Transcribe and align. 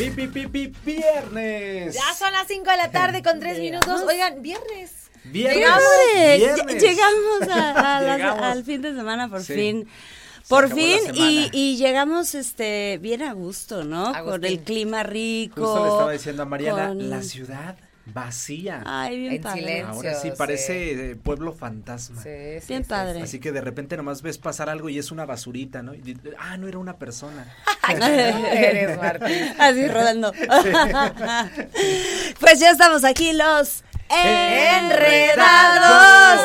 ¡Pi, 0.00 0.10
pi, 0.10 0.26
pi, 0.28 0.46
pi, 0.46 0.72
viernes! 0.84 1.94
Ya 1.94 2.14
son 2.18 2.32
las 2.32 2.46
5 2.48 2.70
de 2.70 2.76
la 2.78 2.90
tarde 2.90 3.22
con 3.22 3.38
3 3.38 3.58
minutos. 3.58 4.00
Oigan, 4.08 4.40
viernes. 4.40 4.92
¡Viernes! 5.24 5.56
Llegamos. 5.58 5.82
¡Viernes! 6.38 6.82
Llegamos, 6.82 7.48
a- 7.54 7.96
a 7.96 8.00
las- 8.00 8.16
Llegamos. 8.16 8.42
al 8.42 8.64
fin 8.64 8.80
de 8.82 8.94
semana 8.94 9.28
por 9.28 9.42
Sí. 9.42 9.52
fin. 9.54 9.88
Por 10.48 10.72
fin 10.74 10.98
y, 11.14 11.76
llegamos 11.76 12.34
este 12.34 12.98
bien 13.00 13.22
a 13.22 13.34
gusto, 13.34 13.84
¿no? 13.84 14.12
Con 14.24 14.42
el 14.44 14.60
clima 14.60 15.02
rico. 15.02 15.60
Justo 15.66 15.84
le 15.84 15.90
estaba 15.90 16.12
diciendo 16.12 16.42
a 16.42 16.46
Mariana, 16.46 16.88
con- 16.88 17.10
la 17.10 17.22
ciudad 17.22 17.76
vacía. 18.12 18.82
Ay, 18.86 19.18
bien 19.20 19.32
En 19.34 19.42
padre. 19.42 19.60
silencio. 19.60 19.88
Ahora 19.94 20.14
sí 20.14 20.32
parece 20.36 21.16
pueblo 21.22 21.52
fantasma. 21.52 22.22
Sí, 22.22 22.28
sí, 22.60 22.66
Bien 22.68 22.84
sí, 22.84 22.88
padre. 22.88 23.22
Así 23.22 23.38
que 23.40 23.52
de 23.52 23.60
repente 23.60 23.96
nomás 23.96 24.22
ves 24.22 24.38
pasar 24.38 24.68
algo 24.68 24.88
y 24.88 24.98
es 24.98 25.10
una 25.10 25.26
basurita, 25.26 25.82
¿no? 25.82 25.94
Y 25.94 26.16
ah, 26.38 26.56
no 26.56 26.68
era 26.68 26.78
una 26.78 26.96
persona. 26.98 27.46
Eres, 27.88 28.96
Martín. 28.98 29.54
Así 29.58 29.88
rodando. 29.88 30.32
pues 32.40 32.58
ya 32.60 32.70
estamos 32.70 33.04
aquí 33.04 33.32
los 33.32 33.84
enredados. 34.08 36.40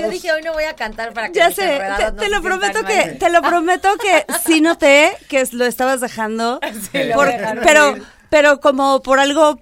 Yo 0.00 0.10
dije, 0.10 0.32
hoy 0.32 0.42
no 0.42 0.52
voy 0.52 0.64
a 0.64 0.74
cantar 0.74 1.12
para 1.12 1.28
que 1.28 1.34
Ya 1.38 1.50
sé, 1.50 1.80
te, 1.96 2.12
no 2.12 2.28
lo 2.36 2.42
prometo 2.42 2.82
mal. 2.82 2.92
que, 2.92 3.10
te 3.12 3.30
lo 3.30 3.42
prometo 3.42 3.88
que 3.98 4.24
sí 4.46 4.60
noté 4.60 5.12
que 5.28 5.46
lo 5.52 5.64
estabas 5.64 6.00
dejando, 6.00 6.60
Sí, 6.92 7.04
lo 7.04 7.14
por- 7.16 7.26
dejaron 7.28 7.64
pero, 7.64 7.96
ir. 7.96 8.02
Pero 8.30 8.60
como 8.60 9.02
por 9.02 9.20
algo 9.20 9.60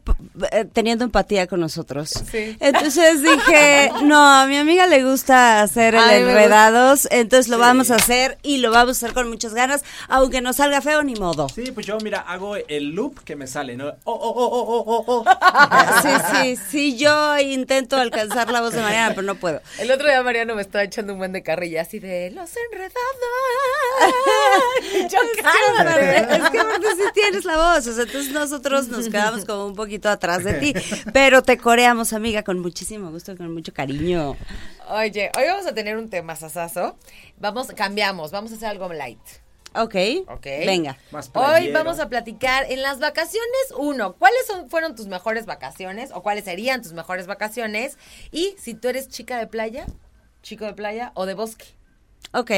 eh, 0.53 0.65
teniendo 0.73 1.05
empatía 1.05 1.47
con 1.47 1.61
nosotros. 1.61 2.11
Sí. 2.31 2.57
Entonces 2.61 3.23
dije, 3.23 3.91
no, 4.03 4.19
a 4.19 4.47
mi 4.47 4.57
amiga 4.57 4.87
le 4.87 5.05
gusta 5.05 5.63
hacer 5.63 5.95
el 5.95 6.11
enredados, 6.11 7.09
entonces 7.11 7.49
lo 7.49 7.59
vamos 7.59 7.91
a 7.91 7.97
hacer 7.97 8.39
y 8.43 8.59
lo 8.59 8.71
vamos 8.71 9.03
a 9.03 9.07
hacer 9.07 9.15
con 9.15 9.29
muchas 9.29 9.55
ganas, 9.55 9.85
aunque 10.09 10.41
nos 10.41 10.57
salga 10.57 10.81
feo 10.81 11.03
ni 11.03 11.15
modo. 11.15 11.49
Sí, 11.49 11.71
pues 11.73 11.87
yo, 11.87 11.99
mira, 12.03 12.21
hago 12.21 12.57
el 12.57 12.91
loop 12.91 13.25
que 13.25 13.37
me 13.37 13.47
sale, 13.47 13.77
¿no? 13.77 13.89
Oh, 14.05 14.13
oh, 14.13 14.31
oh, 14.31 14.47
oh, 14.47 14.85
oh, 14.87 15.05
oh, 15.07 15.25
oh. 15.25 15.25
Sí, 16.03 16.09
sí, 16.33 16.57
sí, 16.71 16.99
yo 16.99 17.39
intento 17.39 17.97
alcanzar 17.97 18.51
la 18.51 18.61
voz 18.61 18.75
de 18.75 18.83
Mariana, 18.83 19.15
pero 19.15 19.23
no 19.23 19.37
puedo. 19.37 19.61
El 19.79 19.91
otro 19.91 20.09
día 20.09 20.23
Mariano 20.23 20.55
me 20.55 20.63
estaba 20.63 20.85
echando 20.85 21.13
un 21.13 21.19
buen 21.19 21.33
de 21.33 21.43
carrilla 21.43 21.83
así 21.83 21.99
de 21.99 22.31
los 22.31 22.51
enredados. 22.57 22.97
Yo. 25.11 25.19
Es 25.27 26.51
que 26.51 26.59
aparte 26.59 26.87
sí 26.97 27.03
tienes 27.15 27.45
la 27.45 27.57
voz, 27.57 27.87
o 27.87 27.93
sea, 27.93 28.05
entonces 28.05 28.33
nosotros 28.57 28.89
nos 28.89 29.09
quedamos 29.11 29.45
como 29.45 29.67
un 29.67 29.75
poquito 29.75 30.09
atrás 30.09 30.43
de 30.43 30.55
ti, 30.55 30.75
pero 31.13 31.43
te 31.43 31.59
coreamos, 31.59 32.13
amiga, 32.13 32.43
con 32.43 32.59
muchísimo 32.59 33.11
gusto, 33.11 33.33
y 33.33 33.37
con 33.37 33.53
mucho 33.53 33.73
cariño. 33.75 34.37
Oye, 34.89 35.31
hoy 35.37 35.45
vamos 35.47 35.67
a 35.67 35.75
tener 35.75 35.97
un 35.97 36.09
tema 36.09 36.37
sasazo. 36.37 36.97
Vamos, 37.39 37.69
cambiamos, 37.69 38.31
vamos 38.31 38.53
a 38.53 38.55
hacer 38.55 38.69
algo 38.69 38.91
light. 38.93 39.21
Ok, 39.75 39.95
Ok. 40.29 40.47
venga. 40.65 40.97
Más 41.11 41.31
Hoy 41.35 41.71
vamos 41.71 42.01
a 42.01 42.09
platicar 42.09 42.65
en 42.71 42.81
las 42.81 42.99
vacaciones, 42.99 43.75
uno, 43.77 44.15
¿cuáles 44.15 44.47
son, 44.47 44.71
fueron 44.71 44.95
tus 44.95 45.07
mejores 45.07 45.45
vacaciones 45.45 46.11
o 46.15 46.23
cuáles 46.23 46.45
serían 46.45 46.81
tus 46.81 46.95
mejores 46.95 47.27
vacaciones? 47.27 47.99
Y 48.33 48.55
si 48.59 48.73
tú 48.73 48.89
eres 48.89 49.09
chica 49.09 49.37
de 49.37 49.47
playa, 49.47 49.85
chico 50.43 50.65
de 50.65 50.73
playa 50.73 51.13
o 51.15 51.27
de 51.27 51.35
bosque. 51.35 51.67
Ok, 52.33 52.51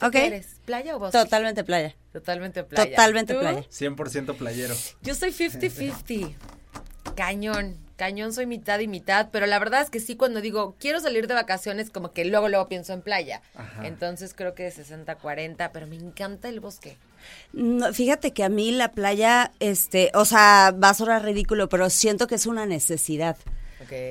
¿Tú 0.00 0.06
ok. 0.06 0.12
qué 0.12 0.26
eres? 0.26 0.46
¿Playa 0.64 0.96
o 0.96 0.98
bosque? 0.98 1.18
Totalmente 1.18 1.62
playa. 1.62 1.94
Totalmente 2.12 2.64
playa. 2.64 2.90
Totalmente 2.90 3.34
¿Tú? 3.34 3.40
playa. 3.40 3.60
100% 3.60 4.36
playero. 4.36 4.74
Yo 5.02 5.14
soy 5.14 5.30
50-50. 5.30 6.34
Cañón, 7.14 7.76
cañón 7.96 8.32
soy 8.32 8.46
mitad 8.46 8.80
y 8.80 8.88
mitad, 8.88 9.28
pero 9.30 9.44
la 9.46 9.58
verdad 9.58 9.82
es 9.82 9.90
que 9.90 10.00
sí 10.00 10.16
cuando 10.16 10.40
digo 10.40 10.74
quiero 10.78 11.00
salir 11.00 11.26
de 11.26 11.34
vacaciones 11.34 11.90
como 11.90 12.12
que 12.12 12.24
luego 12.24 12.48
luego 12.48 12.66
pienso 12.66 12.94
en 12.94 13.02
playa. 13.02 13.42
Ajá. 13.54 13.86
Entonces 13.86 14.32
creo 14.34 14.54
que 14.54 14.62
de 14.62 14.72
60-40, 14.72 15.70
pero 15.70 15.86
me 15.86 15.96
encanta 15.96 16.48
el 16.48 16.60
bosque. 16.60 16.96
No, 17.52 17.92
fíjate 17.92 18.32
que 18.32 18.42
a 18.42 18.48
mí 18.48 18.72
la 18.72 18.92
playa, 18.92 19.52
este, 19.60 20.10
o 20.14 20.24
sea, 20.24 20.74
va 20.82 20.90
a 20.90 20.94
sonar 20.94 21.24
ridículo, 21.24 21.68
pero 21.68 21.90
siento 21.90 22.26
que 22.26 22.36
es 22.36 22.46
una 22.46 22.64
necesidad. 22.64 23.36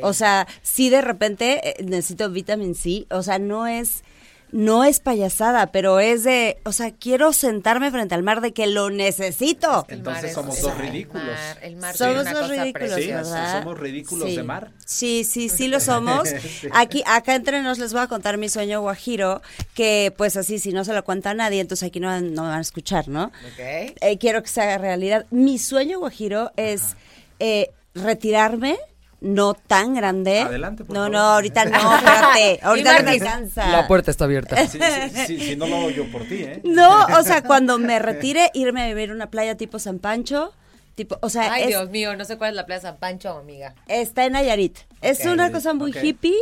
O 0.02 0.14
sea, 0.14 0.48
sí 0.62 0.90
de 0.90 1.02
repente 1.02 1.70
eh, 1.70 1.84
necesito 1.84 2.30
vitamin 2.30 2.76
C, 2.76 3.06
o 3.10 3.24
sea, 3.24 3.40
no 3.40 3.66
es 3.66 4.04
no 4.52 4.84
es 4.84 5.00
payasada, 5.00 5.72
pero 5.72 6.00
es 6.00 6.24
de, 6.24 6.58
o 6.66 6.72
sea, 6.72 6.92
quiero 6.92 7.34
sentarme 7.34 7.92
frente 7.92 8.16
al 8.16 8.24
mar 8.24 8.42
de 8.42 8.52
que 8.54 8.68
lo 8.68 8.90
necesito. 8.90 9.86
Entonces 9.90 10.26
es- 10.26 10.34
somos 10.34 10.62
dos 10.62 10.78
ridículos. 10.78 11.24
El 11.28 11.28
mar, 11.28 11.58
el 11.64 11.76
mar 11.78 11.96
Somos 11.98 12.22
una 12.22 12.34
cosa 12.34 12.48
ridículos, 12.48 12.90
Sí, 12.90 12.96
preciosa. 12.96 13.34
¿verdad? 13.34 13.60
somos 13.62 13.80
ridículos 13.80 14.30
Sí. 14.30 14.36
de 14.36 14.44
mar. 14.44 14.72
Sí, 14.86 15.24
sí, 15.24 15.50
sí 15.50 15.68
lo 15.68 15.80
somos. 15.80 16.30
Aquí, 16.74 17.04
acá 17.06 17.36
entre 17.36 17.62
nos 17.62 17.78
les 17.80 17.94
voy 17.94 18.02
a 18.02 18.08
contar 18.08 18.38
mi 18.38 18.50
sueño 18.50 18.82
guajiro, 18.82 19.42
que 19.74 20.14
pues 20.18 20.36
así, 20.38 20.60
si 20.60 20.72
no 20.74 20.84
se 20.84 20.94
lo 20.94 21.04
cuenta 21.04 21.30
a 21.32 21.34
nadie, 21.34 21.62
entonces 21.62 21.88
aquí 21.88 22.00
no, 22.00 22.10
no 22.22 22.44
me 22.44 22.50
van 22.50 22.58
a 22.58 22.62
escuchar, 22.62 23.08
¿no? 23.08 23.26
Ok. 23.26 23.60
Eh, 23.60 24.18
quiero 24.20 24.42
que 24.42 24.50
se 24.50 24.62
haga 24.62 24.78
realidad. 24.78 25.26
Mi 25.32 25.58
sueño 25.60 26.00
guajiro 26.00 26.52
es 26.58 26.96
eh, 27.40 27.70
retirarme, 27.94 28.78
no 29.22 29.54
tan 29.54 29.94
grande. 29.96 30.40
Adelante, 30.42 30.86
por 30.86 30.94
No, 30.96 31.02
favor. 31.02 31.12
no, 31.14 31.20
ahorita 31.20 31.66
no, 31.66 31.96
espérate. 31.96 32.60
Ahorita 32.64 32.92
no 32.94 32.98
me 33.00 33.04
Martis, 33.06 33.22
alcanza. 33.22 33.72
está 34.12 34.26
abierta. 34.26 34.56
Sí, 34.68 34.80
sí, 34.80 35.26
sí, 35.28 35.40
sí, 35.40 35.56
no 35.56 35.68
lo 35.68 35.76
hago 35.78 35.90
yo 35.90 36.10
por 36.12 36.24
ti, 36.24 36.44
¿eh? 36.44 36.62
No, 36.64 37.06
o 37.20 37.24
sea, 37.24 37.44
cuando 37.44 37.78
me 37.80 38.00
retire, 38.00 38.50
irme 38.54 38.84
a 38.84 38.88
vivir 38.88 39.10
a 39.12 39.14
una 39.14 39.30
playa 39.30 39.56
tipo 39.58 39.78
San 39.80 40.00
Pancho, 40.00 40.54
tipo, 40.96 41.18
o 41.22 41.30
sea, 41.30 41.52
Ay, 41.54 41.64
es- 41.64 41.68
Dios 41.70 41.90
mío, 41.90 42.16
no 42.16 42.24
sé 42.26 42.38
cuál 42.38 42.52
es 42.52 42.56
la 42.56 42.66
playa 42.66 42.82
San 42.82 42.98
Pancho, 42.98 43.30
amiga. 43.38 43.74
está 43.88 44.26
en 44.26 44.34
Nayarit. 44.34 44.78
Es 45.02 45.26
una 45.26 45.52
cosa 45.52 45.74
muy 45.74 45.92
hippie 45.98 46.36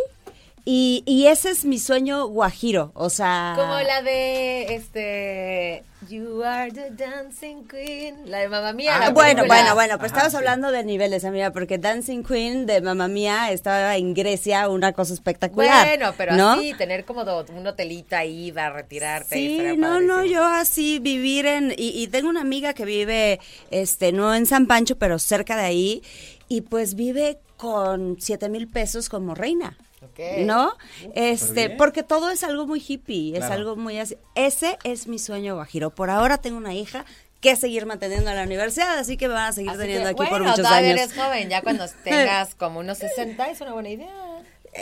y, 0.69 1.01
y 1.05 1.27
ese 1.27 1.51
es 1.51 1.63
mi 1.63 1.79
sueño 1.79 2.27
guajiro, 2.27 2.91
o 2.93 3.09
sea... 3.09 3.53
Como 3.55 3.79
la 3.79 4.01
de 4.01 4.75
este 4.75 5.83
You 6.09 6.43
are 6.43 6.71
the 6.71 6.89
dancing 6.91 7.67
queen, 7.67 8.29
la 8.29 8.39
de 8.39 8.49
Mamma 8.49 8.73
Mía. 8.73 8.95
Ah, 8.95 8.99
la 8.99 9.09
Bueno, 9.11 9.37
película. 9.43 9.47
bueno, 9.61 9.75
bueno, 9.75 9.97
pues 9.99 10.11
Ajá, 10.11 10.19
estamos 10.27 10.31
sí. 10.31 10.37
hablando 10.37 10.71
de 10.71 10.83
niveles, 10.83 11.23
amiga, 11.25 11.51
porque 11.51 11.77
Dancing 11.77 12.23
Queen 12.23 12.65
de 12.65 12.81
Mamma 12.81 13.07
Mía 13.07 13.51
estaba 13.51 13.95
en 13.95 14.13
Grecia, 14.13 14.67
una 14.69 14.91
cosa 14.93 15.13
espectacular. 15.13 15.87
Bueno, 15.87 16.13
pero 16.17 16.35
¿no? 16.35 16.51
así, 16.51 16.73
tener 16.73 17.05
como 17.05 17.23
do- 17.25 17.45
un 17.55 17.65
hotelito 17.65 18.15
ahí 18.17 18.51
para 18.51 18.71
retirarte. 18.73 19.39
y 19.39 19.47
Sí, 19.47 19.55
fuera 19.55 19.75
no, 19.75 20.01
no, 20.01 20.25
yo 20.25 20.43
así 20.45 20.99
vivir 20.99 21.45
en 21.45 21.71
y, 21.77 21.89
y 22.03 22.07
tengo 22.07 22.29
una 22.29 22.41
amiga 22.41 22.73
que 22.73 22.83
vive, 22.85 23.39
este, 23.71 24.11
no 24.11 24.35
en 24.35 24.45
San 24.45 24.67
Pancho, 24.67 24.97
pero 24.97 25.17
cerca 25.17 25.55
de 25.55 25.63
ahí 25.63 26.03
y 26.49 26.61
pues 26.61 26.93
vive 26.95 27.39
con 27.57 28.17
siete 28.19 28.49
mil 28.49 28.67
pesos 28.67 29.09
como 29.09 29.33
reina. 29.33 29.75
¿No? 30.45 30.73
Este, 31.15 31.69
porque 31.71 32.03
todo 32.03 32.29
es 32.29 32.43
algo 32.43 32.67
muy 32.67 32.83
hippie, 32.85 33.37
es 33.37 33.43
algo 33.45 33.75
muy 33.75 33.99
así. 33.99 34.17
Ese 34.35 34.77
es 34.83 35.07
mi 35.07 35.19
sueño 35.19 35.55
guajiro. 35.55 35.89
Por 35.89 36.09
ahora 36.09 36.37
tengo 36.37 36.57
una 36.57 36.73
hija 36.73 37.05
que 37.41 37.55
seguir 37.55 37.85
manteniendo 37.85 38.29
en 38.29 38.35
la 38.35 38.43
universidad, 38.43 38.97
así 38.97 39.15
que 39.17 39.27
me 39.27 39.35
van 39.35 39.49
a 39.49 39.53
seguir 39.53 39.69
Así 39.69 39.79
teniendo 39.79 40.05
que, 40.05 40.09
aquí 40.09 40.17
por 40.17 40.29
bueno, 40.29 40.45
muchos 40.45 40.65
todavía 40.65 40.91
años. 40.91 41.11
eres 41.11 41.13
joven, 41.23 41.49
ya 41.49 41.61
cuando 41.61 41.85
tengas 42.03 42.55
como 42.55 42.79
unos 42.79 42.97
60 42.97 43.49
es 43.49 43.61
una 43.61 43.73
buena 43.73 43.89
idea. 43.89 44.36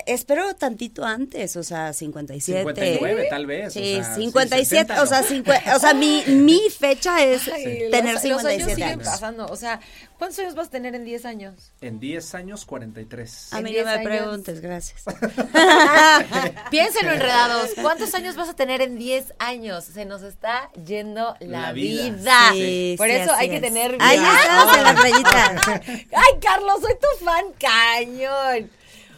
Espero 0.06 0.54
tantito 0.56 1.06
antes, 1.06 1.56
o 1.56 1.64
sea, 1.64 1.94
57. 1.94 2.60
59 2.60 3.28
tal 3.30 3.46
vez. 3.46 3.74
Sí, 3.74 3.98
o 4.00 4.04
sea, 4.04 4.16
57, 4.16 4.94
60 4.94 5.02
o 5.02 5.06
sea, 5.06 5.76
o 5.76 5.80
sea, 5.80 5.94
mi, 5.94 6.24
mi 6.28 6.62
fecha 6.70 7.24
es 7.24 7.48
Ay, 7.48 7.90
tener 7.92 8.16
los, 8.16 8.24
los 8.26 8.46
años 8.46 8.66
57 8.68 8.76
siguen 8.76 8.90
años. 9.00 9.08
pasando. 9.08 9.46
O 9.48 9.56
sea, 9.56 9.80
¿cuántos 10.18 10.40
años 10.40 10.56
vas 10.56 10.68
a 10.68 10.72
tener 10.72 10.96
en 10.96 11.06
10 11.06 11.26
años? 11.26 11.72
En 11.82 12.00
10 12.00 12.36
años, 12.36 12.66
43. 12.66 13.54
A 13.54 13.58
mí 13.62 13.64
no 13.64 13.70
10 13.70 13.86
me 13.86 13.92
años. 13.92 14.04
preguntes, 14.04 14.62
gracias. 14.62 15.04
Piénsenlo, 16.72 17.12
enredados. 17.14 17.70
¿Cuántos 17.82 18.14
años 18.16 18.36
vas 18.36 18.50
a 18.50 18.54
tener 18.56 18.82
en 18.82 18.98
10 18.98 19.34
años? 19.40 19.84
Se 19.86 20.06
nos 20.06 20.24
está 20.24 20.70
yendo 20.86 21.36
la, 21.40 21.62
La 21.62 21.72
vida. 21.74 22.10
vida. 22.10 22.50
Sí, 22.54 22.96
Por 22.98 23.08
sí, 23.08 23.14
eso 23.16 23.34
hay 23.34 23.50
que 23.50 23.56
es. 23.58 23.62
tener. 23.62 23.98
Ahí 24.00 24.18
estamos 24.18 24.78
en 24.78 24.84
la 24.84 24.96
playita. 24.96 25.56
Ay, 25.78 26.40
Carlos, 26.42 26.82
soy 26.82 26.94
tu 26.96 27.26
fan 27.26 27.46
cañón. 27.60 28.70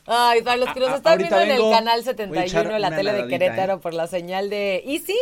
Ay, 0.07 0.41
para 0.41 0.55
los 0.57 0.73
que 0.73 0.79
nos 0.79 0.93
están 0.95 1.17
viendo 1.17 1.39
en 1.39 1.51
el 1.51 1.69
canal 1.69 1.99
Voy 2.01 2.09
a 2.09 2.13
71, 2.13 2.41
echar 2.41 2.79
la 2.79 2.95
tele 2.95 3.11
de 3.13 3.27
Querétaro, 3.27 3.73
¿eh? 3.73 3.77
por 3.77 3.93
la 3.93 4.07
señal 4.07 4.49
de 4.49 4.81
Easy, 4.87 5.17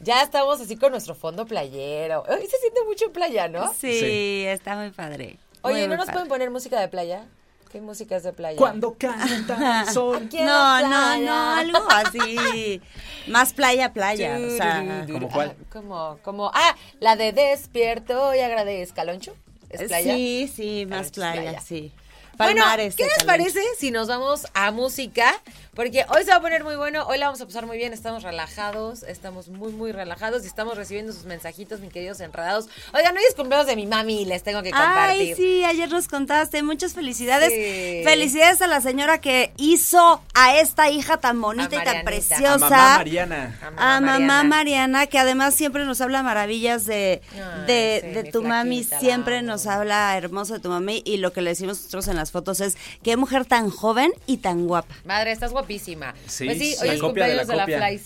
ya 0.00 0.22
estamos 0.22 0.60
así 0.60 0.76
con 0.76 0.90
nuestro 0.92 1.14
fondo 1.14 1.44
playero. 1.46 2.24
Hoy 2.28 2.46
se 2.46 2.56
siente 2.58 2.80
mucho 2.86 3.04
en 3.06 3.12
playa, 3.12 3.48
¿no? 3.48 3.68
Sí, 3.74 3.92
Sí. 4.00 4.44
está 4.46 4.74
muy 4.76 4.90
padre. 4.90 5.36
Oye, 5.60 5.74
Muy, 5.74 5.82
¿no 5.82 5.88
muy 5.88 5.96
nos 5.98 6.06
padre. 6.06 6.12
pueden 6.14 6.28
poner 6.28 6.50
música 6.50 6.80
de 6.80 6.88
playa? 6.88 7.24
¿Qué 7.70 7.80
música 7.80 8.16
es 8.16 8.22
de 8.22 8.32
playa? 8.32 8.56
Cuando 8.58 8.94
canta 8.98 9.82
el 9.86 9.88
sol. 9.94 10.28
No, 10.32 10.80
no, 10.80 10.88
playa. 10.88 11.18
no, 11.18 11.50
algo 11.56 11.78
así. 11.90 12.80
Más 13.28 13.52
playa, 13.52 13.92
playa. 13.92 14.38
O 14.38 14.50
sea, 14.56 15.04
¿Cómo 15.10 15.28
cuál? 15.30 15.54
Ah, 15.58 15.64
como, 15.72 16.18
como, 16.22 16.50
ah, 16.54 16.74
la 17.00 17.16
de 17.16 17.32
despierto 17.32 18.34
y 18.34 18.40
agradezco. 18.40 18.96
¿Caloncho? 18.96 19.34
¿Es 19.70 19.84
playa? 19.84 20.14
Sí, 20.14 20.50
sí, 20.54 20.86
más 20.86 21.10
Caloncho 21.12 21.38
es 21.38 21.44
playa, 21.44 21.60
sí. 21.60 21.92
Palmares 22.36 22.96
bueno, 22.96 23.10
¿qué 23.10 23.16
les 23.16 23.24
parece 23.24 23.60
si 23.78 23.90
nos 23.90 24.08
vamos 24.08 24.46
a 24.54 24.70
música? 24.70 25.34
Porque 25.74 26.04
hoy 26.10 26.22
se 26.24 26.30
va 26.30 26.36
a 26.36 26.40
poner 26.42 26.64
muy 26.64 26.76
bueno, 26.76 27.06
hoy 27.06 27.16
la 27.16 27.24
vamos 27.24 27.40
a 27.40 27.46
pasar 27.46 27.64
muy 27.64 27.78
bien, 27.78 27.94
estamos 27.94 28.22
relajados, 28.22 29.04
estamos 29.04 29.48
muy, 29.48 29.72
muy 29.72 29.90
relajados 29.90 30.44
y 30.44 30.46
estamos 30.46 30.76
recibiendo 30.76 31.14
sus 31.14 31.24
mensajitos, 31.24 31.80
mis 31.80 31.90
queridos 31.90 32.20
enredados. 32.20 32.68
Oigan, 32.92 33.16
hoy 33.16 33.22
es 33.26 33.34
cumpleaños 33.34 33.66
de 33.66 33.76
mi 33.76 33.86
mami 33.86 34.26
les 34.26 34.42
tengo 34.42 34.62
que 34.62 34.70
compartir. 34.70 35.28
Ay, 35.28 35.34
sí, 35.34 35.64
ayer 35.64 35.88
nos 35.88 36.08
contaste. 36.08 36.62
Muchas 36.62 36.92
felicidades. 36.92 37.54
Sí. 37.54 38.04
Felicidades 38.04 38.60
a 38.60 38.66
la 38.66 38.82
señora 38.82 39.22
que 39.22 39.54
hizo 39.56 40.20
a 40.34 40.58
esta 40.58 40.90
hija 40.90 41.16
tan 41.16 41.40
bonita 41.40 41.80
y 41.80 41.84
tan 41.84 42.04
preciosa. 42.04 42.52
A 42.52 42.58
mamá 42.58 42.96
Mariana. 42.98 43.58
A 43.78 44.00
mamá 44.00 44.18
Mariana. 44.18 44.44
Mariana, 44.44 45.06
que 45.06 45.18
además 45.18 45.54
siempre 45.54 45.86
nos 45.86 46.02
habla 46.02 46.22
maravillas 46.22 46.84
de, 46.84 47.22
Ay, 47.32 47.66
de, 47.66 48.00
sí, 48.02 48.08
de 48.10 48.22
mi 48.24 48.30
tu 48.30 48.42
mami, 48.42 48.84
siempre 48.84 49.40
nos 49.40 49.66
habla 49.66 50.14
hermoso 50.18 50.52
de 50.52 50.60
tu 50.60 50.68
mami 50.68 51.02
y 51.06 51.16
lo 51.16 51.32
que 51.32 51.40
le 51.40 51.48
decimos 51.48 51.78
nosotros 51.78 52.08
en 52.08 52.16
las 52.16 52.30
fotos 52.30 52.60
es 52.60 52.76
qué 53.02 53.16
mujer 53.16 53.46
tan 53.46 53.70
joven 53.70 54.12
y 54.26 54.36
tan 54.36 54.66
guapa. 54.66 54.94
Madre, 55.06 55.32
estás 55.32 55.50
guapísima. 55.62 56.14
Sí, 56.26 56.44
pues 56.46 56.58
sí, 56.58 56.76
hoy 56.82 56.88
es 56.90 57.00
copia 57.00 57.26
de 57.26 57.34
la 57.34 57.42
cumpleaños 57.44 57.48
de 57.48 57.56
la. 57.78 57.86
Flies. 57.86 58.02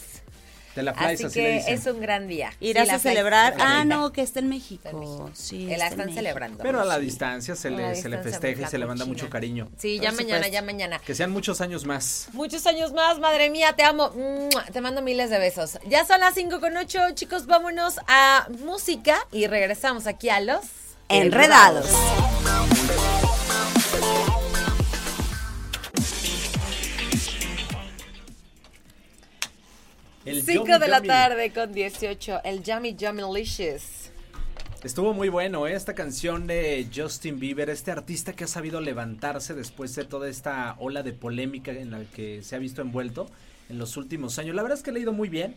De 0.77 0.83
la 0.83 0.93
Flies, 0.93 1.13
Así 1.15 1.25
así, 1.25 1.39
le 1.41 1.45
que 1.47 1.53
dicen. 1.57 1.75
es 1.75 1.87
un 1.87 2.01
gran 2.03 2.29
día. 2.29 2.53
Irás 2.61 2.89
Sí, 2.89 2.95
a 2.95 2.99
celebrar. 2.99 3.55
Ah, 3.59 3.85
no, 3.87 4.13
que 4.13 4.21
está 4.21 4.41
en 4.41 4.53
Está 4.53 4.55
en 4.55 4.61
México. 4.61 4.93
México. 4.93 5.31
Sí, 5.33 5.67
Que 5.69 5.79
la 5.79 5.85
están 5.87 6.01
México. 6.01 6.17
celebrando. 6.17 6.63
Pero 6.63 6.83
a 6.83 6.85
la 6.85 6.97
Sí. 6.97 7.01
distancia 7.01 7.57
se 7.57 7.71
le, 7.71 7.95
se 7.97 8.11
le 8.11 8.19
festeja 8.19 8.61
y 8.63 8.67
se 8.67 8.77
le 8.77 8.85
manda 8.85 9.07
mucho 9.07 9.31
cariño. 9.31 9.71
Sí, 9.79 9.99
ya 10.01 10.13
mañana, 10.13 10.49
ya 10.49 10.61
mañana. 10.61 10.99
Que 10.99 11.15
sean 11.15 11.31
muchos 11.31 11.63
años 11.63 11.87
más. 11.87 12.29
Muchos 12.35 12.67
años 12.67 12.93
más, 12.93 13.19
madre 13.21 13.49
mía, 13.49 13.73
te 13.75 13.85
amo. 13.85 14.13
Te 14.71 14.83
mando 14.83 15.01
miles 15.01 15.31
de 15.31 15.39
besos. 15.39 15.79
Ya 15.89 16.05
son 16.05 16.21
las 16.21 16.35
5 16.35 16.61
con 16.61 16.77
8, 16.77 16.99
chicos, 17.15 17.47
vámonos 17.47 17.95
a 18.07 18.47
música 18.63 19.17
y 19.33 19.47
regresamos 19.47 20.07
aquí 20.07 20.29
a 20.29 20.41
los 20.41 20.61
Enredados. 21.09 21.87
El 30.27 30.43
5 30.43 30.67
Yummy 30.67 30.79
de 30.81 30.89
la 30.89 30.97
Yummy. 30.99 31.09
tarde 31.09 31.53
con 31.53 31.73
18, 31.73 32.41
el 32.45 32.63
Yummy 32.63 32.95
Yummy 32.97 33.23
Licious. 33.33 34.11
Estuvo 34.83 35.15
muy 35.15 35.29
bueno 35.29 35.67
¿eh? 35.67 35.75
esta 35.75 35.95
canción 35.95 36.47
de 36.47 36.87
Justin 36.95 37.39
Bieber, 37.41 37.71
este 37.71 37.91
artista 37.91 38.35
que 38.35 38.45
ha 38.45 38.49
sabido 38.49 38.81
levantarse 38.81 39.55
después 39.55 39.95
de 39.97 40.05
toda 40.05 40.29
esta 40.29 40.77
ola 40.79 41.03
de 41.03 41.13
polémica 41.13 41.73
en 41.73 41.91
la 41.91 42.05
que 42.05 42.43
se 42.43 42.55
ha 42.55 42.59
visto 42.59 42.83
envuelto 42.83 43.27
en 43.69 43.79
los 43.79 43.97
últimos 43.97 44.39
años. 44.39 44.55
La 44.55 44.63
verdad 44.63 44.79
es 44.79 44.85
que 44.85 44.93
le 44.93 44.99
ha 45.01 45.03
ido 45.03 45.13
muy 45.13 45.29
bien, 45.29 45.57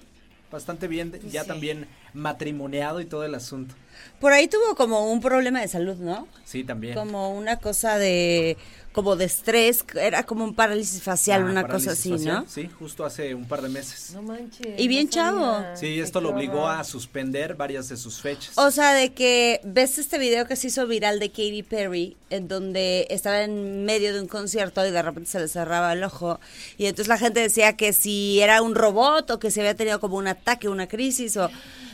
bastante 0.51 0.87
bien, 0.87 1.11
ya 1.29 1.43
Sí. 1.43 1.47
también 1.47 1.87
matrimoniado 2.13 3.01
y 3.01 3.05
todo 3.05 3.23
el 3.23 3.35
asunto. 3.35 3.75
Por 4.19 4.31
ahí 4.33 4.47
tuvo 4.47 4.75
como 4.75 5.11
un 5.11 5.19
problema 5.21 5.61
de 5.61 5.67
salud, 5.67 5.97
¿no? 5.97 6.27
Sí, 6.45 6.63
también. 6.63 6.95
Como 6.95 7.31
una 7.35 7.57
cosa 7.57 7.97
de 7.99 8.57
como 8.91 9.15
de 9.15 9.25
estrés, 9.25 9.85
era 9.95 10.23
como 10.23 10.43
un 10.43 10.55
parálisis 10.55 11.01
facial, 11.01 11.43
Ah, 11.43 11.45
una 11.45 11.61
parálisis 11.61 11.87
cosa 11.87 11.99
así, 11.99 12.11
facial, 12.11 12.35
¿no? 12.35 12.45
Sí, 12.49 12.69
justo 12.79 13.05
hace 13.05 13.35
un 13.35 13.47
par 13.47 13.61
de 13.61 13.69
meses. 13.69 14.11
No 14.13 14.21
manches. 14.21 14.79
Y 14.79 14.87
bien 14.87 15.05
no 15.05 15.11
chavo. 15.11 15.63
Sí, 15.75 15.99
esto 15.99 16.21
lo 16.21 16.29
obligó 16.29 16.67
a 16.67 16.83
suspender 16.83 17.55
varias 17.55 17.89
de 17.89 17.97
sus 17.97 18.19
fechas. 18.19 18.57
O 18.57 18.71
sea, 18.71 18.93
de 18.93 19.13
que 19.13 19.61
ves 19.63 19.97
este 19.99 20.17
video 20.17 20.45
que 20.45 20.55
se 20.55 20.67
hizo 20.67 20.87
viral 20.87 21.19
de 21.19 21.29
Katy 21.29 21.63
Perry, 21.63 22.17
en 22.29 22.47
donde 22.47 23.07
estaba 23.09 23.43
en 23.43 23.85
medio 23.85 24.13
de 24.13 24.21
un 24.21 24.27
concierto 24.27 24.85
y 24.85 24.91
de 24.91 25.01
repente 25.01 25.29
se 25.29 25.39
le 25.39 25.47
cerraba 25.47 25.93
el 25.93 26.03
ojo. 26.03 26.39
Y 26.77 26.85
entonces 26.85 27.07
la 27.07 27.17
gente 27.17 27.39
decía 27.41 27.77
que 27.77 27.93
si 27.93 28.41
era 28.41 28.61
un 28.61 28.75
robot 28.75 29.29
o 29.31 29.39
que 29.39 29.51
se 29.51 29.61
había 29.61 29.75
tenido 29.75 29.99
como 29.99 30.17
un 30.17 30.27
ataque, 30.27 30.67
una 30.67 30.87
crisis 30.87 31.37
o... 31.37 31.49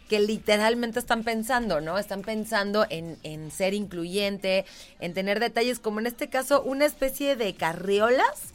que 0.10 0.20
literalmente 0.20 0.98
están 1.00 1.24
pensando, 1.24 1.82
¿no? 1.82 1.98
Están 2.00 2.24
pensando 2.24 2.86
en, 2.90 3.18
en 3.24 3.52
ser 3.52 3.74
incluyente, 3.76 4.66
en 5.00 5.14
tener 5.14 5.40
detalles, 5.40 5.80
como 5.80 6.00
en 6.00 6.08
este 6.08 6.30
caso, 6.30 6.64
una 6.64 6.86
especie 6.86 7.36
de 7.36 7.54
carriolas 7.54 8.49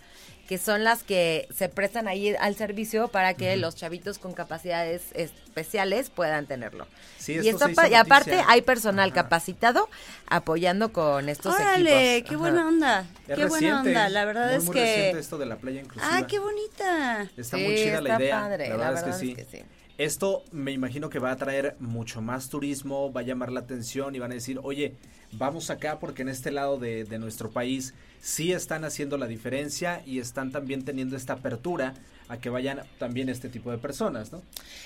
que 0.49 0.59
son 0.59 0.85
las 0.85 1.03
que 1.03 1.49
se 1.57 1.69
prestan 1.69 2.07
ahí 2.09 2.35
al 2.39 2.55
servicio 2.55 3.09
para 3.09 3.35
que 3.35 3.57
los 3.57 3.77
chavitos 3.77 4.19
con 4.19 4.35
capacidades 4.35 5.03
especiales 5.15 6.11
puedan 6.11 6.47
tenerlo. 6.47 6.87
Sí, 7.19 7.33
y, 7.43 7.49
esto 7.49 7.69
y 7.91 7.95
aparte 7.95 8.33
noticia. 8.33 8.51
hay 8.53 8.61
personal 8.63 9.11
Ajá. 9.11 9.23
capacitado 9.23 9.89
apoyando 10.27 10.93
con 10.93 11.29
estos 11.29 11.55
Órale, 11.55 12.17
equipos. 12.17 12.29
qué 12.29 12.35
Ajá. 12.35 12.43
buena 12.43 12.69
onda. 12.69 13.01
Es 13.27 13.37
qué 13.37 13.47
buena 13.47 13.69
reciente, 13.69 13.89
onda. 13.89 14.09
La 14.11 14.25
verdad 14.27 14.47
muy, 14.49 14.57
es 14.57 14.65
muy 14.65 14.75
que. 14.75 14.81
reciente 14.81 15.19
esto 15.21 15.39
de 15.39 15.47
la 15.47 15.57
playa 15.57 15.81
inclusiva. 15.81 16.17
Ah, 16.17 16.27
qué 16.27 16.39
bonita. 16.39 17.23
Está 17.37 17.57
Sí, 17.57 17.63
muy 17.65 17.75
chida 17.77 18.01
la 18.01 18.11
está 18.11 18.23
idea. 18.23 18.41
padre, 18.41 18.69
la 18.69 18.77
la 18.77 18.91
verdad, 18.91 18.95
verdad 19.07 19.09
es, 19.23 19.29
es 19.31 19.35
que, 19.35 19.35
que 19.37 19.45
sí. 19.45 19.59
sí. 19.59 19.65
Esto 19.97 20.43
me 20.51 20.73
imagino 20.73 21.09
que 21.09 21.21
va 21.21 21.31
a 21.31 21.37
traer 21.37 21.77
mucho 21.79 22.21
más 22.21 22.49
turismo, 22.49 23.13
va 23.13 23.21
a 23.21 23.25
llamar 23.25 23.53
la 23.53 23.61
atención 23.61 24.15
y 24.15 24.19
van 24.19 24.33
a 24.33 24.35
decir, 24.35 24.59
oye, 24.63 24.95
vamos 25.33 25.71
acá 25.71 26.01
porque 26.01 26.23
en 26.23 26.29
este 26.29 26.51
lado 26.51 26.79
de, 26.79 27.05
de 27.05 27.19
nuestro 27.21 27.51
país 27.53 27.95
sí 28.21 28.53
están 28.53 28.85
haciendo 28.85 29.19
la 29.19 29.27
diferencia 29.29 30.03
y 30.05 30.19
están 30.19 30.51
también 30.51 30.85
teniendo 30.85 31.17
esta 31.17 31.35
apertura 31.35 31.95
a 32.29 32.39
que 32.39 32.49
vayan 32.49 32.83
también 32.99 33.29
este 33.29 33.49
tipo 33.51 33.71
de 33.71 33.77
personas, 33.79 34.33
¿no? 34.33 34.43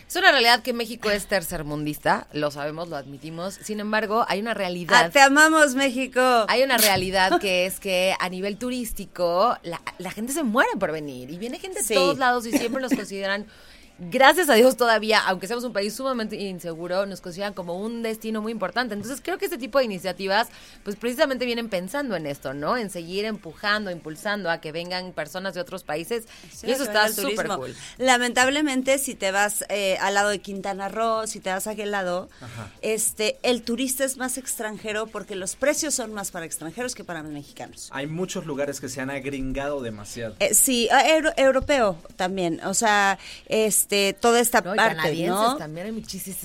Es 0.06 0.16
una 0.16 0.30
realidad 0.32 0.60
que 0.62 0.72
México 0.74 1.08
es 1.08 1.26
tercermundista, 1.26 2.26
lo 2.32 2.50
sabemos, 2.50 2.88
lo 2.88 2.96
admitimos. 2.96 3.54
Sin 3.54 3.78
embargo, 3.80 4.26
hay 4.28 4.40
una 4.40 4.50
Ah, 4.50 4.54
realidad. 4.54 5.12
te 5.12 5.20
amamos, 5.20 5.74
México. 5.74 6.20
Hay 6.48 6.62
una 6.64 6.76
realidad 6.76 7.40
que 7.40 7.64
es 7.64 7.78
que 7.80 8.12
a 8.18 8.28
nivel 8.28 8.58
turístico 8.58 9.56
la, 9.62 9.80
la 9.98 10.10
gente 10.10 10.32
se 10.32 10.42
muere 10.42 10.70
por 10.80 10.90
venir 10.92 11.30
y 11.30 11.38
viene 11.38 11.58
gente 11.60 11.82
Sí. 11.82 11.90
de 11.90 11.94
todos 11.94 12.18
lados 12.18 12.44
y 12.46 12.50
siempre 12.50 12.82
nos 12.82 12.92
consideran, 12.92 13.46
gracias 13.98 14.48
a 14.48 14.54
Dios 14.54 14.76
todavía, 14.76 15.18
aunque 15.20 15.46
seamos 15.46 15.64
un 15.64 15.72
país 15.72 15.94
sumamente 15.94 16.36
inseguro, 16.36 17.06
nos 17.06 17.20
consideran 17.20 17.52
como 17.54 17.78
un 17.80 18.02
destino 18.02 18.40
muy 18.42 18.52
importante. 18.52 18.94
Entonces 18.94 19.20
creo 19.22 19.38
que 19.38 19.44
este 19.46 19.58
tipo 19.58 19.78
de 19.78 19.84
iniciativas 19.84 20.48
pues 20.84 20.96
precisamente 20.96 21.44
vienen 21.44 21.68
pensando 21.68 22.16
en 22.16 22.26
esto, 22.26 22.54
¿no? 22.54 22.76
En 22.76 22.90
seguir 22.90 23.24
empujando, 23.24 23.90
impulsando 23.90 24.50
a 24.50 24.60
que 24.60 24.72
vengan 24.72 25.12
personas 25.12 25.54
de 25.54 25.60
otros 25.60 25.82
países 25.84 26.26
Sí, 26.52 26.66
y 26.68 26.70
eso 26.72 26.84
está 26.84 27.08
súper 27.08 27.48
cool. 27.48 27.74
Lamentablemente, 27.98 28.98
si 28.98 29.14
te 29.14 29.30
vas 29.30 29.64
eh, 29.68 29.96
al 30.00 30.14
lado 30.14 30.28
de 30.30 30.40
Quintana 30.40 30.88
Roo, 30.88 31.26
si 31.26 31.40
te 31.40 31.50
vas 31.50 31.66
a 31.66 31.70
aquel 31.70 31.90
lado, 31.90 32.28
Ajá. 32.40 32.70
este, 32.82 33.38
el 33.42 33.62
turista 33.62 34.04
es 34.04 34.16
más 34.16 34.38
extranjero 34.38 35.06
porque 35.06 35.34
los 35.36 35.56
precios 35.56 35.94
son 35.94 36.12
más 36.12 36.30
para 36.30 36.44
extranjeros 36.46 36.94
que 36.94 37.04
para 37.04 37.22
mexicanos. 37.22 37.88
Hay 37.92 38.06
muchos 38.06 38.44
lugares 38.46 38.80
que 38.80 38.88
se 38.88 39.00
han 39.00 39.10
agringado 39.10 39.80
demasiado. 39.82 40.36
Eh, 40.40 40.54
sí, 40.54 40.88
euro- 41.06 41.32
europeo 41.36 41.96
también. 42.16 42.60
O 42.64 42.74
sea, 42.74 43.18
este 43.46 43.87
este, 43.88 44.12
toda 44.12 44.38
esta 44.40 44.60
No, 44.60 44.74
parte, 44.76 45.26
¿no? 45.26 45.56
también 45.56 45.86
hay 45.86 45.92
muchísimo 45.92 46.36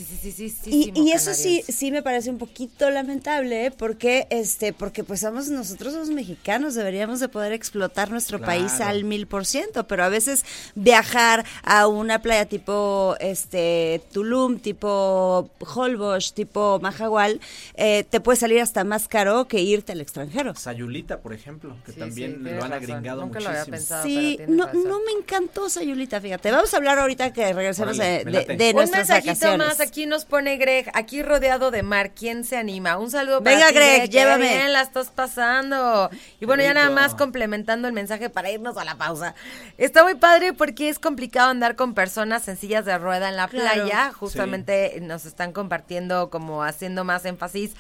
Y, 0.65 0.91
y 0.95 1.11
eso 1.11 1.33
sí, 1.33 1.61
sí 1.67 1.91
me 1.91 2.01
parece 2.01 2.29
un 2.29 2.37
poquito 2.37 2.89
lamentable, 2.89 3.65
¿eh? 3.65 3.71
porque, 3.71 4.27
este, 4.29 4.71
porque 4.71 5.03
pues 5.03 5.19
somos 5.19 5.49
nosotros 5.49 5.93
los 5.93 6.09
mexicanos, 6.09 6.73
deberíamos 6.73 7.19
de 7.19 7.27
poder 7.27 7.51
explotar 7.51 8.09
nuestro 8.11 8.37
Claro. 8.37 8.53
país 8.61 8.79
al 8.79 9.03
mil 9.03 9.27
por 9.27 9.45
ciento, 9.45 9.85
pero 9.87 10.05
a 10.05 10.09
veces 10.09 10.45
viajar 10.75 11.43
a 11.63 11.87
una 11.87 12.21
playa 12.21 12.45
tipo, 12.45 13.15
este, 13.19 14.01
Tulum, 14.13 14.59
tipo 14.59 15.49
Holbox, 15.59 16.33
tipo 16.33 16.79
Mahahual, 16.81 17.41
eh, 17.75 18.05
te 18.09 18.21
puede 18.21 18.37
salir 18.39 18.61
hasta 18.61 18.83
más 18.85 19.07
caro 19.09 19.47
que 19.49 19.59
irte 19.61 19.91
al 19.91 19.99
extranjero. 20.01 20.55
Sayulita, 20.55 21.19
por 21.19 21.33
ejemplo, 21.33 21.75
que 21.85 21.91
Sí, 21.91 21.99
también 21.99 22.35
sí, 22.35 22.37
lo 22.43 22.49
han 22.51 22.55
razón. 22.71 22.73
agringado 22.73 23.21
Nunca 23.21 23.39
lo 23.41 23.49
muchísimo. 23.49 23.61
había 23.61 23.71
pensado. 23.71 24.03
Sí, 24.05 24.39
no, 24.47 24.65
razón. 24.67 24.83
no 24.87 24.99
me 25.05 25.11
encantó 25.19 25.69
Sayulita, 25.69 26.21
fíjate. 26.21 26.49
Vamos 26.51 26.73
a 26.73 26.77
hablar 26.77 26.99
ahorita 26.99 27.32
que 27.33 27.51
regresemos 27.53 27.97
Órale, 27.97 28.23
de, 28.25 28.45
de- 28.45 28.55
de 28.55 28.69
Un 28.71 28.75
mensajito 28.91 29.27
vacaciones. 29.33 29.57
más, 29.67 29.79
aquí 29.79 30.05
nos 30.05 30.25
pone 30.25 30.57
Greg, 30.57 30.89
aquí 30.93 31.21
rodeado 31.23 31.71
de 31.71 31.83
mar, 31.83 32.11
¿quién 32.11 32.43
se 32.45 32.57
anima? 32.57 32.97
Un 32.97 33.11
saludo 33.11 33.43
para 33.43 33.55
Venga, 33.55 33.67
ti, 33.69 33.73
Greg, 33.75 34.09
llévame. 34.09 34.47
bien 34.49 34.71
la 34.73 34.81
estás 34.81 35.09
pasando. 35.09 36.09
Y 36.39 36.45
bueno, 36.45 36.63
ya 36.63 36.73
nada 36.73 36.89
más 36.89 37.15
complementando 37.15 37.87
el 37.87 37.93
mensaje 37.93 38.29
para 38.29 38.51
irnos 38.51 38.77
a 38.77 38.85
la 38.85 38.95
pausa. 38.95 39.35
Está 39.77 40.03
muy 40.03 40.15
padre 40.15 40.53
porque 40.53 40.89
es 40.89 40.99
complicado 40.99 41.49
andar 41.49 41.75
con 41.75 41.93
personas 41.93 42.47
en 42.47 42.57
sillas 42.57 42.85
de 42.85 42.97
rueda 42.97 43.29
en 43.29 43.35
la 43.35 43.47
Claro. 43.47 43.83
playa. 43.83 44.11
Justamente 44.13 44.99
nos 45.01 45.25
están 45.25 45.51
compartiendo 45.51 46.29
como 46.29 46.63
haciendo 46.63 47.03
más 47.03 47.25
énfasis 47.25 47.71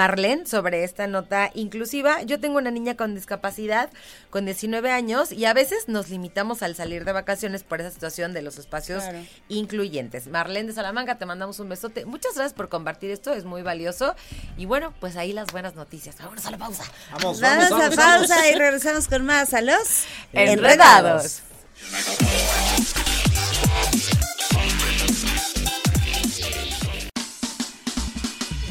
Marlene 0.00 0.44
sobre 0.46 0.84
esta 0.84 1.06
nota 1.06 1.50
inclusiva. 1.54 2.20
Yo 2.22 2.38
tengo 2.38 2.58
una 2.58 2.70
niña 2.70 2.96
con 2.96 3.14
discapacidad 3.14 3.88
con 4.28 4.44
19 4.44 4.90
años 4.92 5.32
y 5.32 5.46
a 5.46 5.54
veces 5.54 5.88
nos 5.88 6.10
limitamos 6.10 6.62
al 6.62 6.74
salir 6.76 7.06
de 7.06 7.12
vacaciones 7.12 7.62
por 7.62 7.80
esa 7.80 7.90
situación 7.90 8.34
de 8.34 8.42
los 8.42 8.58
espacios 8.58 9.02
Claro. 9.04 9.20
incluyentes. 9.48 10.26
Marlene 10.26 10.68
de 10.68 10.74
Salamanca, 10.74 11.16
te 11.16 11.24
mandamos 11.24 11.60
un 11.60 11.70
besote. 11.70 12.04
Muchas 12.04 12.34
gracias 12.34 12.52
por 12.52 12.68
compartir 12.68 13.10
esto, 13.10 13.32
es 13.32 13.44
muy 13.46 13.62
valioso. 13.62 14.14
Y 14.58 14.66
bueno, 14.66 14.92
pues 15.00 15.16
ahí 15.16 15.32
las 15.32 15.46
buenas 15.50 15.74
noticias. 15.76 16.16
Vámonos 16.18 16.44
a 16.44 16.50
la 16.50 16.58
pausa. 16.58 16.84
Vamos, 17.12 17.40
Vamos, 17.40 17.40
vamos, 17.40 17.70
vamos, 17.70 17.98
a 17.98 18.02
pausa 18.18 18.34
vamos. 18.36 18.50
y 18.52 18.54
regresamos 18.58 19.08
con 19.08 19.24
más 19.24 19.54
a 19.54 19.62
los 19.62 20.04
Enredados. 20.34 21.40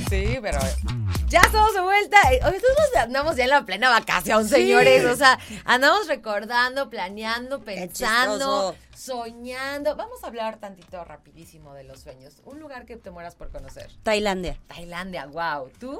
Sí, 0.09 0.37
pero 0.41 0.59
ya 1.27 1.41
estamos 1.41 1.73
de 1.73 1.81
vuelta. 1.81 2.17
Eh, 2.31 2.39
nosotros 2.41 2.77
andamos 2.97 3.35
ya 3.35 3.43
en 3.45 3.49
la 3.49 3.65
plena 3.65 3.89
vacación, 3.89 4.47
señores. 4.47 5.05
O 5.05 5.15
sea, 5.15 5.39
andamos 5.65 6.07
recordando, 6.07 6.89
planeando, 6.89 7.61
pensando, 7.61 8.75
soñando. 8.95 9.95
Vamos 9.95 10.23
a 10.23 10.27
hablar 10.27 10.57
tantito 10.59 11.03
rapidísimo 11.03 11.73
de 11.73 11.83
los 11.83 11.99
sueños. 12.01 12.35
Un 12.45 12.59
lugar 12.59 12.85
que 12.85 12.95
te 12.97 13.11
mueras 13.11 13.35
por 13.35 13.49
conocer. 13.51 13.89
Tailandia. 14.03 14.57
Tailandia, 14.67 15.25
wow. 15.27 15.69
¿Tú? 15.79 15.99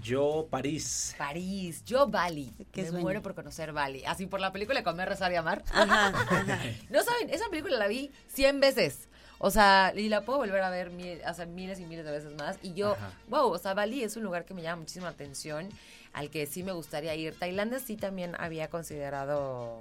Yo, 0.00 0.48
París. 0.50 1.14
París, 1.16 1.84
yo 1.84 2.08
Bali. 2.08 2.52
Qué 2.72 2.82
Me 2.82 2.88
sueño. 2.88 3.02
muero 3.02 3.22
por 3.22 3.34
conocer 3.34 3.72
Bali. 3.72 4.04
Así 4.04 4.26
por 4.26 4.40
la 4.40 4.50
película 4.52 4.82
Comer, 4.82 5.08
Rezar 5.08 5.30
y 5.32 5.36
Amar. 5.36 5.62
Ajá, 5.72 6.08
ajá. 6.08 6.58
No 6.90 7.02
saben, 7.04 7.30
esa 7.30 7.48
película 7.48 7.76
la 7.76 7.86
vi 7.86 8.10
100 8.32 8.60
veces. 8.60 9.08
O 9.38 9.50
sea, 9.50 9.92
y 9.96 10.08
la 10.08 10.24
puedo 10.24 10.38
volver 10.38 10.62
a 10.62 10.70
ver 10.70 10.90
mil, 10.90 11.18
o 11.28 11.34
sea, 11.34 11.44
miles 11.46 11.78
y 11.80 11.84
miles 11.84 12.04
de 12.04 12.12
veces 12.12 12.32
más. 12.36 12.56
Y 12.62 12.72
yo, 12.74 12.92
Ajá. 12.92 13.12
wow, 13.28 13.50
o 13.50 13.58
sea, 13.58 13.74
Bali 13.74 14.02
es 14.02 14.16
un 14.16 14.22
lugar 14.22 14.44
que 14.44 14.54
me 14.54 14.62
llama 14.62 14.80
muchísima 14.80 15.08
atención, 15.08 15.68
al 16.12 16.30
que 16.30 16.46
sí 16.46 16.62
me 16.62 16.72
gustaría 16.72 17.14
ir. 17.14 17.34
Tailandia 17.38 17.78
sí 17.80 17.96
también 17.96 18.34
había 18.38 18.68
considerado 18.68 19.80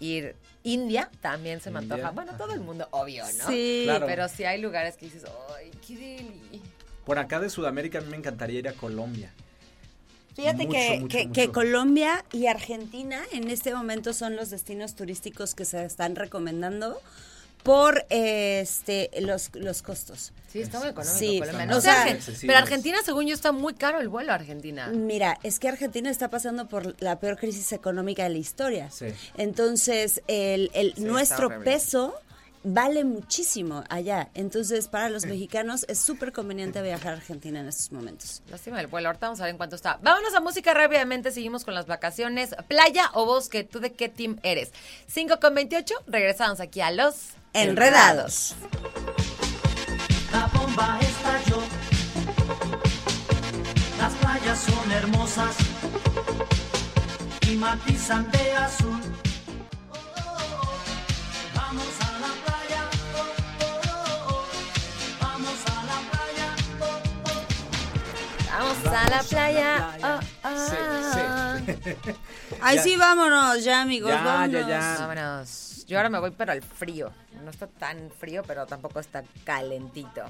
ir. 0.00 0.34
India 0.64 1.10
también 1.20 1.60
se 1.60 1.70
me 1.70 1.80
India, 1.80 1.94
antoja. 1.94 2.10
Bueno, 2.12 2.32
todo 2.36 2.52
el 2.52 2.60
mundo, 2.60 2.86
obvio, 2.90 3.24
¿no? 3.38 3.46
Sí. 3.48 3.82
Claro. 3.84 4.06
Pero 4.06 4.28
sí 4.28 4.44
hay 4.44 4.60
lugares 4.60 4.96
que 4.96 5.06
dices, 5.06 5.24
¡ay, 5.56 5.70
qué 5.86 5.96
deli! 5.96 6.62
Por 7.06 7.18
acá 7.18 7.40
de 7.40 7.50
Sudamérica 7.50 7.98
a 7.98 8.00
mí 8.02 8.10
me 8.10 8.16
encantaría 8.16 8.58
ir 8.58 8.68
a 8.68 8.72
Colombia. 8.74 9.32
Fíjate 10.34 10.66
Mucho, 10.66 10.72
que, 10.78 11.00
mucho, 11.00 11.18
que- 11.18 11.26
mucho. 11.26 11.40
que 11.40 11.52
Colombia 11.52 12.24
y 12.32 12.46
Argentina 12.46 13.22
en 13.32 13.50
este 13.50 13.74
momento 13.74 14.12
son 14.14 14.34
los 14.34 14.50
destinos 14.50 14.94
turísticos 14.94 15.54
que 15.54 15.64
se 15.64 15.84
están 15.84 16.16
recomendando 16.16 17.00
por 17.62 18.04
este 18.10 19.10
los, 19.20 19.50
los 19.54 19.82
costos. 19.82 20.32
Sí, 20.52 20.60
está 20.60 20.78
muy 20.80 20.88
económico 20.88 21.18
Sí, 21.18 21.38
Colombia. 21.38 21.66
No 21.66 21.76
Argen- 21.80 22.12
accesibles. 22.12 22.40
pero 22.46 22.58
Argentina, 22.58 22.98
según 23.04 23.26
yo, 23.26 23.34
está 23.34 23.52
muy 23.52 23.72
caro 23.74 24.00
el 24.00 24.08
vuelo 24.08 24.32
a 24.32 24.34
Argentina. 24.34 24.88
Mira, 24.88 25.38
es 25.42 25.58
que 25.58 25.68
Argentina 25.68 26.10
está 26.10 26.28
pasando 26.28 26.68
por 26.68 26.94
la 27.02 27.18
peor 27.20 27.38
crisis 27.38 27.72
económica 27.72 28.24
de 28.24 28.30
la 28.30 28.38
historia. 28.38 28.90
Sí. 28.90 29.06
Entonces, 29.38 30.22
el, 30.26 30.70
el- 30.74 30.94
Sí, 30.94 31.00
nuestro 31.02 31.46
horrible. 31.46 31.64
Vale 32.64 33.04
muchísimo 33.04 33.84
allá. 33.88 34.30
Entonces, 34.34 34.88
para 34.88 35.08
los 35.08 35.26
mexicanos 35.26 35.84
es 35.88 35.98
súper 35.98 36.32
conveniente 36.32 36.82
viajar 36.82 37.14
a 37.14 37.16
Argentina 37.16 37.60
en 37.60 37.68
estos 37.68 37.92
momentos. 37.92 38.42
Lástima 38.50 38.80
el 38.80 38.86
vuelo, 38.86 39.08
ahorita 39.08 39.26
vamos 39.26 39.40
a 39.40 39.44
ver 39.44 39.52
en 39.52 39.56
cuánto 39.56 39.76
está. 39.76 39.98
Vámonos 40.02 40.34
a 40.34 40.40
música 40.40 40.74
rápidamente, 40.74 41.30
seguimos 41.30 41.64
con 41.64 41.74
las 41.74 41.86
vacaciones. 41.86 42.54
Playa 42.68 43.10
o 43.14 43.26
bosque, 43.26 43.64
¿tú 43.64 43.80
de 43.80 43.92
qué 43.92 44.08
team 44.08 44.38
eres? 44.42 44.72
5 45.08 45.40
con 45.40 45.54
28, 45.54 45.94
regresamos 46.06 46.60
aquí 46.60 46.80
a 46.80 46.90
los 46.90 47.34
Enredados. 47.54 48.54
La 50.32 50.46
bomba 50.46 50.98
estalló. 51.00 51.62
Las 53.98 54.14
playas 54.14 54.58
son 54.58 54.90
hermosas 54.92 55.56
y 57.46 57.56
matizan 57.56 58.30
de 58.30 58.52
azul. 58.52 59.00
A 68.94 69.08
la 69.08 69.22
playa. 69.22 69.96
Oh, 70.02 70.20
oh. 70.48 70.50
Sí, 72.70 72.78
sí. 72.82 72.96
Vámonos 72.96 73.64
ya, 73.64 73.82
amigos. 73.82 74.10
Ya, 74.10 74.22
vámonos. 74.22 74.66
ya. 74.68 74.96
Vámonos. 75.00 75.84
Yo 75.86 75.98
ahora 75.98 76.08
me 76.10 76.18
voy, 76.20 76.30
pero 76.30 76.52
al 76.52 76.62
frío. 76.62 77.10
No 77.44 77.50
está 77.50 77.66
tan 77.66 78.10
frío, 78.18 78.42
pero 78.46 78.66
tampoco 78.66 79.00
está 79.00 79.24
calentito. 79.44 80.22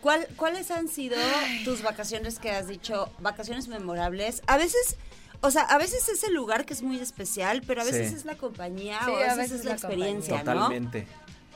¿Cuál- 0.00 0.28
¿Cuáles 0.36 0.70
han 0.70 0.88
sido 0.88 1.16
tus 1.64 1.82
vacaciones 1.82 2.38
que 2.38 2.50
has 2.50 2.68
dicho, 2.68 3.10
vacaciones 3.20 3.68
memorables? 3.68 4.42
A 4.46 4.56
veces, 4.56 4.96
o 5.40 5.50
sea, 5.50 5.62
a 5.62 5.78
veces 5.78 6.08
es 6.08 6.22
el 6.24 6.34
lugar 6.34 6.64
que 6.66 6.74
es 6.74 6.82
muy 6.82 6.98
especial, 7.00 7.62
pero 7.66 7.80
a 7.82 7.84
veces 7.84 8.10
Sí. 8.10 8.16
es 8.16 8.24
la 8.24 8.36
compañía 8.36 9.00
Sí, 9.04 9.10
o 9.10 9.16
a 9.16 9.32
a 9.32 9.34
veces, 9.34 9.60
es 9.60 9.64
la 9.64 9.70
la 9.70 9.76
experiencia, 9.76 10.38
¿no? 10.44 10.52
Totalmente. 10.54 11.06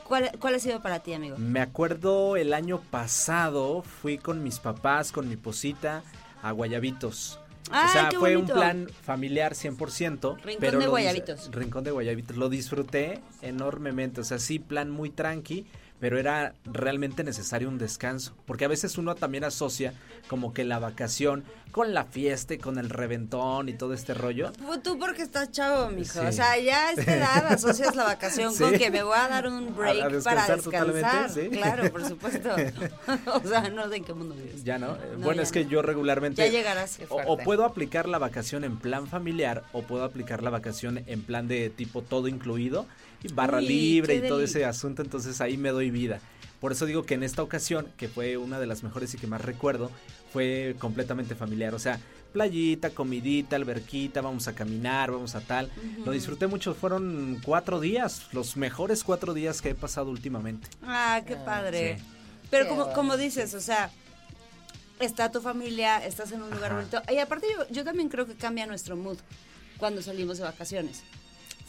¿Cuál, 0.03 0.31
¿Cuál 0.39 0.55
ha 0.55 0.59
sido 0.59 0.81
para 0.81 0.99
ti, 0.99 1.13
amigo? 1.13 1.37
Me 1.37 1.61
acuerdo 1.61 2.35
el 2.35 2.53
año 2.55 2.81
pasado 2.89 3.83
fui 3.83 4.17
con 4.17 4.41
mis 4.43 4.57
papás, 4.59 5.11
con 5.11 5.29
mi 5.29 5.37
posita, 5.37 6.01
a 6.41 6.51
Guayabitos. 6.51 7.39
Ay, 7.71 7.85
o 7.87 7.91
sea, 7.91 8.09
qué 8.09 8.17
fue 8.17 8.35
un 8.35 8.47
plan 8.47 8.87
familiar 9.03 9.53
100%. 9.53 10.37
Rincón 10.37 10.55
pero 10.59 10.79
de 10.79 10.87
Guayabitos. 10.87 11.51
Rincón 11.51 11.83
de 11.83 11.91
Guayabitos. 11.91 12.37
Lo 12.37 12.49
disfruté 12.49 13.21
enormemente. 13.41 14.21
O 14.21 14.23
sea, 14.23 14.39
sí, 14.39 14.59
plan 14.59 14.89
muy 14.89 15.09
tranqui, 15.11 15.67
pero 15.99 16.17
era 16.17 16.53
realmente 16.65 17.23
necesario 17.23 17.67
un 17.69 17.77
descanso. 17.77 18.35
Porque 18.45 18.65
a 18.65 18.67
veces 18.67 18.97
uno 18.97 19.15
también 19.15 19.43
asocia 19.43 19.93
como 20.27 20.53
que 20.53 20.63
la 20.63 20.79
vacación 20.79 21.43
con 21.71 21.93
la 21.93 22.05
fiesta 22.05 22.53
y 22.55 22.57
con 22.57 22.79
el 22.79 22.89
reventón 22.89 23.69
y 23.69 23.73
todo 23.73 23.93
este 23.93 24.13
rollo. 24.13 24.51
Pues 24.65 24.81
Tú 24.81 24.97
porque 24.97 25.21
estás 25.21 25.51
chavo, 25.51 25.89
mijo. 25.91 26.19
Sí. 26.21 26.25
O 26.25 26.31
sea, 26.31 26.57
ya 26.57 26.87
a 26.87 26.91
esta 26.93 27.15
edad 27.15 27.45
asocias 27.53 27.95
la 27.95 28.05
vacación 28.05 28.55
con 28.55 28.73
que 28.73 28.89
me 28.89 29.03
voy 29.03 29.17
a 29.17 29.27
dar 29.27 29.47
un 29.47 29.75
break 29.75 30.01
A- 30.01 30.05
a 30.07 30.21
para 30.23 30.47
descansar 30.47 30.93
descansar. 30.93 31.29
sí. 31.29 31.49
Claro, 31.49 31.91
por 31.91 32.07
supuesto. 32.07 32.49
o 33.33 33.47
sea, 33.47 33.69
no 33.69 33.89
sé 33.89 33.97
en 33.97 34.03
qué 34.05 34.13
mundo 34.13 34.35
vives. 34.35 34.63
Ya 34.63 34.77
no. 34.79 34.89
No, 34.93 34.97
bueno, 35.17 35.35
ya 35.35 35.41
es 35.43 35.51
que 35.51 35.63
no. 35.63 35.69
yo 35.69 35.81
regularmente. 35.81 36.41
Ya 36.43 36.49
llegarás. 36.49 36.97
Qué 36.97 37.05
O, 37.09 37.37
puedo 37.37 37.65
aplicar 37.65 38.07
la 38.07 38.17
vacación 38.17 38.63
en 38.63 38.77
plan 38.77 39.07
familiar 39.07 39.63
o 39.73 39.83
puedo 39.83 40.03
aplicar 40.03 40.41
la 40.41 40.49
vacación 40.49 41.03
en 41.05 41.21
plan 41.23 41.47
de 41.47 41.69
tipo 41.69 42.01
todo 42.01 42.27
incluido 42.27 42.87
barra 43.33 43.59
Uy, 43.59 43.67
libre 43.67 44.15
y 44.15 44.27
todo 44.27 44.41
ese 44.41 44.65
asunto, 44.65 45.01
entonces 45.01 45.41
ahí 45.41 45.57
me 45.57 45.69
doy 45.69 45.91
vida. 45.91 46.19
Por 46.59 46.71
eso 46.73 46.85
digo 46.85 47.03
que 47.03 47.13
en 47.13 47.23
esta 47.23 47.41
ocasión, 47.41 47.87
que 47.97 48.09
fue 48.09 48.35
una 48.37 48.59
de 48.59 48.67
las 48.67 48.83
mejores 48.83 49.13
y 49.13 49.17
que 49.17 49.27
más 49.27 49.41
recuerdo, 49.41 49.91
fue 50.33 50.75
completamente 50.77 51.33
familiar, 51.35 51.73
o 51.73 51.79
sea, 51.79 51.99
playita, 52.33 52.89
comidita, 52.91 53.55
alberquita, 53.55 54.21
vamos 54.21 54.47
a 54.47 54.53
caminar, 54.53 55.11
vamos 55.11 55.35
a 55.35 55.41
tal. 55.41 55.71
Lo 56.05 56.11
disfruté 56.11 56.47
mucho, 56.47 56.73
fueron 56.75 57.39
cuatro 57.43 57.79
días, 57.79 58.27
los 58.33 58.57
mejores 58.57 59.03
cuatro 59.03 59.33
días 59.33 59.61
que 59.61 59.69
he 59.69 59.75
pasado 59.75 60.09
últimamente. 60.09 60.67
Ah, 60.83 61.21
qué 61.25 61.35
padre. 61.37 61.97
sí. 61.97 62.03
Pero 62.51 62.65
Qué 62.65 62.69
como, 62.71 62.93
como 62.93 63.15
dices, 63.17 63.53
o 63.53 63.61
sea, 63.61 63.91
está 64.99 65.31
tu 65.31 65.39
familia, 65.41 66.05
estás 66.05 66.31
en 66.31 66.41
un 66.41 66.49
lugar 66.49 66.71
Ajá. 66.71 66.75
bonito. 66.75 67.01
Y 67.11 67.17
aparte 67.19 67.47
yo, 67.55 67.67
yo 67.69 67.83
también 67.83 68.09
creo 68.09 68.25
que 68.25 68.35
cambia 68.35 68.65
nuestro 68.65 68.95
mood 68.95 69.17
cuando 69.77 70.01
salimos 70.01 70.39
de 70.39 70.43
vacaciones. 70.43 71.03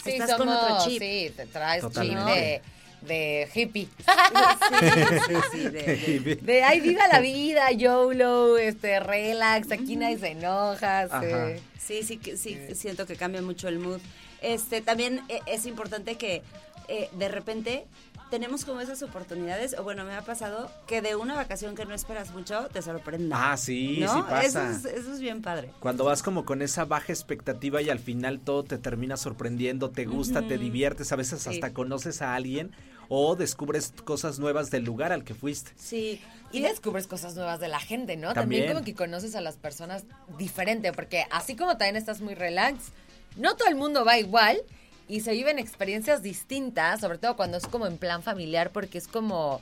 Sí, 0.03 0.11
estás 0.11 0.35
con 0.37 0.49
somos- 0.49 0.63
otro 0.63 0.85
chip. 0.89 1.03
Sí, 1.03 1.33
te 1.37 1.47
traes 1.47 1.85
chip 1.85 1.95
de, 2.19 2.63
de 3.03 3.49
hippie. 3.55 3.89
Sí, 3.89 4.87
sí, 5.27 5.35
sí, 5.53 5.59
de- 5.69 6.21
de- 6.21 6.37
De 6.43 6.63
ay, 6.63 6.81
viva 6.81 7.07
la 7.09 7.21
vida, 7.21 7.71
YOLO, 7.73 8.59
este, 8.59 9.01
relax, 9.01 9.71
aquí 9.73 9.97
nadie 9.97 10.19
se 10.19 10.29
enoja. 10.29 11.05
sí. 11.07 11.13
Ajá. 11.13 11.49
Sí, 11.79 12.03
sí, 12.05 12.19
que- 12.19 12.37
sí, 12.37 12.57
siento 12.75 13.07
que 13.07 13.17
cambia 13.17 13.43
mucho 13.43 13.69
el 13.69 13.79
mood. 13.79 14.01
Este, 14.43 14.81
también 14.81 15.21
eh, 15.29 15.41
es 15.47 15.67
importante 15.67 16.15
que 16.17 16.43
eh, 16.89 17.09
de 17.13 17.29
repente 17.29 17.85
tenemos 18.31 18.65
como 18.65 18.81
esas 18.81 19.03
oportunidades, 19.03 19.75
o 19.79 19.83
bueno, 19.83 20.05
me 20.05 20.15
ha 20.15 20.23
pasado 20.23 20.71
que 20.87 21.03
de 21.03 21.17
una 21.17 21.35
vacación 21.35 21.75
que 21.75 21.85
no 21.85 21.95
esperas 21.95 22.31
mucho, 22.33 22.69
te 22.73 22.81
sorprenda. 22.83 23.53
Ah, 23.53 23.57
sí, 23.57 23.99
¿no? 24.01 24.15
sí 24.15 24.23
pasa. 24.29 24.71
Eso 24.71 24.89
es, 24.89 24.95
eso 24.95 25.13
es 25.13 25.21
bien 25.21 25.43
padre. 25.43 25.71
Cuando 25.81 26.05
vas 26.05 26.23
como 26.23 26.45
con 26.45 26.63
esa 26.63 26.85
baja 26.85 27.13
expectativa 27.13 27.83
y 27.83 27.91
al 27.91 27.99
final 27.99 28.41
todo 28.41 28.63
te 28.63 28.79
termina 28.79 29.17
sorprendiendo, 29.17 29.91
te 29.91 30.05
gusta, 30.07 30.47
te 30.47 30.59
diviertes, 30.59 31.13
a 31.13 31.17
veces 31.17 31.43
Sí. 31.43 31.51
hasta 31.51 31.73
conoces 31.73 32.23
a 32.23 32.35
alguien 32.35 32.71
o 33.09 33.35
descubres 33.35 33.93
cosas 34.05 34.39
nuevas 34.39 34.71
del 34.71 34.85
lugar 34.85 35.13
al 35.13 35.25
que 35.25 35.35
fuiste. 35.35 35.73
Sí. 35.77 36.21
Y 36.53 36.61
descubres 36.61 37.07
cosas 37.09 37.35
nuevas 37.35 37.59
de 37.61 37.69
la 37.69 37.81
gente, 37.81 38.17
¿no? 38.17 38.33
También. 38.35 38.63
También, 38.63 38.73
como 38.73 38.85
que 38.85 38.95
conoces 38.95 39.35
a 39.35 39.41
las 39.41 39.57
personas 39.57 40.05
diferente, 40.39 40.93
porque 40.93 41.25
así 41.31 41.57
como 41.57 41.73
también 41.77 41.97
estás 41.97 42.21
muy 42.21 42.35
relax, 42.35 42.79
no 43.37 43.57
todo 43.57 43.69
el 43.69 43.75
mundo 43.77 44.05
va 44.05 44.19
igual 44.19 44.59
y 45.11 45.21
se 45.21 45.33
viven 45.33 45.59
experiencias 45.59 46.23
distintas, 46.23 47.01
sobre 47.01 47.19
todo 47.19 47.35
cuando 47.35 47.57
es 47.57 47.67
como 47.67 47.87
en 47.87 47.99
plan 47.99 48.23
familiar, 48.23 48.71
porque 48.71 48.97
es 48.97 49.09
como, 49.09 49.61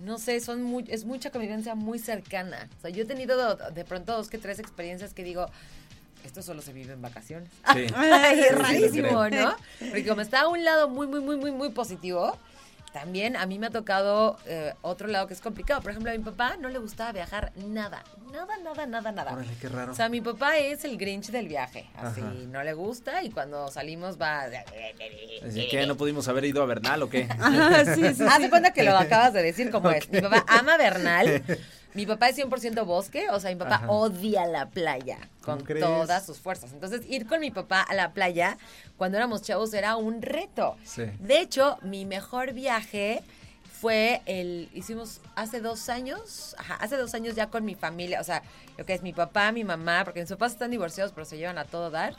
no 0.00 0.16
sé, 0.18 0.40
son 0.40 0.62
muy, 0.62 0.84
es 0.86 1.04
mucha 1.04 1.30
convivencia 1.30 1.74
muy 1.74 1.98
cercana. 1.98 2.68
O 2.78 2.82
sea, 2.82 2.90
yo 2.90 3.02
he 3.02 3.06
tenido 3.06 3.56
de 3.56 3.84
pronto 3.84 4.16
dos 4.16 4.30
que 4.30 4.38
tres 4.38 4.60
experiencias 4.60 5.12
que 5.12 5.24
digo, 5.24 5.50
esto 6.24 6.40
solo 6.40 6.62
se 6.62 6.72
vive 6.72 6.92
en 6.92 7.02
vacaciones. 7.02 7.50
Sí. 7.72 7.86
Ay, 7.96 8.38
es 8.38 8.46
sí, 8.46 8.54
rarísimo. 8.54 9.28
¿no? 9.28 9.56
Porque 9.80 10.06
como 10.06 10.20
está 10.20 10.42
a 10.42 10.48
un 10.48 10.62
lado 10.62 10.88
muy, 10.88 11.08
muy, 11.08 11.20
muy, 11.20 11.36
muy, 11.36 11.50
muy 11.50 11.70
positivo, 11.70 12.38
también 12.92 13.36
a 13.36 13.46
mí 13.46 13.58
me 13.58 13.66
ha 13.66 13.70
tocado 13.70 14.38
eh, 14.46 14.72
otro 14.82 15.08
lado 15.08 15.26
que 15.26 15.34
es 15.34 15.40
complicado. 15.40 15.80
Por 15.82 15.90
ejemplo, 15.90 16.10
a 16.10 16.14
mi 16.14 16.24
papá 16.24 16.56
no 16.58 16.68
le 16.68 16.78
gustaba 16.78 17.12
viajar 17.12 17.52
nada, 17.56 18.02
nada, 18.32 18.56
nada, 18.62 18.86
nada, 18.86 19.12
nada. 19.12 19.32
Órale, 19.32 19.52
qué 19.60 19.68
raro. 19.68 19.92
O 19.92 19.94
sea, 19.94 20.08
mi 20.08 20.20
papá 20.20 20.58
es 20.58 20.84
el 20.84 20.96
Grinch 20.96 21.28
del 21.30 21.48
viaje. 21.48 21.88
Así, 21.96 22.20
Ajá. 22.20 22.32
no 22.48 22.62
le 22.62 22.72
gusta 22.72 23.22
y 23.22 23.30
cuando 23.30 23.68
salimos 23.70 24.20
va... 24.20 24.46
Así 25.46 25.68
que 25.68 25.86
no 25.86 25.96
pudimos 25.96 26.26
haber 26.28 26.44
ido 26.46 26.62
a 26.62 26.66
Bernal 26.66 27.02
o 27.02 27.10
qué. 27.10 27.28
Ajá, 27.38 27.84
sí, 27.94 28.02
sí, 28.14 28.22
Haz 28.24 28.36
sí. 28.36 28.42
de 28.42 28.50
cuenta 28.50 28.72
que 28.72 28.82
lo 28.82 28.96
acabas 28.98 29.32
de 29.32 29.42
decir 29.42 29.70
como 29.70 29.90
es. 29.90 30.10
Mi 30.10 30.20
papá 30.20 30.44
ama 30.48 30.76
Bernal. 30.76 31.42
Mi 31.96 32.04
papá 32.06 32.28
es 32.28 32.36
100% 32.38 32.84
bosque, 32.84 33.30
o 33.30 33.40
sea, 33.40 33.50
mi 33.50 33.56
papá 33.56 33.76
Ajá. 33.76 33.90
odia 33.90 34.46
la 34.46 34.68
playa 34.68 35.18
con 35.40 35.64
todas 35.64 36.26
sus 36.26 36.38
fuerzas. 36.38 36.72
Entonces, 36.72 37.02
ir 37.08 37.26
con 37.26 37.40
mi 37.40 37.50
papá 37.50 37.80
a 37.80 37.94
la 37.94 38.12
playa 38.12 38.58
cuando 38.98 39.16
éramos 39.16 39.40
chavos 39.40 39.72
era 39.72 39.96
un 39.96 40.20
reto. 40.20 40.76
Sí. 40.84 41.04
De 41.20 41.40
hecho, 41.40 41.78
mi 41.80 42.04
mejor 42.04 42.52
viaje 42.52 43.22
fue 43.80 44.20
el, 44.26 44.68
hicimos 44.74 45.20
hace 45.34 45.60
dos 45.60 45.88
años, 45.88 46.54
ajá, 46.58 46.74
hace 46.74 46.96
dos 46.96 47.14
años 47.14 47.34
ya 47.34 47.48
con 47.48 47.64
mi 47.64 47.74
familia, 47.74 48.20
o 48.20 48.24
sea, 48.24 48.42
lo 48.76 48.84
que 48.84 48.92
es 48.92 49.02
mi 49.02 49.12
papá, 49.12 49.50
mi 49.52 49.64
mamá, 49.64 50.02
porque 50.04 50.20
mis 50.20 50.28
papás 50.28 50.52
están 50.52 50.70
divorciados, 50.70 51.12
pero 51.12 51.24
se 51.24 51.38
llevan 51.38 51.56
a 51.56 51.64
todo 51.64 51.90
dar. 51.90 52.14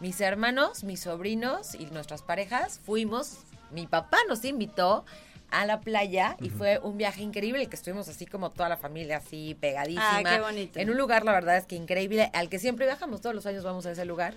Mis 0.00 0.20
hermanos, 0.20 0.84
mis 0.84 1.00
sobrinos 1.00 1.74
y 1.74 1.86
nuestras 1.86 2.22
parejas 2.22 2.80
fuimos, 2.84 3.40
mi 3.72 3.86
papá 3.86 4.18
nos 4.28 4.44
invitó 4.44 5.04
a 5.50 5.64
la 5.66 5.80
playa 5.80 6.36
y 6.40 6.50
fue 6.50 6.78
un 6.78 6.98
viaje 6.98 7.22
increíble 7.22 7.66
que 7.68 7.76
estuvimos 7.76 8.08
así 8.08 8.26
como 8.26 8.50
toda 8.50 8.68
la 8.68 8.76
familia 8.76 9.18
así 9.18 9.56
pegadísima. 9.60 10.18
Ah, 10.18 10.22
qué 10.24 10.40
bonito. 10.40 10.78
En 10.78 10.90
un 10.90 10.96
lugar, 10.98 11.24
la 11.24 11.32
verdad 11.32 11.56
es 11.56 11.64
que 11.66 11.74
increíble, 11.76 12.30
al 12.34 12.48
que 12.48 12.58
siempre 12.58 12.84
viajamos, 12.86 13.20
todos 13.20 13.34
los 13.34 13.46
años 13.46 13.64
vamos 13.64 13.86
a 13.86 13.92
ese 13.92 14.04
lugar. 14.04 14.34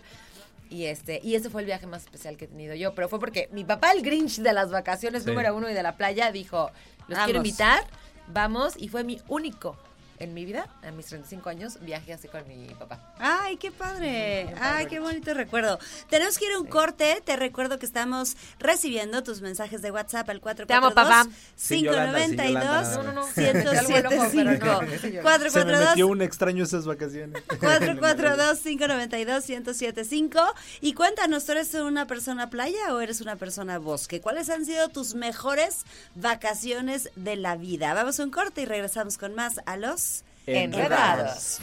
Y 0.69 0.85
este, 0.85 1.19
y 1.21 1.35
ese 1.35 1.49
fue 1.49 1.61
el 1.61 1.65
viaje 1.65 1.85
más 1.85 2.03
especial 2.03 2.37
que 2.37 2.45
he 2.45 2.47
tenido 2.47 2.73
yo, 2.75 2.95
pero 2.95 3.09
fue 3.09 3.19
porque 3.19 3.49
mi 3.51 3.65
papá, 3.65 3.91
el 3.91 4.01
Grinch 4.03 4.37
de 4.37 4.53
las 4.53 4.71
vacaciones 4.71 5.23
Sí. 5.23 5.29
número 5.29 5.53
uno 5.53 5.69
y 5.69 5.73
de 5.73 5.83
la 5.83 5.97
playa, 5.97 6.31
dijo, 6.31 6.71
los 7.09 7.17
Vamos. 7.17 7.25
quiero 7.25 7.37
invitar, 7.39 7.83
vamos, 8.27 8.75
y 8.77 8.87
fue 8.87 9.03
mi 9.03 9.19
único 9.27 9.75
en 10.21 10.33
mi 10.35 10.45
vida, 10.45 10.69
a 10.83 10.91
mis 10.91 11.07
35 11.07 11.49
años, 11.49 11.79
viaje 11.81 12.13
así 12.13 12.27
con 12.27 12.47
mi 12.47 12.67
papá. 12.75 12.99
Ay, 13.17 13.57
qué 13.57 13.71
padre. 13.71 14.53
Ay, 14.59 14.85
qué 14.85 14.99
bonito 14.99 15.33
recuerdo. 15.33 15.79
Tenemos 16.09 16.37
que 16.37 16.45
ir 16.45 16.51
a 16.51 16.59
un 16.59 16.67
corte. 16.67 17.23
Te 17.25 17.35
recuerdo 17.35 17.79
que 17.79 17.87
estamos 17.87 18.37
recibiendo 18.59 19.23
tus 19.23 19.41
mensajes 19.41 19.81
de 19.81 19.89
WhatsApp 19.89 20.29
al 20.29 20.39
442 20.39 20.67
Te 20.67 20.73
amo, 20.73 20.91
papá. 20.93 21.25
Sí, 21.55 21.81
Yolanda, 21.81 22.19
sí, 22.19 22.35
592 22.37 22.63
Yolanda. 22.63 22.97
No, 22.97 23.03
no, 23.03 23.13
no. 23.13 23.25
1075 23.35 23.79
Algo 23.79 23.97
enojo, 23.97 24.29
pero 24.31 24.51
no. 24.51 24.57
Se 24.99 25.09
me 25.09 25.21
442 25.21 25.89
metió 25.89 26.07
un 26.07 26.21
extraño 26.21 26.63
esas 26.63 26.85
vacaciones. 26.85 27.41
442-592-1075 27.61 30.53
y 30.81 30.93
cuéntanos, 30.93 31.45
¿tú 31.45 31.53
eres 31.53 31.73
una 31.73 32.05
persona 32.05 32.51
playa 32.51 32.93
o 32.93 32.99
eres 32.99 33.21
una 33.21 33.37
persona 33.37 33.79
bosque? 33.79 34.21
¿Cuáles 34.21 34.49
han 34.49 34.65
sido 34.65 34.89
tus 34.89 35.15
mejores 35.15 35.85
vacaciones 36.15 37.09
de 37.15 37.37
la 37.37 37.55
vida? 37.55 37.93
Vamos 37.93 38.19
a 38.19 38.23
un 38.23 38.29
corte 38.29 38.61
y 38.61 38.65
regresamos 38.65 39.17
con 39.17 39.33
más 39.33 39.61
a 39.65 39.77
los 39.77 40.10
Enredados. 40.47 41.59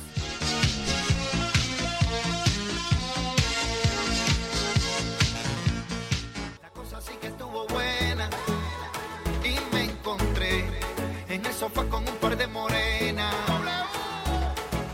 La 6.62 6.68
cosa 6.70 7.00
sí 7.00 7.12
que 7.20 7.28
estuvo 7.28 7.66
buena 7.68 8.28
y 9.44 9.74
me 9.74 9.84
encontré 9.84 10.64
en 11.28 11.44
el 11.44 11.52
sofá 11.52 11.84
con 11.84 12.06
un 12.08 12.14
par 12.16 12.36
de 12.36 12.46
morenas. 12.46 13.34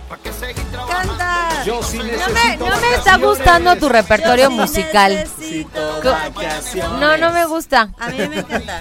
¿Pa' 0.09 0.19
qué 0.19 0.33
seguir 0.33 0.65
trabajando? 0.71 1.17
¡Canta! 1.17 1.65
Yo 1.65 1.83
sí 1.83 1.99
No 1.99 2.05
me, 2.05 2.57
no 2.57 2.81
me 2.81 2.95
está 2.95 3.17
gustando 3.17 3.77
tu 3.77 3.89
repertorio 3.89 4.49
sí 4.49 4.55
musical. 4.55 5.27
No, 7.01 7.17
no 7.17 7.33
me 7.33 7.45
gusta. 7.47 7.91
A 7.99 8.09
mí 8.09 8.19
me 8.29 8.39
encanta. 8.41 8.79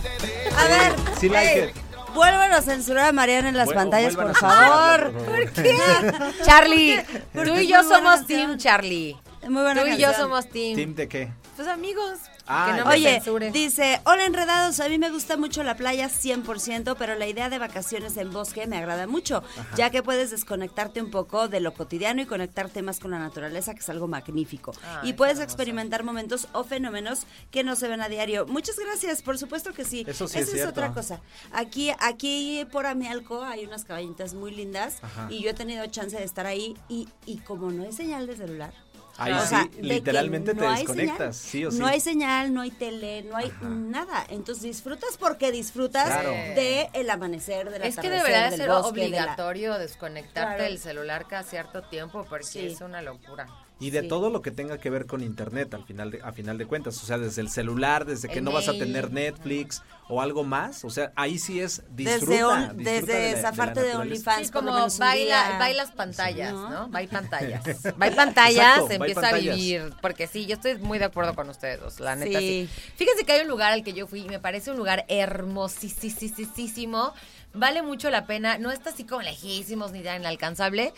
A 0.58 0.68
ver, 0.68 0.94
Sí, 1.20 1.30
like 1.30 1.54
ey, 1.60 1.70
it. 1.70 1.83
Vuelvan 2.14 2.52
a 2.54 2.62
censurar 2.62 3.08
a 3.08 3.12
Mariana 3.12 3.50
en 3.50 3.58
las 3.58 3.70
Vuel- 3.70 3.76
pantallas, 3.76 4.16
por 4.16 4.36
favor. 4.36 5.12
por 5.14 5.50
favor. 5.50 6.34
Charlie, 6.46 7.04
tú 7.34 7.56
y 7.56 7.68
yo 7.68 7.84
somos 7.84 8.20
canción. 8.20 8.26
team 8.28 8.58
Charlie. 8.58 9.18
Muy 9.48 9.62
buena 9.64 9.82
Tú 9.82 9.88
y 9.88 9.98
yo 9.98 10.14
somos 10.14 10.50
team. 10.50 10.76
¿Team 10.76 10.96
de 10.96 11.08
qué? 11.08 11.32
Tus 11.58 11.68
amigos. 11.68 12.20
Ah, 12.48 12.72
que 12.72 12.80
no 12.80 12.86
me 12.86 12.94
Oye, 12.96 13.52
dice, 13.52 14.02
hola 14.06 14.26
enredados, 14.26 14.80
a 14.80 14.90
mí 14.90 14.98
me 14.98 15.10
gusta 15.10 15.38
mucho 15.38 15.64
la 15.64 15.76
playa 15.76 16.10
100%, 16.10 16.96
pero 16.98 17.16
la 17.16 17.28
idea 17.28 17.50
de 17.50 17.58
vacaciones 17.58 18.18
en 18.18 18.32
bosque 18.32 18.68
me 18.68 18.78
agrada 18.78 19.08
mucho, 19.08 19.44
ya 19.76 19.90
que 19.90 20.04
puedes 20.04 20.32
desconectarte 20.32 21.02
un 21.02 21.10
poco 21.10 21.48
de 21.48 21.62
lo 21.62 21.74
cotidiano 21.74 22.22
y 22.22 22.26
conectarte 22.26 22.82
más 22.82 23.00
con 23.00 23.12
la 23.12 23.20
naturaleza, 23.20 23.74
que 23.74 23.80
es 23.80 23.90
algo 23.90 24.08
magnífico. 24.08 24.74
Y 25.04 25.14
puedes 25.14 25.40
experimentar 25.40 26.04
momentos 26.04 26.48
o 26.52 26.64
fenómenos 26.64 27.26
que 27.52 27.64
no 27.64 27.76
se 27.76 27.88
ven 27.88 28.02
a 28.02 28.10
diario. 28.10 28.46
Muchas 28.46 28.78
gracias, 28.78 29.22
por 29.22 29.38
supuesto 29.38 29.72
que 29.74 29.86
sí. 29.86 30.04
Eso 30.06 30.28
sí 30.28 30.40
Esa 30.40 30.58
es 30.58 30.66
otra 30.66 30.94
cosa. 30.94 31.22
Aquí, 31.54 31.92
aquí 32.00 32.68
por 32.72 32.86
Amialco 32.86 33.44
hay 33.44 33.66
unas 33.66 33.86
cabañitas 33.86 34.34
muy 34.34 34.52
lindas 34.52 34.98
Ajá. 35.02 35.28
y 35.30 35.42
yo 35.42 35.52
he 35.52 35.54
tenido 35.54 35.86
chance 35.88 36.18
de 36.18 36.24
estar 36.24 36.46
ahí 36.46 36.76
y, 36.90 37.08
y 37.26 37.38
como 37.38 37.72
no 37.72 37.84
hay 37.84 37.94
señal 37.94 38.28
de 38.28 38.36
celular, 38.36 38.74
Ahí 39.18 39.32
o 39.32 39.40
sí, 39.42 39.48
sea, 39.48 39.64
de 39.66 39.70
que 39.70 39.82
literalmente 39.84 40.56
te 40.56 40.62
no 40.62 40.70
hay 40.70 40.78
desconectas, 40.80 41.36
señal. 41.38 41.52
sí 41.52 41.66
o 41.66 41.72
sí. 41.72 41.78
No 41.78 41.86
hay 41.86 42.00
señal, 42.00 42.54
no 42.54 42.62
hay 42.62 42.72
tele, 42.72 43.22
no 43.24 43.38
hay 43.38 43.52
nada. 43.62 44.26
Entonces 44.30 44.64
disfrutas 44.64 45.18
porque 45.20 45.52
disfrutas 45.52 46.06
Claro. 46.06 46.32
de 46.32 46.90
el 46.94 47.10
amanecer, 47.12 47.70
del 47.70 47.84
Es 47.84 47.96
que 47.98 48.10
debería 48.10 48.50
del 48.50 48.60
ser 48.60 48.70
bosque, 48.70 49.02
de 49.02 49.10
la- 49.10 49.18
obligatorio 49.18 49.78
desconectarte 49.78 50.56
Claro. 50.56 50.64
del 50.64 50.80
celular 50.80 51.28
cada 51.28 51.44
cierto 51.44 51.84
tiempo 51.84 52.26
porque 52.28 52.46
Sí. 52.48 52.66
es 52.66 52.82
una 52.82 53.02
locura. 53.04 53.46
Y 53.84 53.90
de 53.90 54.02
Sí. 54.02 54.08
todo 54.08 54.30
lo 54.30 54.42
que 54.42 54.52
tenga 54.52 54.78
que 54.78 54.90
ver 54.90 55.06
con 55.08 55.22
internet 55.22 55.74
al 55.74 55.84
final 55.84 56.12
de, 56.12 56.22
a 56.24 56.32
final 56.32 56.58
de 56.58 56.66
cuentas, 56.66 57.02
o 57.04 57.06
sea, 57.06 57.18
desde 57.18 57.42
el 57.42 57.50
celular, 57.50 58.06
desde 58.06 58.30
que 58.30 58.40
El 58.40 58.46
no 58.46 58.52
vas 58.54 58.70
a 58.70 58.74
tener 58.74 59.12
Netflix 59.12 59.82
o 60.08 60.22
algo 60.22 60.46
más, 60.46 60.86
o 60.86 60.90
sea, 60.90 61.12
ahí 61.16 61.38
sí 61.38 61.60
es 61.60 61.84
disfruta, 61.90 62.26
Desde, 62.32 62.44
on- 62.46 62.78
disfruta 62.78 62.92
desde 62.92 63.14
de 63.14 63.32
la- 63.34 63.40
esa 63.40 63.52
de 63.52 63.58
la 63.58 63.64
parte 63.64 63.80
de, 63.82 63.88
naturaleza. 63.88 64.32
OnlyFans, 64.32 64.48
Sí, 64.48 64.54
como 64.54 64.88
baila, 65.00 65.56
bailas 65.60 65.92
pantallas, 65.92 66.54
¿no? 66.54 66.70
¿no? 66.70 66.88
Bye 66.90 67.08
pantallas. 67.10 67.64
Bye 67.98 68.12
pantallas, 68.12 68.78
Exacto, 68.78 68.94
empieza 68.94 69.22
pantallas. 69.22 69.54
a 69.54 69.58
vivir. 69.58 69.94
Porque 70.02 70.28
sí, 70.28 70.46
yo 70.46 70.56
estoy 70.56 70.78
muy 70.78 70.98
de 71.00 71.06
acuerdo 71.06 71.36
con 71.36 71.50
ustedes 71.50 71.82
dos, 71.82 72.00
la 72.00 72.16
neta 72.16 72.40
sí. 72.40 72.70
Sí. 72.74 72.92
Fíjense 72.96 73.26
que 73.26 73.34
hay 73.34 73.42
un 73.42 73.48
lugar 73.50 73.74
al 73.74 73.84
que 73.84 73.92
yo 73.94 74.08
fui 74.08 74.22
y 74.22 74.30
me 74.30 74.40
parece 74.40 74.72
un 74.72 74.78
lugar 74.78 75.04
hermosísimo. 75.10 77.14
Vale 77.54 77.82
mucho 77.84 78.10
la 78.10 78.26
pena. 78.26 78.58
No 78.58 78.72
está 78.72 78.90
así 78.92 79.04
como 79.04 79.22
lejísimos 79.22 79.92
ni 79.92 80.02
tan 80.02 80.22
inalcanzable. 80.22 80.94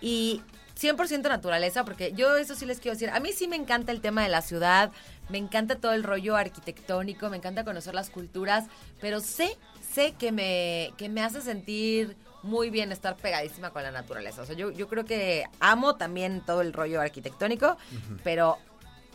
Y 0.00 0.42
100% 0.80 1.28
naturaleza, 1.28 1.84
porque 1.84 2.12
yo 2.12 2.36
eso 2.36 2.54
sí 2.54 2.66
les 2.66 2.80
quiero 2.80 2.94
decir. 2.94 3.10
A 3.10 3.20
mí 3.20 3.32
sí 3.32 3.48
me 3.48 3.56
encanta 3.56 3.92
el 3.92 4.00
tema 4.00 4.22
de 4.22 4.28
la 4.28 4.42
ciudad, 4.42 4.90
me 5.28 5.38
encanta 5.38 5.76
todo 5.76 5.92
el 5.92 6.02
rollo 6.02 6.36
arquitectónico, 6.36 7.30
me 7.30 7.36
encanta 7.36 7.64
conocer 7.64 7.94
las 7.94 8.10
culturas, 8.10 8.66
pero 9.00 9.20
sé, 9.20 9.56
sé 9.92 10.12
que 10.18 10.32
me, 10.32 10.92
que 10.96 11.08
me 11.08 11.22
hace 11.22 11.40
sentir 11.40 12.16
muy 12.42 12.70
bien 12.70 12.92
estar 12.92 13.16
pegadísima 13.16 13.70
con 13.70 13.82
la 13.82 13.90
naturaleza. 13.90 14.42
O 14.42 14.46
sea, 14.46 14.54
yo, 14.54 14.70
yo 14.70 14.86
creo 14.86 15.04
que 15.04 15.44
amo 15.60 15.96
también 15.96 16.42
todo 16.44 16.60
el 16.60 16.72
rollo 16.72 17.00
arquitectónico, 17.00 17.76
pero 18.22 18.58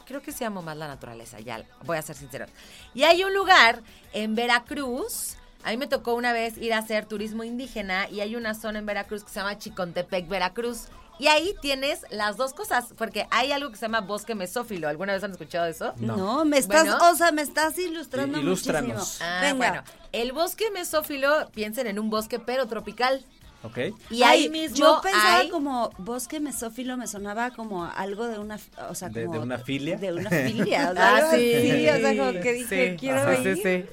creo 0.05 0.21
que 0.21 0.31
sí 0.31 0.43
amo 0.43 0.63
más 0.63 0.75
la 0.75 0.87
naturaleza, 0.87 1.39
ya 1.39 1.63
voy 1.83 1.97
a 1.97 2.01
ser 2.01 2.15
sincero. 2.15 2.47
Y 2.95 3.03
hay 3.03 3.23
un 3.23 3.33
lugar 3.33 3.81
en 4.13 4.33
Veracruz. 4.33 5.35
A 5.63 5.71
mí 5.71 5.77
me 5.77 5.87
tocó 5.87 6.13
una 6.15 6.31
vez 6.33 6.57
ir 6.57 6.73
a 6.73 6.77
hacer 6.77 7.05
turismo 7.05 7.43
indígena 7.43 8.09
y 8.09 8.21
hay 8.21 8.35
una 8.35 8.53
zona 8.55 8.79
en 8.79 8.85
Veracruz 8.85 9.23
que 9.23 9.29
se 9.29 9.39
llama 9.39 9.57
Chicontepec, 9.57 10.27
Veracruz. 10.27 10.83
Y 11.19 11.27
ahí 11.27 11.53
tienes 11.61 12.05
las 12.11 12.37
dos 12.37 12.53
cosas, 12.53 12.93
porque 12.97 13.27
hay 13.29 13.51
algo 13.51 13.69
que 13.69 13.75
se 13.75 13.81
llama 13.81 13.99
bosque 13.99 14.35
mesófilo. 14.35 14.87
¿Alguna 14.87 15.11
vez 15.11 15.21
han 15.23 15.31
escuchado 15.31 15.65
eso? 15.65 15.93
No. 15.97 16.15
No, 16.15 16.45
me 16.45 16.57
estás, 16.57 16.83
Bueno. 16.87 17.11
o 17.11 17.15
sea, 17.15 17.33
me 17.33 17.41
estás 17.41 17.77
ilustrando 17.77 18.41
muchísimo. 18.41 18.95
Ah, 19.19 19.39
Venga. 19.41 19.53
bueno. 19.57 19.83
El 20.13 20.31
bosque 20.31 20.71
mesófilo, 20.71 21.49
piensen 21.53 21.87
en 21.87 21.99
un 21.99 22.09
bosque 22.09 22.39
pero 22.39 22.67
tropical. 22.67 23.25
¿Ok? 23.61 23.77
Y 24.09 24.23
Ay, 24.23 24.43
ahí 24.43 24.49
mismo 24.49 24.77
yo 24.77 25.01
pensaba 25.03 25.39
hay- 25.39 25.49
como 25.49 25.89
bosque 25.97 26.39
mesófilo 26.39 26.95
me 26.95 27.07
sonaba 27.07 27.51
como 27.51 27.83
algo 27.83 28.25
de 28.29 28.39
una 28.39 28.57
o 28.89 28.95
sea 28.95 29.09
¿De- 29.09 29.25
como 29.25 29.33
de 29.33 29.39
una 29.41 29.57
filia? 29.57 29.97
de 29.97 30.13
una 30.13 30.29
filia 30.29 30.91
o 30.91 30.93
sea, 30.95 31.15
Ah, 31.17 31.31
sí. 31.35 31.53
así, 31.55 31.89
o 31.89 31.97
sea 31.99 32.15
como 32.17 32.31
que 32.41 32.53
dije 32.53 32.91
Sí. 32.91 32.97
quiero 32.97 33.19
Ajá, 33.19 33.33
ir 33.37 33.55
sí, 33.57 33.61
sí. 33.61 33.85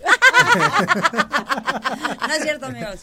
No 2.29 2.35
es 2.35 2.43
cierto, 2.43 2.67
amigos. 2.67 3.01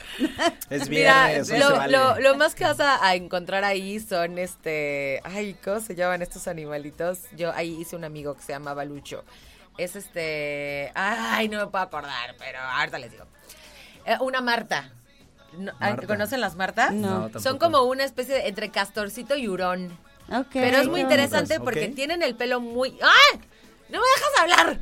Es 0.69 0.89
Mira, 0.89 1.28
viernes, 1.28 1.50
lo, 1.50 1.67
se 1.67 1.74
vale. 1.74 1.98
lo- 1.98 2.19
lo 2.19 2.36
más 2.36 2.56
que 2.56 2.63
vas 2.65 2.80
a, 2.80 3.06
a 3.06 3.15
encontrar 3.15 3.63
ahí 3.63 4.00
son 4.00 4.38
este. 4.38 5.22
Ay, 5.24 5.56
¿cómo 5.63 5.80
se 5.80 5.96
llaman 5.96 6.22
estos 6.22 6.48
animalitos? 6.48 7.19
Yo 7.36 7.52
ahí 7.54 7.76
hice 7.80 7.96
un 7.96 8.04
amigo 8.04 8.36
que 8.36 8.41
se 8.41 8.54
llamaba 8.54 8.84
Lucho. 8.86 9.24
Es 9.78 9.96
este. 9.96 10.91
Ay, 10.96 11.50
no 11.50 11.60
me 11.60 11.67
puedo 11.67 11.84
acordar, 11.84 12.36
pero 12.38 12.60
ahorita 12.60 13.00
les 13.00 13.12
digo. 13.12 13.26
Eh, 14.06 14.17
una 14.19 14.41
Marta. 14.41 14.91
No, 15.58 15.72
Marta. 15.80 16.08
¿Conocen 16.08 16.41
las 16.41 16.56
Martas? 16.56 16.91
No, 16.93 17.30
Son 17.30 17.43
tampoco. 17.43 17.60
como 17.60 17.84
una 17.84 18.04
especie 18.04 18.36
de 18.36 18.48
entre 18.48 18.69
castorcito 18.69 19.36
y 19.36 19.48
hurón. 19.48 19.98
Ok. 20.32 20.48
Pero 20.54 20.78
es 20.80 20.88
muy 20.88 21.02
interesante 21.02 21.60
porque 21.60 21.88
tienen 21.89 22.24
el 22.24 22.36
pelo 22.36 22.60
muy. 22.60 22.98
¡Ah! 23.02 23.38
¡No 23.93 23.99
me 23.99 24.06
dejas 24.15 24.34
hablar! 24.41 24.79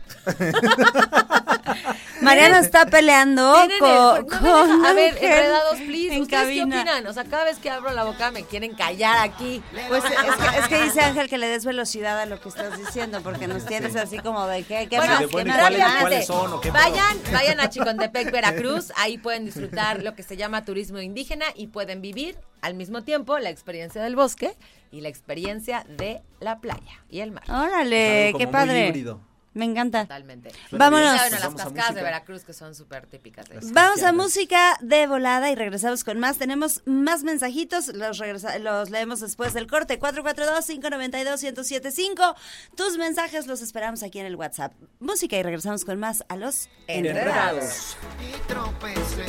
Mariana 2.22 2.60
está 2.60 2.86
peleando 2.86 3.54
con, 3.80 4.86
a 4.86 4.94
ver, 4.94 5.18
enredados, 5.18 5.80
please. 5.82 6.14
en 6.14 6.22
¿Ustedes 6.22 6.28
qué 6.48 6.60
cabina. 6.60 6.78
opinan? 6.82 7.08
O 7.08 7.14
sea, 7.14 7.26
cada 7.26 7.44
vez 7.46 7.58
que 7.58 7.70
abro 7.70 7.92
la 7.92 8.04
boca 8.04 8.32
me 8.32 8.44
quieren 8.46 8.74
callar 8.76 9.18
aquí. 9.20 9.62
Pues 9.90 10.04
es 10.06 10.12
que, 10.12 10.60
es 10.60 10.68
que 10.68 10.84
dice 10.84 11.02
Ángel 11.02 11.28
que 11.30 11.38
le 11.38 11.48
des 11.48 11.66
velocidad 11.66 12.20
a 12.22 12.26
lo 12.26 12.40
que 12.40 12.50
estás 12.50 12.78
diciendo, 12.78 13.22
porque 13.22 13.48
nos 13.48 13.66
tienes 13.66 13.96
así 13.96 14.20
como 14.20 14.46
de 14.48 14.64
qué, 14.64 14.88
qué 14.90 14.98
Bueno, 14.98 15.14
más, 15.14 15.20
qué 15.22 15.26
bueno, 15.28 15.50
¿y 15.50 15.52
más, 15.52 15.60
cuáles- 15.62 15.80
qué 15.80 15.86
más? 15.86 16.02
cuáles 16.02 16.28
son 16.28 16.54
o 16.54 16.62
qué 16.62 16.72
vayan, 16.72 17.18
vayan 17.34 17.60
a 17.60 17.70
Chicontepec, 17.70 18.32
Veracruz. 18.32 18.94
Ahí 18.98 19.18
pueden 19.18 19.44
disfrutar 19.46 20.04
lo 20.04 20.16
que 20.16 20.24
se 20.24 20.38
llama 20.38 20.64
turismo 20.64 21.00
indígena 21.00 21.46
y 21.56 21.68
pueden 21.68 22.02
vivir 22.02 22.38
al 22.62 22.76
mismo 22.76 23.04
tiempo 23.04 23.40
la 23.40 23.50
experiencia 23.50 24.02
del 24.02 24.16
bosque 24.16 24.56
y 24.92 25.02
la 25.02 25.10
experiencia 25.10 25.84
de 25.88 26.22
la 26.40 26.60
playa 26.60 27.04
y 27.10 27.22
el 27.22 27.32
mar. 27.32 27.44
Órale, 27.50 28.34
qué 28.38 28.48
padre. 28.48 28.90
híbrido. 28.90 29.20
Me 29.54 29.66
encanta. 29.66 30.04
Totalmente. 30.04 30.50
Vámonos. 30.72 31.10
A 31.20 31.30
las 31.30 31.44
Vamos 31.44 31.60
a 31.60 31.64
cascadas 31.66 31.76
de 31.76 31.82
música. 31.96 32.04
Veracruz 32.04 32.46
que 32.46 32.54
son 32.54 32.74
súper 32.74 33.06
típicas. 33.08 33.50
de. 33.50 33.60
Vamos 33.74 34.02
a 34.02 34.14
música 34.14 34.78
de 34.80 35.08
volada 35.08 35.52
y 35.52 35.56
regresamos 35.56 36.06
con 36.06 36.20
más. 36.20 36.38
Tenemos 36.38 36.82
más 36.86 37.24
mensajitos, 37.24 37.90
los, 37.90 38.18
regresa- 38.18 38.58
los 38.60 38.90
leemos 38.92 39.20
después 39.20 39.54
del 39.54 39.68
corte. 39.68 40.00
442-592-1075. 40.00 42.34
Tus 42.76 42.98
mensajes 42.98 43.46
los 43.48 43.62
esperamos 43.62 44.04
aquí 44.04 44.20
en 44.20 44.26
el 44.26 44.38
WhatsApp. 44.38 44.72
Música 45.02 45.36
y 45.38 45.44
regresamos 45.44 45.84
con 45.84 46.00
más 46.00 46.24
a 46.30 46.38
los 46.38 46.70
Enredados. 46.88 47.98
y 48.22 48.32
tropecé 48.48 49.26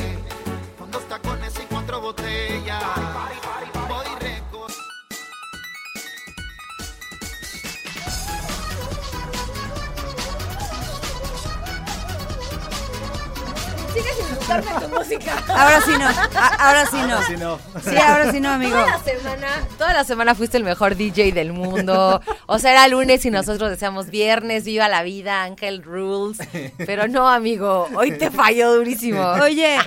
con 0.79 0.89
dos 0.89 1.05
tacones 1.09 1.53
y 1.61 1.65
cuatro 1.65 1.99
botellas. 1.99 2.81
Gustarme 14.47 14.85
tu 14.85 14.89
música. 14.95 15.43
Ahora 15.49 15.81
sí 15.81 15.91
no, 15.97 16.07
a- 16.07 16.55
ahora 16.59 16.85
sí 16.85 16.97
no. 17.07 17.23
Si 17.23 17.37
no. 17.37 17.59
Sí, 17.83 17.97
ahora 17.97 18.31
sí 18.31 18.39
no, 18.39 18.49
amigo. 18.51 18.75
Toda 18.77 18.87
la 18.91 19.03
semana, 19.03 19.47
toda 19.77 19.93
la 19.93 20.03
semana 20.03 20.35
fuiste 20.35 20.57
el 20.57 20.63
mejor 20.63 20.95
DJ 20.95 21.31
del 21.31 21.53
mundo. 21.53 22.21
O 22.45 22.59
sea, 22.59 22.71
era 22.71 22.87
lunes 22.87 23.25
y 23.25 23.31
nosotros 23.31 23.69
decíamos 23.69 24.07
viernes, 24.09 24.63
viva 24.65 24.89
la 24.89 25.03
vida, 25.03 25.43
Ángel 25.43 25.83
Rules. 25.83 26.37
Pero 26.77 27.07
no, 27.07 27.27
amigo, 27.29 27.87
hoy 27.95 28.11
te 28.17 28.31
falló 28.31 28.73
durísimo. 28.75 29.21
Oye, 29.41 29.77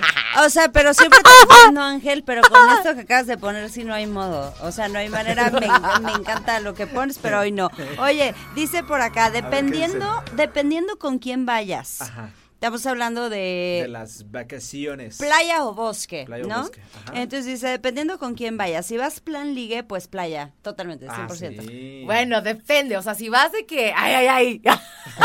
o 0.43 0.49
sea, 0.49 0.69
pero 0.71 0.93
siempre 0.93 1.19
te 1.21 1.29
entiendo, 1.53 1.81
Ángel, 1.81 2.23
pero 2.23 2.41
con 2.41 2.69
esto 2.77 2.95
que 2.95 3.01
acabas 3.01 3.27
de 3.27 3.37
poner 3.37 3.69
sí 3.69 3.83
no 3.83 3.93
hay 3.93 4.07
modo. 4.07 4.53
O 4.61 4.71
sea, 4.71 4.87
no 4.87 4.99
hay 4.99 5.09
manera. 5.09 5.49
Me, 5.51 5.67
me 6.01 6.11
encanta 6.13 6.59
lo 6.59 6.73
que 6.73 6.87
pones, 6.87 7.19
pero 7.21 7.39
hoy 7.39 7.51
no. 7.51 7.69
Oye, 7.99 8.33
dice 8.55 8.83
por 8.83 9.01
acá, 9.01 9.27
¿qué 9.31 9.41
dependiendo, 9.41 10.23
dependiendo 10.33 10.97
con 10.97 11.19
quién 11.19 11.45
vayas. 11.45 12.01
Ajá. 12.01 12.29
Estamos 12.57 12.87
hablando 12.87 13.29
de, 13.29 13.81
De 13.83 13.87
las 13.87 14.31
vacaciones. 14.31 15.19
playa 15.19 15.63
o 15.63 15.75
bosque, 15.75 16.23
Playa 16.25 16.43
o 16.43 16.47
¿no? 16.47 16.61
bosque, 16.63 16.81
ajá. 17.05 17.11
Entonces 17.21 17.45
dice, 17.45 17.67
dependiendo 17.67 18.17
con 18.17 18.33
quién 18.33 18.57
vayas. 18.57 18.83
Si 18.87 18.97
vas 18.97 19.19
plan 19.19 19.53
ligue, 19.53 19.83
pues 19.83 20.07
playa, 20.07 20.53
totalmente, 20.63 21.05
100%. 21.07 21.55
Ah, 21.59 21.63
sí. 21.67 22.01
Bueno, 22.05 22.41
depende. 22.41 22.97
O 22.97 23.03
sea, 23.03 23.13
si 23.13 23.29
vas 23.29 23.51
de 23.51 23.67
que. 23.67 23.93
Ay, 23.95 24.25
ay, 24.25 24.27
ay. 24.27 24.61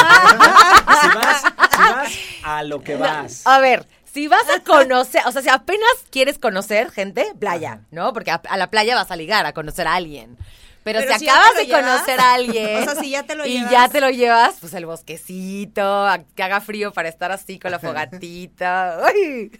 si 1.00 1.08
vas, 1.16 1.42
si 1.70 1.78
vas 1.78 2.12
a 2.44 2.62
lo 2.64 2.82
que 2.82 2.96
vas. 2.96 3.46
A 3.46 3.60
ver, 3.60 3.88
si 4.04 4.28
vas 4.28 4.44
a 4.54 4.60
conocer, 4.62 5.22
o 5.26 5.32
sea, 5.32 5.40
si 5.40 5.48
apenas 5.48 5.88
quieres 6.10 6.38
conocer 6.38 6.90
gente, 6.90 7.32
playa, 7.38 7.80
¿no? 7.90 8.12
Porque 8.12 8.30
a, 8.30 8.42
a 8.46 8.58
la 8.58 8.70
playa 8.70 8.94
vas 8.94 9.10
a 9.10 9.16
ligar, 9.16 9.46
a 9.46 9.54
conocer 9.54 9.86
a 9.86 9.94
alguien. 9.94 10.36
Pero, 10.84 10.98
Pero 11.00 11.16
si 11.18 11.28
acabas 11.28 11.54
de 11.54 11.66
llevas, 11.66 11.82
conocer 11.84 12.18
a 12.20 12.34
alguien 12.34 12.76
o 12.82 12.84
sea, 12.84 12.94
si 12.96 13.10
ya 13.10 13.22
te 13.22 13.36
lo 13.36 13.46
y 13.46 13.52
llevas. 13.58 13.70
ya 13.70 13.88
te 13.88 14.00
lo 14.00 14.10
llevas, 14.10 14.56
pues 14.60 14.74
el 14.74 14.84
bosquecito, 14.86 15.82
a- 16.06 16.24
que 16.34 16.42
haga 16.42 16.60
frío 16.60 16.92
para 16.92 17.08
estar 17.08 17.30
así 17.32 17.58
con 17.58 17.70
la 17.70 17.78
fogatita. 17.78 18.98
Ay. 19.06 19.50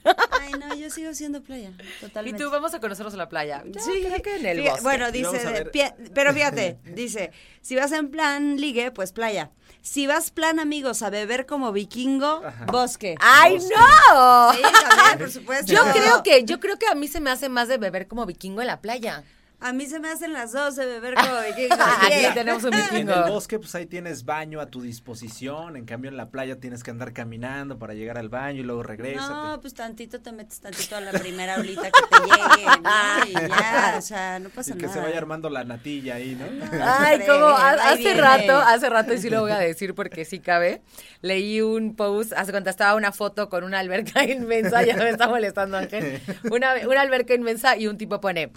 Ay, 0.41 0.53
no, 0.59 0.75
yo 0.75 0.91
sigo 0.91 1.15
siendo 1.15 1.43
playa, 1.43 1.71
Y 1.79 2.01
totalmente. 2.01 2.43
tú 2.43 2.51
vamos 2.51 2.75
a 2.75 2.81
conocernos 2.81 3.15
a 3.15 3.17
la 3.17 3.29
playa. 3.29 3.63
Ya, 3.67 3.81
Sí, 3.81 4.05
creo 4.05 4.23
que 4.23 4.37
en 4.37 4.47
el 4.47 4.63
bosque. 4.63 4.81
Bueno, 4.83 5.09
Y 5.09 5.13
dice, 5.13 5.71
pero 6.15 6.33
fíjate, 6.35 6.79
dice, 6.85 7.31
si 7.61 7.77
vas 7.77 7.93
en 7.93 8.11
plan 8.11 8.57
ligue, 8.61 8.91
pues 8.91 9.13
playa. 9.13 9.51
Si 9.81 10.07
vas 10.07 10.31
plan 10.31 10.61
amigos 10.61 11.03
a 11.03 11.11
beber 11.11 11.45
como 11.47 11.73
vikingo, 11.73 12.43
bosque. 12.67 13.17
¡Ay, 13.21 13.55
Bosque. 13.59 13.75
no! 14.13 14.53
Sí, 14.53 14.63
también, 14.63 15.19
por 15.19 15.31
supuesto. 15.33 15.73
Yo 15.73 15.83
creo 15.93 16.23
que, 16.23 16.45
yo 16.45 16.61
creo 16.61 16.79
que 16.79 16.87
a 16.87 16.95
mí 16.95 17.09
se 17.09 17.21
me 17.21 17.31
hace 17.31 17.49
más 17.49 17.67
de 17.69 17.79
beber 17.79 18.07
como 18.07 18.25
vikingo 18.27 18.61
en 18.61 18.69
la 18.69 18.81
playa. 18.81 19.25
A 19.63 19.73
mí 19.73 19.87
se 19.87 20.01
me 20.01 20.09
hacen 20.11 20.33
las 20.33 20.53
dos 20.53 20.77
de 20.77 20.87
beber 20.87 21.15
como 21.17 21.33
vikingo. 21.47 21.75
Aquí 21.83 22.35
tenemos 22.35 22.65
un 22.65 22.75
En 22.75 22.81
vikingo. 22.83 23.13
el 23.15 23.31
bosque, 23.31 23.59
pues 23.59 23.75
ahí 23.75 23.87
tienes 23.87 24.25
baño 24.25 24.61
a 24.61 24.67
tu 24.67 24.81
disposición. 24.83 25.77
En 25.77 25.85
cambio, 25.85 26.11
en 26.11 26.17
la 26.17 26.31
playa 26.31 26.59
tienes 26.59 26.83
que 26.83 26.91
andar 26.91 27.13
caminando 27.13 27.79
para 27.79 27.95
llegar 27.95 28.19
al 28.19 28.29
baño 28.29 28.61
y 28.61 28.65
luego 28.65 28.83
regresas. 28.83 29.29
No, 29.31 29.61
pues 29.61 29.75
tantito 29.75 30.21
te 30.21 30.33
metes 30.33 30.61
tantito 30.61 30.97
a 30.97 31.01
la 31.01 31.13
primera 31.13 31.57
olita 31.57 31.83
que 31.83 31.91
te 32.11 32.25
llegue, 32.25 32.67
¿no? 32.83 32.93
Y 33.29 33.33
ya, 33.33 33.95
o 33.99 34.03
sea, 34.03 34.39
no 34.39 34.49
pasa 34.49 34.75
y 34.75 34.79
que 34.79 34.87
nada. 34.87 34.95
se 34.95 35.01
vaya 35.01 35.19
armando 35.19 35.49
la 35.49 35.65
natilla 35.65 36.17
ahí, 36.17 36.35
¿no? 36.35 36.47
Ay, 36.83 37.15
Hombre, 37.15 37.27
como 37.29 37.47
hace 37.49 37.97
viene. 37.99 38.21
rato, 38.21 38.57
hace 38.59 38.89
rato, 38.91 39.15
y 39.15 39.19
sí 39.19 39.31
lo 39.31 39.43
voy 39.43 39.53
a 39.53 39.59
decir 39.59 39.95
porque 39.95 40.25
sí 40.25 40.41
cabe, 40.41 40.83
leí 41.21 41.61
un 41.61 41.95
post, 41.95 42.33
hace 42.33 42.51
cuenta 42.51 42.71
estaba 42.71 42.95
una 42.95 43.13
foto 43.13 43.49
con 43.49 43.65
una 43.65 43.79
alberca 43.79 44.25
inmensa, 44.25 44.83
ya 44.83 44.97
me 44.97 45.11
está 45.11 45.29
molestando 45.29 45.77
Ángel, 45.77 46.21
una, 46.51 46.75
una 46.89 47.01
alberca 47.01 47.35
inmensa 47.35 47.77
y 47.77 47.87
un 47.87 47.97
tipo 47.97 48.21
pone... 48.21 48.51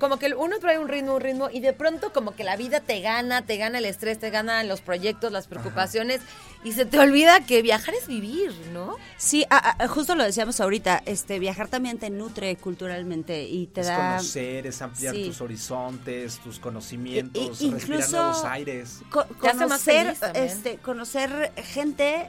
como 0.00 0.18
que 0.18 0.34
uno 0.34 0.58
trae 0.58 0.78
un 0.78 0.88
ritmo, 0.88 1.14
un 1.14 1.20
ritmo, 1.20 1.48
y 1.50 1.60
de 1.60 1.72
pronto 1.72 2.12
como 2.12 2.34
que 2.34 2.44
la 2.44 2.56
vida 2.56 2.80
te 2.80 3.00
gana, 3.00 3.42
te 3.42 3.56
gana 3.56 3.78
el 3.78 3.84
estrés, 3.84 4.18
te 4.18 4.30
ganan 4.30 4.66
los 4.68 4.80
proyectos, 4.80 5.30
las 5.32 5.46
preocupaciones, 5.46 6.20
y 6.64 6.72
se 6.72 6.84
te 6.86 6.98
olvida 6.98 7.40
que 7.40 7.62
viajar 7.62 7.94
es 7.94 8.06
vivir, 8.06 8.52
¿no? 8.72 8.96
Sí, 9.16 9.44
a- 9.50 9.82
a- 9.84 9.88
justo 9.88 10.14
lo 10.14 10.24
decíamos 10.24 10.60
ahorita, 10.60 11.02
este 11.06 11.38
viajar 11.38 11.68
también 11.68 11.98
te 11.98 12.10
nutre 12.10 12.56
culturalmente 12.56 13.44
y 13.44 13.66
te 13.66 13.82
es 13.82 13.86
da 13.86 13.96
conocer, 14.16 14.66
es 14.66 14.82
ampliar 14.82 15.14
sí. 15.14 15.26
tus 15.26 15.40
horizontes, 15.40 16.38
tus 16.38 16.58
conocimientos, 16.58 17.60
I- 17.62 17.66
i- 17.66 17.70
respirar 17.70 18.00
incluso- 18.00 18.16
nuevos 18.16 18.44
aires. 18.44 19.00
co- 19.10 19.24
Te 19.24 19.48
hace 19.48 19.58
más 19.66 19.68
conocer 19.84 20.16
este 20.34 20.76
conocer 20.78 21.52
gente 21.64 22.28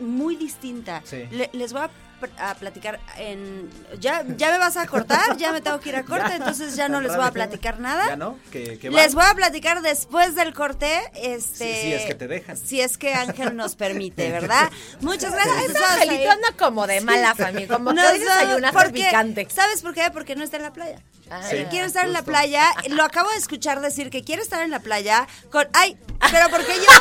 muy 0.00 0.36
distinta. 0.36 1.02
Sí. 1.04 1.24
Le- 1.30 1.50
les 1.52 1.72
voy 1.72 1.82
a 1.82 1.90
a 2.38 2.54
platicar 2.54 3.00
en... 3.18 3.70
¿Ya, 4.00 4.22
¿Ya 4.36 4.50
me 4.52 4.58
vas 4.58 4.76
a 4.76 4.86
cortar? 4.86 5.36
Ya 5.36 5.52
me 5.52 5.60
tengo 5.60 5.80
que 5.80 5.88
ir 5.90 5.96
a 5.96 6.02
corte, 6.04 6.34
entonces 6.34 6.76
ya 6.76 6.88
no 6.88 7.00
les 7.00 7.14
voy 7.16 7.24
a 7.26 7.30
platicar 7.30 7.78
nada. 7.80 8.06
¿Ya 8.08 8.16
no? 8.16 8.38
¿Que, 8.50 8.78
que 8.78 8.90
Les 8.90 9.14
voy 9.14 9.24
a 9.26 9.34
platicar 9.34 9.82
después 9.82 10.34
del 10.34 10.52
corte, 10.54 11.00
este... 11.14 11.82
Sí, 11.82 11.92
es 11.92 12.04
que 12.06 12.14
te 12.14 12.28
dejan. 12.28 12.56
Si 12.56 12.80
es 12.80 12.98
que 12.98 13.14
Ángel 13.14 13.56
nos 13.56 13.76
permite, 13.76 14.30
¿verdad? 14.30 14.70
Muchas 15.00 15.32
gracias. 15.32 15.56
Ay, 15.56 15.66
Pues 15.66 15.74
no, 15.74 15.80
vamos 15.80 15.98
a 15.98 16.02
Angelito 16.02 16.30
anda 16.30 16.48
como 16.58 16.86
de 16.86 17.00
mala 17.00 17.34
familia, 17.34 17.68
como 17.68 17.90
que 17.90 17.96
va- 18.00 18.12
desayunaste 18.12 18.78
porque- 18.78 18.92
picante. 19.04 19.48
¿Sabes 19.50 19.82
por 19.82 19.94
qué? 19.94 20.10
Porque 20.12 20.36
no 20.36 20.44
está 20.44 20.56
en 20.58 20.62
la 20.64 20.72
playa. 20.72 20.98
Ah. 21.30 21.40
Quiere 21.70 21.86
estar 21.86 22.04
en 22.04 22.12
la 22.12 22.22
playa. 22.22 22.64
Lo 22.90 23.04
acabo 23.04 23.30
de 23.30 23.36
escuchar 23.36 23.80
decir 23.80 24.10
que 24.10 24.22
quiere 24.22 24.42
estar 24.42 24.60
en 24.62 24.70
la 24.70 24.80
playa 24.80 25.26
con. 25.50 25.66
¡Ay! 25.72 25.96
¿Pero 26.30 26.48
por 26.50 26.62
qué 26.66 26.74
yo? 26.76 26.92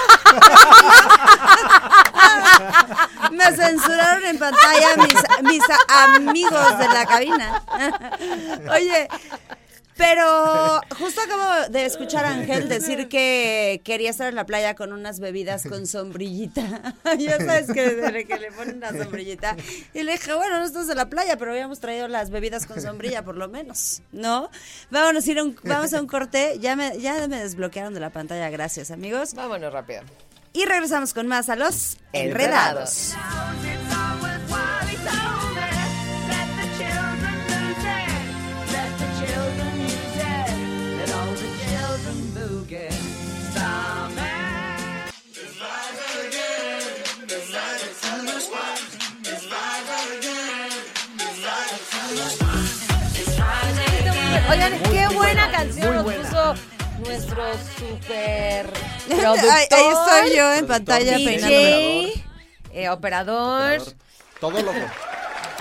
Me 3.32 3.44
censuraron 3.56 4.24
en 4.26 4.38
pantalla 4.38 4.96
mis, 5.14 5.54
mis 5.54 5.64
amigos 5.88 6.78
de 6.80 6.88
la 6.88 7.06
cabina. 7.06 7.64
Oye. 8.72 9.08
Pero 10.02 10.82
justo 10.98 11.22
acabo 11.22 11.70
de 11.70 11.86
escuchar 11.86 12.26
a 12.26 12.30
Ángel 12.30 12.68
decir 12.68 13.08
que 13.08 13.82
quería 13.84 14.10
estar 14.10 14.28
en 14.28 14.36
la 14.36 14.48
playa 14.48 14.74
con 14.74 14.94
unas 14.94 15.20
bebidas 15.20 15.64
con 15.68 15.86
sombrillita. 15.86 16.96
ya 17.20 17.38
sabes 17.38 17.68
que, 17.72 17.88
desde 17.88 18.26
que 18.26 18.40
le 18.40 18.52
ponen 18.52 18.78
una 18.78 18.90
sombrillita. 18.92 19.56
Y 19.94 20.02
le 20.02 20.14
dije, 20.14 20.34
bueno, 20.34 20.58
no 20.58 20.66
estás 20.66 20.90
en 20.90 20.98
la 20.98 21.08
playa, 21.08 21.38
pero 21.38 21.52
habíamos 21.52 21.80
traído 21.80 22.08
las 22.08 22.32
bebidas 22.32 22.66
con 22.66 22.82
sombrilla 22.82 23.24
por 23.24 23.38
lo 23.38 23.48
menos, 23.48 24.02
¿no? 24.12 24.50
Vámonos 24.90 25.28
a 25.28 25.32
ir 25.32 25.38
a 25.38 25.44
un, 25.44 25.56
vamos 25.64 25.94
a 25.94 26.02
un 26.02 26.08
corte. 26.08 26.58
Ya 26.60 26.76
me, 26.76 26.98
ya 27.00 27.28
me 27.28 27.38
desbloquearon 27.38 27.94
de 27.94 28.00
la 28.00 28.10
pantalla, 28.10 28.50
gracias 28.50 28.90
amigos. 28.90 29.36
Vámonos 29.36 29.72
rápido. 29.72 30.02
Y 30.54 30.66
regresamos 30.66 31.14
con 31.14 31.28
más 31.28 31.50
a 31.50 31.56
los 31.56 31.98
enredados. 32.12 33.14
Oigan, 54.50 54.74
qué 54.92 55.08
buena 55.16 55.50
canción 55.52 55.96
nos 55.96 56.14
puso 56.14 56.54
nuestro 57.00 57.44
super 57.78 58.66
Ahí, 59.10 59.18
productor. 59.20 59.50
ahí 59.50 59.66
estoy 59.70 60.38
yo 60.38 60.54
en 60.56 60.68
pantalla 60.68 61.18
DJ, 61.18 61.26
peinándome. 61.26 61.62
DJ, 61.62 62.24
eh, 62.74 62.90
operador. 62.90 63.82
Todo 63.82 63.96
loco. 64.42 64.74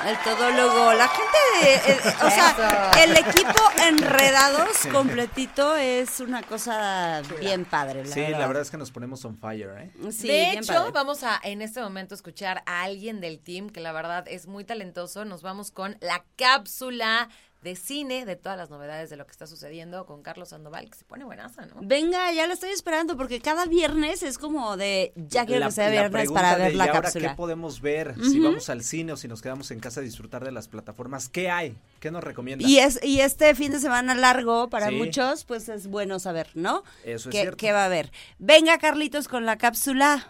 El 0.06 0.16
todólogo, 0.24 0.94
la 0.94 1.08
gente, 1.08 1.38
de- 1.60 1.92
el- 1.92 1.98
o 1.98 2.30
sea, 2.30 2.90
el 3.04 3.14
equipo 3.18 3.52
enredados 3.86 4.86
completito 4.90 5.76
es 5.76 6.20
una 6.20 6.42
cosa 6.42 7.20
bien 7.38 7.66
padre. 7.66 8.04
La 8.06 8.14
Sí, 8.14 8.20
verdad. 8.22 8.38
la 8.38 8.46
verdad 8.46 8.62
es 8.62 8.70
que 8.70 8.78
nos 8.78 8.90
ponemos 8.90 9.22
on 9.26 9.36
fire, 9.36 9.68
¿eh? 9.78 9.90
Sí, 10.10 10.28
de 10.28 10.32
bien 10.32 10.58
hecho, 10.60 10.72
padre. 10.72 10.90
vamos 10.92 11.22
a 11.22 11.38
en 11.42 11.60
este 11.60 11.82
momento 11.82 12.14
escuchar 12.14 12.62
a 12.64 12.82
alguien 12.84 13.20
del 13.20 13.40
team 13.40 13.68
que 13.68 13.80
la 13.80 13.92
verdad 13.92 14.24
es 14.26 14.46
muy 14.46 14.64
talentoso. 14.64 15.26
Nos 15.26 15.42
vamos 15.42 15.70
con 15.70 15.98
la 16.00 16.24
cápsula 16.36 17.28
de 17.62 17.76
cine 17.76 18.24
de 18.24 18.36
todas 18.36 18.56
las 18.56 18.70
novedades 18.70 19.10
de 19.10 19.16
lo 19.16 19.26
que 19.26 19.32
está 19.32 19.46
sucediendo 19.46 20.06
con 20.06 20.22
Carlos 20.22 20.48
Sandoval, 20.48 20.88
que 20.90 20.96
se 20.96 21.04
pone 21.04 21.24
buenaza, 21.24 21.66
¿no? 21.66 21.74
Venga, 21.82 22.32
ya 22.32 22.46
lo 22.46 22.54
estoy 22.54 22.70
esperando 22.70 23.18
porque 23.18 23.40
cada 23.40 23.66
viernes 23.66 24.22
es 24.22 24.38
como 24.38 24.78
de 24.78 25.12
ya 25.14 25.44
quiero 25.44 25.60
La- 25.60 25.66
que 25.66 25.72
sea 25.72 25.90
viernes 25.90 26.30
para 26.32 26.56
de, 26.56 26.62
ver 26.64 26.72
¿y 26.72 26.76
la 26.76 26.84
ahora 26.84 27.02
cápsula. 27.02 27.28
¿Qué 27.30 27.34
podemos 27.36 27.80
ver? 27.82 28.14
Si 28.24 28.40
vamos 28.40 28.70
al 28.70 28.82
cine 28.82 29.12
o 29.12 29.16
si 29.18 29.28
nos 29.28 29.42
quedamos 29.42 29.70
en 29.72 29.80
casa 29.80 30.00
a 30.00 30.02
disfrutar 30.02 30.42
de 30.42 30.52
las 30.52 30.68
plataformas, 30.68 31.28
¿qué 31.28 31.50
hay? 31.50 31.76
¿Qué 32.00 32.10
nos 32.10 32.24
recomiendas? 32.24 32.68
Y 32.68 32.78
es 32.78 32.98
y 33.04 33.20
este 33.20 33.54
fin 33.54 33.72
de 33.72 33.78
semana 33.80 34.14
largo 34.14 34.70
para 34.70 34.88
Sí. 34.88 34.94
muchos, 34.94 35.44
pues 35.44 35.68
es 35.68 35.86
bueno 35.86 36.18
saber, 36.18 36.48
¿no? 36.54 36.82
Eso 37.04 37.28
es 37.28 37.32
¿Qué, 37.34 37.40
cierto. 37.42 37.56
qué 37.58 37.72
va 37.72 37.82
a 37.82 37.86
haber? 37.86 38.10
Venga, 38.38 38.78
Carlitos, 38.78 39.28
con 39.28 39.44
la 39.44 39.58
cápsula. 39.58 40.28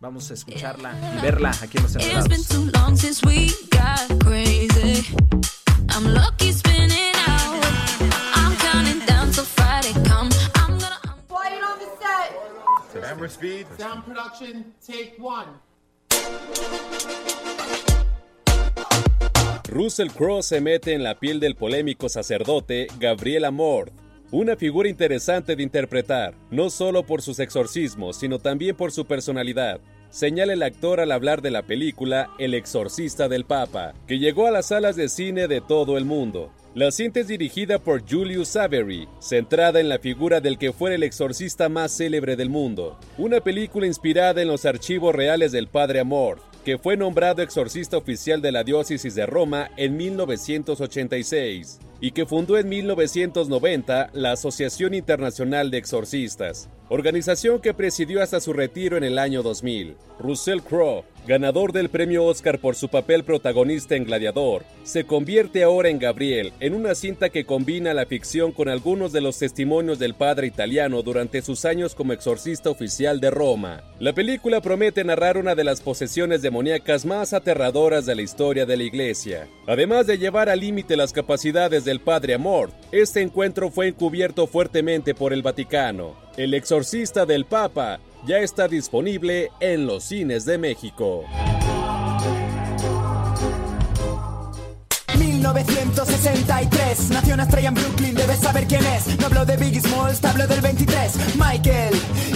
Vamos 0.00 0.30
a 0.30 0.34
escucharla 0.34 0.94
y 1.16 1.22
verla 1.22 1.50
aquí 1.62 1.78
en 1.78 1.82
los 1.82 1.96
enredados. 1.96 2.28
Camera 13.18 13.28
speed. 13.28 13.66
Sound 13.76 14.04
production, 14.04 14.74
take 14.86 15.16
one. 15.18 15.48
Russell 19.68 20.10
Crowe 20.10 20.42
se 20.42 20.60
mete 20.60 20.94
en 20.94 21.02
la 21.02 21.18
piel 21.18 21.40
del 21.40 21.56
polémico 21.56 22.08
sacerdote 22.08 22.86
Gabriel 23.00 23.44
Amor, 23.44 23.90
una 24.30 24.56
figura 24.56 24.88
interesante 24.88 25.56
de 25.56 25.62
interpretar, 25.62 26.34
no 26.50 26.70
solo 26.70 27.04
por 27.04 27.22
sus 27.22 27.40
exorcismos, 27.40 28.18
sino 28.18 28.38
también 28.38 28.76
por 28.76 28.92
su 28.92 29.04
personalidad. 29.04 29.80
Señala 30.10 30.54
el 30.54 30.62
actor 30.62 31.00
al 31.00 31.12
hablar 31.12 31.42
de 31.42 31.50
la 31.50 31.62
película 31.62 32.30
El 32.38 32.54
exorcista 32.54 33.28
del 33.28 33.44
Papa, 33.44 33.92
que 34.06 34.18
llegó 34.18 34.46
a 34.46 34.50
las 34.50 34.68
salas 34.68 34.96
de 34.96 35.10
cine 35.10 35.48
de 35.48 35.60
todo 35.60 35.98
el 35.98 36.06
mundo. 36.06 36.50
La 36.74 36.90
cinta 36.90 37.20
es 37.20 37.28
dirigida 37.28 37.78
por 37.78 38.08
Julius 38.08 38.56
Avery, 38.56 39.06
centrada 39.20 39.80
en 39.80 39.88
la 39.88 39.98
figura 39.98 40.40
del 40.40 40.56
que 40.56 40.72
fue 40.72 40.94
el 40.94 41.02
exorcista 41.02 41.68
más 41.68 41.94
célebre 41.94 42.36
del 42.36 42.48
mundo. 42.48 42.98
Una 43.18 43.40
película 43.40 43.86
inspirada 43.86 44.40
en 44.40 44.48
los 44.48 44.64
archivos 44.64 45.14
reales 45.14 45.52
del 45.52 45.68
Padre 45.68 46.00
Amor, 46.00 46.38
que 46.64 46.78
fue 46.78 46.96
nombrado 46.96 47.42
exorcista 47.42 47.98
oficial 47.98 48.40
de 48.40 48.52
la 48.52 48.64
diócesis 48.64 49.14
de 49.14 49.26
Roma 49.26 49.70
en 49.76 49.96
1986 49.96 51.80
y 52.00 52.12
que 52.12 52.26
fundó 52.26 52.58
en 52.58 52.68
1990 52.68 54.10
la 54.12 54.32
Asociación 54.32 54.94
Internacional 54.94 55.70
de 55.70 55.78
Exorcistas, 55.78 56.68
organización 56.88 57.60
que 57.60 57.74
presidió 57.74 58.22
hasta 58.22 58.40
su 58.40 58.52
retiro 58.52 58.96
en 58.96 59.04
el 59.04 59.18
año 59.18 59.42
2000. 59.42 59.96
Russell 60.18 60.60
Crowe, 60.60 61.04
ganador 61.26 61.72
del 61.72 61.90
premio 61.90 62.24
Oscar 62.24 62.58
por 62.58 62.74
su 62.74 62.88
papel 62.88 63.22
protagonista 63.22 63.94
en 63.94 64.04
Gladiador, 64.04 64.64
se 64.82 65.04
convierte 65.04 65.62
ahora 65.62 65.90
en 65.90 65.98
Gabriel, 65.98 66.52
en 66.60 66.74
una 66.74 66.94
cinta 66.94 67.28
que 67.28 67.44
combina 67.44 67.94
la 67.94 68.06
ficción 68.06 68.52
con 68.52 68.68
algunos 68.68 69.12
de 69.12 69.20
los 69.20 69.38
testimonios 69.38 69.98
del 69.98 70.14
padre 70.14 70.46
italiano 70.46 71.02
durante 71.02 71.42
sus 71.42 71.64
años 71.64 71.94
como 71.94 72.12
exorcista 72.14 72.70
oficial 72.70 73.20
de 73.20 73.30
Roma. 73.30 73.82
La 74.00 74.12
película 74.12 74.60
promete 74.60 75.04
narrar 75.04 75.36
una 75.36 75.54
de 75.54 75.64
las 75.64 75.80
posesiones 75.80 76.42
demoníacas 76.42 77.04
más 77.04 77.32
aterradoras 77.32 78.06
de 78.06 78.14
la 78.14 78.22
historia 78.22 78.64
de 78.64 78.76
la 78.76 78.84
iglesia. 78.84 79.48
Además 79.66 80.06
de 80.06 80.18
llevar 80.18 80.48
al 80.48 80.60
límite 80.60 80.96
las 80.96 81.12
capacidades 81.12 81.84
del 81.88 82.00
padre 82.00 82.34
Amor, 82.34 82.70
este 82.92 83.22
encuentro 83.22 83.70
fue 83.70 83.88
encubierto 83.88 84.46
fuertemente 84.46 85.14
por 85.14 85.32
el 85.32 85.40
Vaticano. 85.40 86.16
El 86.36 86.52
exorcista 86.52 87.24
del 87.24 87.46
Papa 87.46 87.98
ya 88.26 88.40
está 88.40 88.68
disponible 88.68 89.50
en 89.58 89.86
los 89.86 90.04
cines 90.04 90.44
de 90.44 90.58
México. 90.58 91.24
1963 95.38 97.10
Nació 97.10 97.34
una 97.34 97.44
estrella 97.44 97.68
en 97.68 97.74
Brooklyn, 97.74 98.14
debes 98.14 98.38
saber 98.38 98.66
quién 98.66 98.84
es. 98.84 99.18
No 99.20 99.26
hablo 99.26 99.44
de 99.44 99.56
Biggie 99.56 99.80
Smalls, 99.80 100.24
hablo 100.24 100.46
del 100.46 100.60
23 100.60 101.36
Michael, 101.36 101.94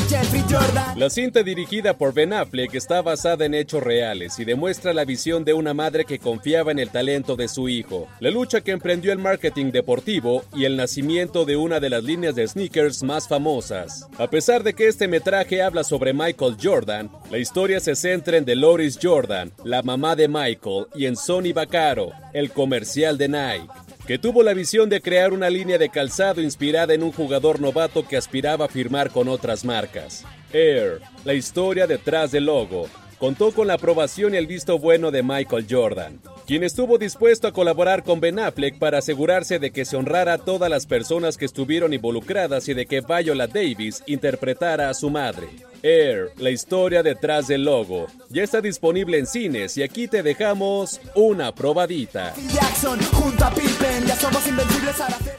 Jeffrey 0.09 0.43
Jordan. 0.43 0.99
La 0.99 1.11
cinta 1.11 1.43
dirigida 1.43 1.95
por 1.95 2.15
Ben 2.15 2.33
Affleck 2.33 2.75
está 2.75 3.03
basada 3.03 3.45
en 3.45 3.55
hechos 3.55 3.83
reales 3.83 4.39
y 4.39 4.45
demuestra 4.45 4.93
la 4.93 5.05
visión 5.05 5.45
de 5.45 5.53
una 5.53 5.75
madre 5.75 6.05
que 6.05 6.21
confiaba 6.21 6.71
en 6.71 6.79
el 6.79 6.91
talento 6.91 7.35
de 7.35 7.49
su 7.49 7.69
hijo, 7.69 8.07
la 8.21 8.31
lucha 8.31 8.61
que 8.61 8.71
emprendió 8.71 9.13
el 9.13 9.19
marketing 9.19 9.73
deportivo 9.73 10.45
y 10.55 10.65
el 10.65 10.77
nacimiento 10.77 11.45
de 11.45 11.57
una 11.57 11.81
de 11.81 11.91
las 11.91 12.05
líneas 12.05 12.37
de 12.37 12.47
sneakers 12.47 13.03
más 13.03 13.27
famosas. 13.27 14.07
A 14.19 14.29
pesar 14.31 14.63
de 14.63 14.75
que 14.75 14.87
este 14.87 15.09
metraje 15.09 15.63
habla 15.63 15.83
sobre 15.83 16.13
Michael 16.13 16.57
Jordan, 16.63 17.11
la 17.31 17.39
historia 17.39 17.81
se 17.81 17.97
centra 17.97 18.37
en 18.37 18.45
Dolores 18.45 18.99
Jordan, 19.03 19.51
la 19.65 19.83
mamá 19.83 20.15
de 20.15 20.29
Michael, 20.29 20.87
y 20.95 21.07
en 21.07 21.17
Sonny 21.17 21.53
Vaccaro, 21.53 22.13
el 22.33 22.51
comercial 22.51 23.19
de 23.19 23.29
Nike 23.29 23.69
que 24.07 24.19
tuvo 24.19 24.43
la 24.43 24.53
visión 24.53 24.89
de 24.89 25.01
crear 25.01 25.33
una 25.33 25.49
línea 25.49 25.79
de 25.79 25.89
calzado 25.89 26.41
inspirada 26.41 26.93
en 26.93 27.03
un 27.03 27.13
jugador 27.13 27.61
novato 27.61 28.07
que 28.07 28.17
aspiraba 28.17 28.65
a 28.65 28.69
firmar 28.69 29.11
con 29.11 29.29
otras 29.29 29.65
marcas. 29.65 30.25
Air, 30.53 31.01
la 31.25 31.35
historia 31.35 31.87
detrás 31.87 32.33
del 32.33 32.47
logo, 32.47 32.89
contó 33.23 33.53
con 33.53 33.69
la 33.69 33.75
aprobación 33.75 34.35
y 34.35 34.37
el 34.37 34.49
visto 34.49 34.81
bueno 34.81 35.13
de 35.13 35.23
Michael 35.23 35.69
Jordan, 35.71 36.19
quien 36.45 36.65
estuvo 36.65 36.99
dispuesto 36.99 37.47
a 37.47 37.53
colaborar 37.53 38.03
con 38.03 38.19
Ben 38.19 38.41
Affleck 38.41 38.81
para 38.81 38.99
asegurarse 38.99 39.61
de 39.61 39.71
que 39.71 39.85
se 39.85 39.97
honrara 39.97 40.33
a 40.33 40.39
todas 40.39 40.69
las 40.69 40.87
personas 40.87 41.37
que 41.37 41.45
estuvieron 41.45 41.93
involucradas 41.93 42.69
y 42.69 42.75
de 42.75 42.85
que 42.85 43.01
Viola 43.01 43.47
Davis 43.47 44.03
interpretara 44.09 44.91
a 44.91 44.95
su 44.95 45.09
madre. 45.09 45.51
Air, 45.85 46.33
la 46.37 46.51
historia 46.51 47.05
detrás 47.05 47.47
del 47.47 47.63
logo, 47.63 48.09
ya 48.29 48.43
está 48.43 48.61
disponible 48.61 49.19
en 49.19 49.29
cines 49.29 49.77
y 49.77 49.85
aquí 49.85 50.09
te 50.09 50.25
dejamos 50.25 51.01
una 51.15 51.55
probadita. 51.55 52.35
Jackson 52.53 52.99
junto 53.13 53.45
a 53.45 53.55
Pippen 53.55 54.05
Ya 54.05 54.17
somos 54.17 54.45
invencibles 54.49 55.01
al 55.01 55.13
hacer 55.13 55.39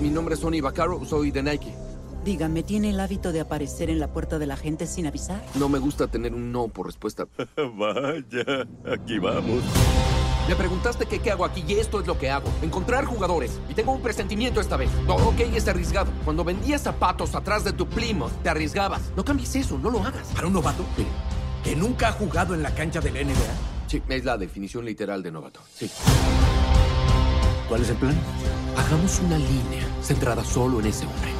Mi 0.00 0.08
nombre 0.08 0.34
es 0.34 0.40
Sonny 0.40 0.62
Vaccaro, 0.62 1.04
soy 1.04 1.30
de 1.30 1.42
Nike. 1.42 1.74
Dígame, 2.26 2.64
¿tiene 2.64 2.90
el 2.90 2.98
hábito 2.98 3.30
de 3.30 3.38
aparecer 3.38 3.88
en 3.88 4.00
la 4.00 4.08
puerta 4.08 4.40
de 4.40 4.46
la 4.46 4.56
gente 4.56 4.88
sin 4.88 5.06
avisar? 5.06 5.40
No 5.54 5.68
me 5.68 5.78
gusta 5.78 6.08
tener 6.08 6.34
un 6.34 6.50
no 6.50 6.66
por 6.66 6.86
respuesta. 6.86 7.28
Vaya, 7.56 8.66
aquí 8.92 9.20
vamos. 9.20 9.62
Me 10.48 10.56
preguntaste 10.56 11.06
que 11.06 11.20
qué 11.20 11.30
hago 11.30 11.44
aquí 11.44 11.62
y 11.68 11.74
esto 11.74 12.00
es 12.00 12.06
lo 12.08 12.18
que 12.18 12.28
hago. 12.28 12.50
Encontrar 12.62 13.04
jugadores. 13.04 13.60
Y 13.68 13.74
tengo 13.74 13.92
un 13.92 14.02
presentimiento 14.02 14.60
esta 14.60 14.76
vez. 14.76 14.90
No, 15.06 15.14
ok, 15.14 15.38
es 15.54 15.68
arriesgado. 15.68 16.10
Cuando 16.24 16.42
vendías 16.42 16.82
zapatos 16.82 17.36
atrás 17.36 17.62
de 17.62 17.72
tu 17.72 17.86
Plymouth, 17.86 18.32
te 18.42 18.48
arriesgabas. 18.48 19.12
No 19.14 19.24
cambies 19.24 19.54
eso, 19.54 19.78
no 19.78 19.88
lo 19.88 20.00
hagas. 20.00 20.26
¿Para 20.34 20.48
un 20.48 20.52
novato? 20.52 20.84
Sí. 20.96 21.06
¿Que 21.62 21.76
nunca 21.76 22.08
ha 22.08 22.12
jugado 22.12 22.54
en 22.54 22.62
la 22.64 22.74
cancha 22.74 23.00
del 23.00 23.24
NBA? 23.24 23.86
Sí, 23.86 24.02
es 24.08 24.24
la 24.24 24.36
definición 24.36 24.84
literal 24.84 25.22
de 25.22 25.30
novato. 25.30 25.60
Sí. 25.72 25.88
¿Cuál 27.68 27.82
es 27.82 27.90
el 27.90 27.96
plan? 27.98 28.16
Hagamos 28.76 29.20
una 29.20 29.38
línea 29.38 29.86
centrada 30.02 30.44
solo 30.44 30.80
en 30.80 30.86
ese 30.86 31.06
hombre. 31.06 31.30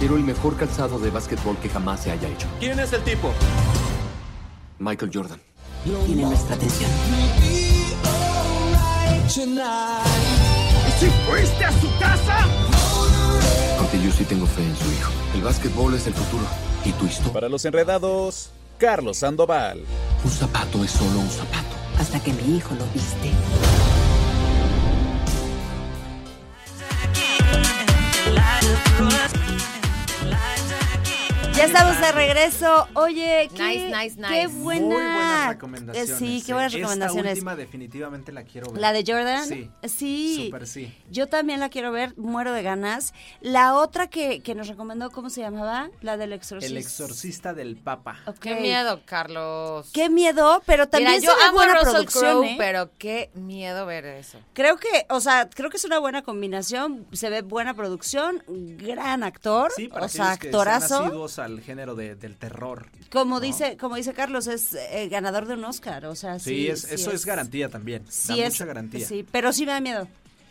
Quiero 0.00 0.16
el 0.16 0.24
mejor 0.24 0.56
calzado 0.56 0.98
de 0.98 1.10
básquetbol 1.10 1.58
que 1.58 1.68
jamás 1.68 2.00
se 2.00 2.10
haya 2.10 2.26
hecho. 2.26 2.48
¿Quién 2.58 2.80
es 2.80 2.90
el 2.94 3.02
tipo? 3.04 3.34
Michael 4.78 5.10
Jordan. 5.12 5.38
Tiene 6.06 6.22
nuestra 6.22 6.56
atención. 6.56 6.90
¿Y 9.26 9.30
si 10.98 11.10
fuiste 11.28 11.64
a 11.66 11.72
su 11.72 11.98
casa? 11.98 12.46
Porque 13.78 14.02
yo 14.02 14.10
sí 14.10 14.24
tengo 14.24 14.46
fe 14.46 14.64
en 14.64 14.74
su 14.74 14.90
hijo. 14.90 15.12
El 15.34 15.42
básquetbol 15.42 15.92
es 15.92 16.06
el 16.06 16.14
futuro. 16.14 16.44
Y 16.82 16.92
tu 16.92 17.04
historia. 17.04 17.34
Para 17.34 17.50
los 17.50 17.62
enredados, 17.66 18.48
Carlos 18.78 19.18
Sandoval. 19.18 19.82
Un 20.24 20.30
zapato 20.30 20.82
es 20.82 20.92
solo 20.92 21.20
un 21.20 21.28
zapato. 21.28 21.76
Hasta 21.98 22.18
que 22.20 22.32
mi 22.32 22.56
hijo 22.56 22.74
lo 22.74 22.86
viste. 22.94 23.32
Ya 31.60 31.66
estamos 31.66 32.00
de 32.00 32.12
regreso. 32.12 32.88
Oye, 32.94 33.50
qué, 33.54 33.62
Nice, 33.62 33.86
nice, 33.88 34.16
nice. 34.16 34.28
qué 34.28 34.46
buena. 34.46 34.80
Muy 34.86 34.94
buenas 34.94 35.44
Eh, 35.44 35.48
recomendaciones. 35.48 36.16
Sí, 36.18 36.42
qué 36.46 36.54
buenas 36.54 36.72
Esta 36.72 36.78
recomendaciones. 36.86 37.32
última 37.34 37.54
definitivamente 37.54 38.32
la 38.32 38.44
quiero 38.44 38.72
ver. 38.72 38.80
¿La 38.80 38.92
de 38.94 39.04
Jordan? 39.06 39.46
Sí. 39.46 39.70
Sí. 39.86 40.44
Súper 40.46 40.66
sí. 40.66 40.96
Yo 41.10 41.26
también 41.26 41.60
la 41.60 41.68
quiero 41.68 41.92
ver, 41.92 42.16
muero 42.16 42.54
de 42.54 42.62
ganas. 42.62 43.12
La 43.42 43.74
otra 43.74 44.06
que, 44.08 44.40
que 44.40 44.54
nos 44.54 44.68
recomendó, 44.68 45.10
¿cómo 45.10 45.28
se 45.28 45.42
llamaba? 45.42 45.90
La 46.00 46.16
del 46.16 46.32
exorcista. 46.32 46.70
El 46.72 46.78
exorcista 46.78 47.52
del 47.52 47.76
Papa. 47.76 48.18
Qué 48.40 48.54
miedo, 48.54 49.02
Carlos. 49.04 49.90
Qué 49.92 50.08
miedo, 50.08 50.62
pero 50.64 50.88
también 50.88 51.20
Mira, 51.20 51.24
yo 51.26 51.32
se 51.32 51.36
ve 51.36 51.44
amo 51.44 51.56
buena 51.58 51.74
Russell 51.74 51.90
producción, 51.92 52.44
¿eh? 52.44 52.54
pero 52.56 52.90
qué 52.96 53.30
miedo 53.34 53.84
ver 53.84 54.06
eso. 54.06 54.38
Creo 54.54 54.78
que, 54.78 55.04
o 55.10 55.20
sea, 55.20 55.50
creo 55.50 55.68
que 55.68 55.76
es 55.76 55.84
una 55.84 55.98
buena 55.98 56.22
combinación. 56.22 57.06
Se 57.12 57.28
ve 57.28 57.42
buena 57.42 57.74
producción, 57.74 58.42
gran 58.48 59.22
actor, 59.24 59.70
Sí, 59.76 59.88
para 59.88 60.06
o 60.06 60.08
sea, 60.08 60.38
que 60.38 60.46
actorazo. 60.48 61.00
asiduos 61.04 61.38
al 61.52 61.60
género 61.60 61.94
de- 61.94 62.14
del 62.16 62.36
terror. 62.36 62.86
Como 63.12 63.36
¿no? 63.36 63.40
dice, 63.40 63.76
como 63.76 63.96
dice 63.96 64.12
Carlos, 64.12 64.46
es 64.46 64.74
eh, 64.74 65.08
ganador 65.10 65.46
de 65.46 65.54
un 65.54 65.64
Oscar, 65.64 66.06
o 66.06 66.14
sea, 66.14 66.38
sí. 66.38 66.50
Sí, 66.50 66.68
es, 66.68 66.82
sí 66.82 66.94
eso 66.94 67.12
es, 67.12 67.24
garantía 67.26 67.68
también. 67.68 68.04
Sí 68.08 68.38
da 68.40 68.46
es, 68.46 68.54
mucha 68.54 68.64
garantía. 68.66 69.06
Sí, 69.06 69.26
pero 69.30 69.52
sí 69.52 69.66
me 69.66 69.72
da 69.72 69.80
miedo. 69.80 70.08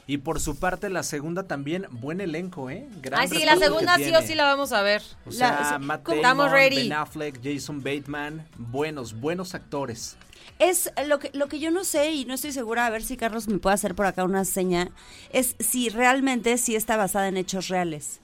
Y 0.07 0.17
por 0.17 0.39
su 0.39 0.55
parte, 0.57 0.89
la 0.89 1.03
segunda 1.03 1.43
también, 1.43 1.85
buen 1.91 2.19
elenco, 2.19 2.69
¿eh? 2.71 2.87
Gran 3.01 3.19
Ay, 3.21 3.27
sí, 3.27 3.45
la 3.45 3.57
segunda 3.57 3.95
sí 3.97 4.11
o 4.15 4.21
sí 4.23 4.33
la 4.33 4.45
vamos 4.45 4.71
a 4.71 4.81
ver. 4.81 5.03
O 5.27 5.31
sea, 5.31 5.71
La- 5.73 5.79
Matt. 5.79 6.01
Damon, 6.03 6.15
Estamos 6.17 6.51
ready. 6.51 6.75
Ben 6.89 6.93
Affleck, 6.93 7.39
Jason 7.43 7.83
Bateman, 7.83 8.47
buenos, 8.57 9.19
buenos 9.19 9.53
actores. 9.53 10.17
Es 10.57 10.91
lo 11.07 11.19
que, 11.19 11.29
lo 11.33 11.47
que 11.47 11.59
yo 11.59 11.69
no 11.69 11.83
sé 11.83 12.11
y 12.11 12.25
no 12.25 12.33
estoy 12.33 12.51
segura, 12.53 12.87
a 12.87 12.89
ver 12.89 13.03
si 13.03 13.17
Carlos 13.17 13.47
me 13.47 13.59
puede 13.59 13.75
hacer 13.75 13.93
por 13.93 14.07
acá 14.07 14.23
una 14.23 14.45
seña, 14.45 14.89
es 15.31 15.55
si 15.59 15.89
realmente 15.89 16.57
sí 16.57 16.75
está 16.75 16.97
basada 16.97 17.27
en 17.27 17.37
hechos 17.37 17.67
reales 17.67 18.19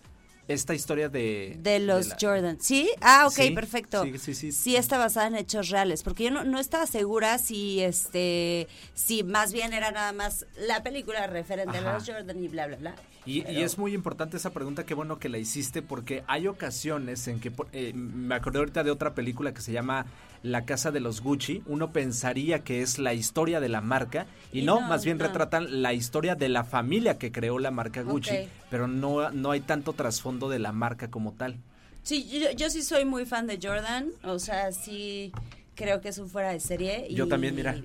Esta 0.48 0.74
historia 0.76 1.10
de... 1.10 1.58
de 1.60 1.80
los 1.80 2.10
la- 2.10 2.18
Jordan. 2.22 2.58
¿Sí? 2.62 2.90
Ah, 3.02 3.24
ok, 3.26 3.34
Sí, 3.34 3.52
perfecto. 3.52 4.04
sí, 4.04 4.18
sí, 4.20 4.34
sí. 4.36 4.52
Sí 4.52 4.76
está 4.76 4.98
basada 4.98 5.28
en 5.28 5.36
hechos 5.36 5.70
reales, 5.70 6.04
porque 6.04 6.26
yo 6.26 6.32
no, 6.32 6.44
no 6.44 6.60
estaba 6.60 6.86
segura 6.86 7.38
si 7.40 7.82
este 7.82 8.68
si 8.94 9.24
más 9.24 9.52
bien 9.54 9.74
era 9.74 9.92
nada 9.92 10.14
más 10.14 10.46
la 10.68 10.84
película 10.84 11.26
referente 11.28 11.78
Ajá. 11.80 11.92
a 11.92 11.94
los 11.96 12.08
Jordan 12.08 12.44
y 12.44 12.48
bla 12.48 12.68
bla 12.68 12.78
bla. 12.78 12.96
Y, 13.26 13.40
y 13.50 13.64
es 13.64 13.80
muy 13.80 13.96
importante 13.96 14.38
esa 14.38 14.52
pregunta, 14.52 14.86
qué 14.86 14.94
bueno 14.94 15.18
que 15.18 15.30
la 15.30 15.40
hiciste, 15.40 15.82
porque 15.82 16.24
hay 16.28 16.46
ocasiones 16.48 17.28
en 17.28 17.40
que, 17.40 17.52
eh, 17.72 17.92
me 17.96 18.36
acordé 18.36 18.60
ahorita 18.60 18.84
de 18.84 18.92
otra 18.92 19.16
película 19.16 19.52
que 19.52 19.62
se 19.62 19.72
llama 19.72 20.06
La 20.44 20.64
Casa 20.66 20.92
de 20.92 21.00
los 21.00 21.22
Gucci, 21.22 21.64
uno 21.66 21.92
pensaría 21.92 22.64
que 22.64 22.84
es 22.84 23.00
la 23.00 23.16
historia 23.16 23.60
de 23.60 23.68
la 23.70 23.82
marca, 23.82 24.28
y, 24.54 24.60
Y 24.60 24.62
no, 24.62 24.80
no, 24.80 24.88
más 24.88 25.06
bien 25.06 25.18
no. 25.18 25.26
retratan 25.26 25.82
la 25.82 25.94
historia 25.94 26.36
de 26.36 26.50
la 26.50 26.64
familia 26.66 27.18
que 27.18 27.32
creó 27.32 27.58
la 27.58 27.72
marca 27.72 28.04
Gucci, 28.04 28.48
pero 28.70 28.88
no, 28.88 29.32
no 29.32 29.50
hay 29.50 29.62
tanto 29.62 29.94
trasfondo 29.94 30.35
de 30.40 30.60
la 30.60 30.72
marca 30.72 31.10
como 31.10 31.34
tal. 31.34 31.58
Sí, 32.04 32.28
yo, 32.40 32.52
yo 32.52 32.70
sí 32.70 32.84
soy 32.84 33.04
muy 33.06 33.26
fan 33.26 33.48
de 33.48 33.60
Jordan, 33.62 34.12
o 34.24 34.38
sea, 34.40 34.72
sí 34.72 35.32
creo 35.76 36.02
que 36.02 36.10
es 36.10 36.18
un 36.20 36.30
fuera 36.30 36.52
de 36.52 36.60
serie. 36.60 37.08
Yo 37.12 37.26
y- 37.26 37.30
también, 37.30 37.56
mira. 37.56 37.76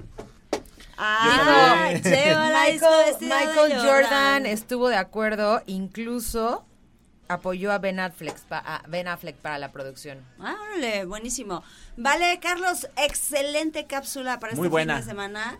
Ah, 0.98 1.88
Michael, 1.94 3.16
Michael 3.22 3.72
Jordan 3.80 4.44
estuvo 4.46 4.88
de 4.88 4.96
acuerdo, 4.96 5.62
incluso 5.66 6.66
apoyó 7.28 7.72
a 7.72 7.78
Ben 7.78 8.00
Affleck, 8.00 8.38
pa- 8.40 8.58
a 8.58 8.82
Ben 8.88 9.08
Affleck 9.08 9.36
para 9.36 9.58
la 9.58 9.72
producción. 9.72 10.18
Ah, 10.38 10.56
órale, 10.62 11.06
buenísimo. 11.06 11.62
Vale, 11.96 12.38
Carlos, 12.42 12.88
excelente 12.96 13.86
cápsula 13.86 14.38
para 14.40 14.54
Muy 14.54 14.66
este 14.66 14.70
buena. 14.70 14.96
fin 14.96 15.04
de 15.06 15.10
semana. 15.10 15.58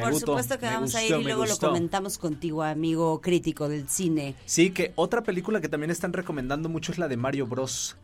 Me 0.00 0.04
Por 0.06 0.12
gustó, 0.14 0.26
supuesto 0.32 0.58
que 0.58 0.66
vamos 0.66 0.94
a 0.94 1.02
ir 1.02 1.08
gustó, 1.10 1.20
y 1.20 1.24
luego 1.24 1.42
gustó. 1.42 1.66
lo 1.66 1.72
comentamos 1.72 2.18
contigo, 2.18 2.62
amigo 2.62 3.20
crítico 3.20 3.68
del 3.68 3.88
cine. 3.88 4.34
Sí, 4.46 4.70
que 4.70 4.92
otra 4.96 5.22
película 5.22 5.60
que 5.60 5.68
también 5.68 5.90
están 5.90 6.12
recomendando 6.12 6.68
mucho 6.68 6.92
es 6.92 6.98
la 6.98 7.08
de 7.08 7.16
Mario 7.16 7.46
Bros. 7.46 7.96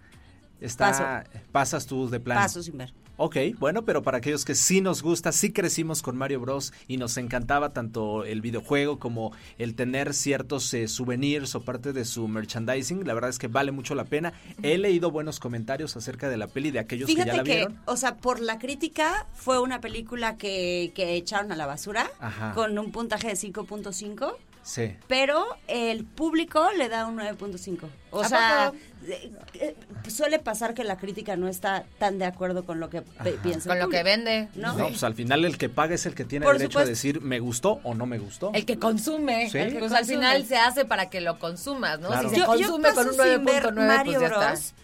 Está, 0.61 1.24
pasas 1.52 1.87
tú 1.87 2.09
de 2.09 2.20
plan. 2.20 2.38
Paso 2.38 2.62
sin 2.62 2.78
ver. 2.78 2.92
Ok, 3.18 3.37
bueno, 3.59 3.85
pero 3.85 4.02
para 4.02 4.18
aquellos 4.18 4.44
que 4.44 4.55
sí 4.55 4.81
nos 4.81 5.02
gusta, 5.02 5.33
sí 5.33 5.52
crecimos 5.52 6.02
con 6.02 6.16
Mario 6.16 6.40
Bros. 6.40 6.72
y 6.87 6.98
nos 6.98 7.16
encantaba 7.16 7.70
tanto 7.70 8.24
el 8.24 8.42
videojuego 8.42 8.98
como 8.98 9.33
el 9.59 9.74
tener 9.74 10.12
ciertos 10.12 10.72
eh, 10.74 10.87
souvenirs 10.87 11.55
o 11.55 11.62
parte 11.62 11.92
de 11.92 12.05
su 12.05 12.29
merchandising, 12.29 13.07
la 13.07 13.14
verdad 13.14 13.31
es 13.31 13.38
que 13.38 13.48
vale 13.48 13.72
mucho 13.72 13.94
la 13.94 14.05
pena. 14.05 14.35
He 14.62 14.76
leído 14.76 15.11
buenos 15.11 15.40
comentarios 15.40 15.96
acerca 15.96 16.29
de 16.29 16.37
la 16.37 16.46
peli 16.46 16.70
de 16.70 16.79
aquellos 16.79 17.09
que 17.09 17.14
ya 17.14 17.24
la 17.24 17.42
que, 17.42 17.55
vieron. 17.57 17.79
o 17.87 17.96
sea, 17.96 18.16
por 18.16 18.40
la 18.40 18.59
crítica, 18.59 19.26
fue 19.35 19.61
una 19.61 19.81
película 19.81 20.37
que, 20.37 20.92
que 20.94 21.14
echaron 21.14 21.50
a 21.52 21.57
la 21.57 21.66
basura 21.66 22.11
Ajá. 22.20 22.52
con 22.55 22.79
un 22.79 22.92
puntaje 22.92 23.29
de 23.29 23.35
5.5. 23.35 24.35
Sí. 24.66 24.96
Pero 25.07 25.46
el 25.68 26.05
público 26.05 26.68
le 26.76 26.88
da 26.88 27.07
un 27.07 27.16
9.5. 27.16 27.87
O 28.11 28.20
¿A 28.20 28.29
sea, 28.29 28.72
poco? 28.72 28.79
eh, 29.09 29.33
eh, 29.55 29.76
suele 30.11 30.40
pasar 30.40 30.74
que 30.74 30.83
la 30.83 30.96
crítica 30.98 31.37
no 31.37 31.46
está 31.46 31.85
tan 32.00 32.18
de 32.18 32.24
acuerdo 32.24 32.64
con 32.64 32.81
lo 32.81 32.90
que 32.90 33.02
piensa. 33.44 33.68
Con 33.70 33.76
el 33.79 33.85
lo 33.85 33.88
que 33.90 34.02
vende. 34.02 34.48
¿No? 34.57 34.72
No, 34.76 34.88
pues 34.88 35.05
al 35.05 35.14
final 35.14 35.44
el 35.44 35.57
que 35.57 35.68
paga 35.68 35.94
es 35.94 36.05
el 36.07 36.16
que 36.16 36.24
tiene 36.24 36.44
Por 36.46 36.59
derecho 36.59 36.81
a 36.81 36.83
supuesto. 36.83 36.90
decir 36.90 37.20
me 37.20 37.38
gustó 37.38 37.79
o 37.85 37.94
no 37.94 38.07
me 38.07 38.18
gustó. 38.18 38.50
El 38.55 38.66
que 38.66 38.76
consume. 38.79 39.48
Sí. 39.50 39.59
El 39.59 39.72
que, 39.74 39.79
pues 39.79 39.92
al 39.92 40.05
final 40.05 40.44
se 40.46 40.57
hace 40.57 40.85
para 40.85 41.11
que 41.11 41.20
lo 41.20 41.38
consumas, 41.38 42.00
¿no? 42.00 42.09
Claro. 42.09 42.29
Si 42.29 42.35
se 42.35 42.40
Yo- 42.40 42.57
yo 42.57 42.66
consume 42.68 42.92
con 42.94 43.07
un 43.07 43.12
sin 43.14 43.44
ver 43.44 43.62
9.9, 43.72 43.87
Mario 43.87 44.18
pues 44.18 44.31
ya 44.31 44.37
Bros. 44.37 44.59
está. 44.61 44.76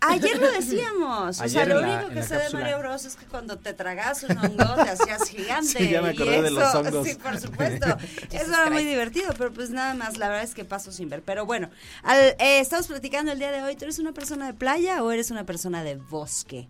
Ayer 0.00 0.38
lo 0.38 0.50
decíamos. 0.52 1.28
o 1.40 1.48
sea, 1.48 1.62
Ayer 1.62 1.68
lo 1.74 1.80
la- 1.80 1.88
único 1.98 2.10
que 2.14 2.22
sé 2.22 2.36
de. 2.38 2.50
Mario 2.50 2.78
Bros. 2.78 3.04
es 3.04 3.16
que 3.16 3.26
cuando 3.26 3.58
te 3.58 3.72
tragas 3.74 4.22
un 4.22 4.38
hongo 4.38 4.74
te 4.84 4.90
hacías 4.90 5.28
gigante. 5.28 5.66
Sí, 5.78 5.88
ya 5.90 6.00
me 6.02 6.12
y 6.12 6.14
acordé 6.14 6.42
de 6.42 6.50
los 6.52 6.68
eso- 6.68 6.78
hongos. 6.80 7.06
Sí, 7.08 7.14
por 7.16 7.40
supuesto. 7.40 7.86
eso 8.30 8.52
era 8.52 8.70
muy 8.70 8.84
divertido, 8.84 9.34
pero 9.36 9.52
pues 9.52 9.70
nada 9.70 9.94
más. 9.94 10.16
La 10.16 10.28
verdad 10.28 10.44
es 10.44 10.54
que 10.54 10.64
paso 10.64 10.92
sin 10.92 11.08
ver. 11.08 11.22
Pero 11.22 11.46
bueno, 11.46 11.68
al- 12.04 12.36
eh, 12.38 12.60
estamos 12.60 12.86
platicando 12.86 13.32
el 13.32 13.38
día 13.40 13.50
de 13.50 13.62
hoy. 13.62 13.74
¿Tú 13.76 13.84
eres 13.86 13.98
una 13.98 14.12
persona 14.12 14.46
de 14.46 14.54
playa 14.54 15.02
o 15.02 15.10
eres 15.10 15.30
una 15.32 15.44
persona 15.44 15.82
de 15.82 15.96
bosque? 15.96 16.68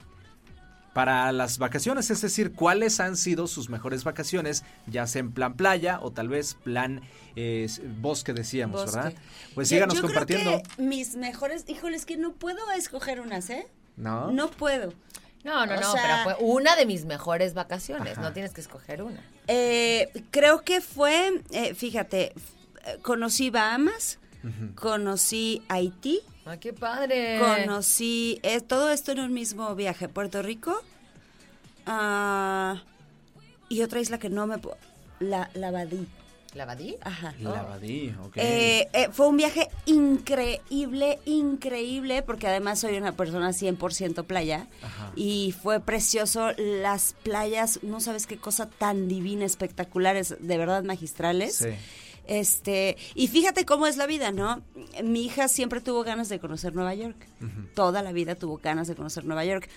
Para 0.98 1.30
las 1.30 1.58
vacaciones, 1.58 2.11
es 2.11 2.20
decir, 2.22 2.54
cuáles 2.54 2.98
han 2.98 3.16
sido 3.16 3.46
sus 3.46 3.68
mejores 3.70 4.02
vacaciones, 4.02 4.64
ya 4.88 5.06
sea 5.06 5.20
en 5.20 5.30
plan 5.30 5.54
playa 5.54 6.00
o 6.02 6.11
tal 6.11 6.28
vez 6.28 6.54
plan 6.64 7.02
eh, 7.37 7.68
bosque, 8.00 8.32
decíamos, 8.32 8.82
Bosque. 8.82 8.96
¿verdad? 8.96 9.12
Pues 9.54 9.68
Yo- 9.70 9.76
síganos 9.76 9.94
yo 9.94 10.02
compartiendo. 10.02 10.50
Creo 10.61 10.62
que 10.76 10.82
mis 10.82 11.14
mejores, 11.14 11.64
híjole, 11.68 11.96
es 11.96 12.04
que 12.04 12.16
no 12.16 12.32
puedo 12.32 12.58
escoger 12.72 13.20
unas, 13.20 13.48
¿eh? 13.48 13.68
¿No? 13.96 14.32
No 14.32 14.50
puedo. 14.50 14.92
No, 15.44 15.66
no, 15.66 15.74
O 15.76 15.80
no, 15.80 15.92
sea- 15.92 16.24
pero 16.24 16.37
fue 16.37 16.44
una 16.48 16.74
de 16.74 16.84
mis 16.84 17.04
mejores 17.04 17.54
vacaciones. 17.54 18.14
Ajá. 18.14 18.22
No 18.22 18.32
tienes 18.32 18.52
que 18.52 18.61
escoger 18.61 19.04
una. 19.04 19.22
Eh, 19.46 20.11
creo 20.32 20.62
que 20.62 20.80
fue, 20.80 21.44
eh, 21.52 21.74
fíjate, 21.74 22.32
eh, 22.87 22.98
conocí 23.02 23.50
Bahamas, 23.50 24.18
conocí 24.74 25.62
Haití, 25.68 26.22
Ay, 26.48 26.58
qué 26.58 26.72
padre. 26.72 27.38
conocí 27.38 28.40
eh, 28.42 28.61
todo 28.61 28.90
esto 28.90 29.12
en 29.12 29.20
un 29.20 29.34
mismo 29.34 29.74
viaje, 29.74 30.09
Puerto 30.09 30.40
Rico, 30.40 30.82
ah, 31.86 32.82
y 33.68 33.82
otra 33.82 34.01
isla 34.01 34.18
que 34.18 34.30
no 34.30 34.46
me... 34.46 34.57
La, 35.20 35.51
la 35.53 35.70
Badí. 35.70 36.07
¿La 36.55 36.64
Badí? 36.64 36.96
Ajá. 37.03 37.34
Lavadí, 37.40 38.14
ok. 38.24 38.36
Eh, 38.36 38.88
eh, 38.94 39.09
fue 39.12 39.28
un 39.28 39.36
viaje 39.36 39.68
increíble, 39.84 41.18
increíble, 41.26 42.22
porque 42.22 42.46
además 42.46 42.80
soy 42.80 42.96
una 42.96 43.12
persona 43.12 43.51
100% 43.51 44.24
playa 44.24 44.66
Ajá. 44.82 45.12
y 45.14 45.55
fue 45.62 45.80
precioso. 45.80 46.53
Las 46.57 47.14
playas, 47.22 47.80
no 47.82 48.01
sabes 48.01 48.26
qué 48.26 48.38
cosa 48.38 48.66
tan 48.66 49.09
divina, 49.09 49.44
espectaculares, 49.44 50.36
de 50.40 50.59
verdad 50.59 50.84
magistrales. 50.84 51.57
Sí. 51.57 51.68
Este, 52.29 52.97
y 53.14 53.26
fíjate 53.29 53.64
cómo 53.64 53.87
es 53.87 53.97
la 53.97 54.07
vida, 54.07 54.31
¿no? 54.33 54.62
Mi 55.03 55.24
hija 55.24 55.49
siempre 55.49 55.81
tuvo 55.81 56.05
ganas 56.05 56.29
de 56.29 56.39
conocer 56.39 56.74
Nueva 56.74 56.95
York. 56.95 57.16
Toda 57.74 58.03
la 58.03 58.12
vida 58.12 58.35
tuvo 58.37 58.59
ganas 58.59 58.87
de 58.87 58.95
conocer 58.95 59.24
Nueva 59.24 59.45
York. 59.47 59.68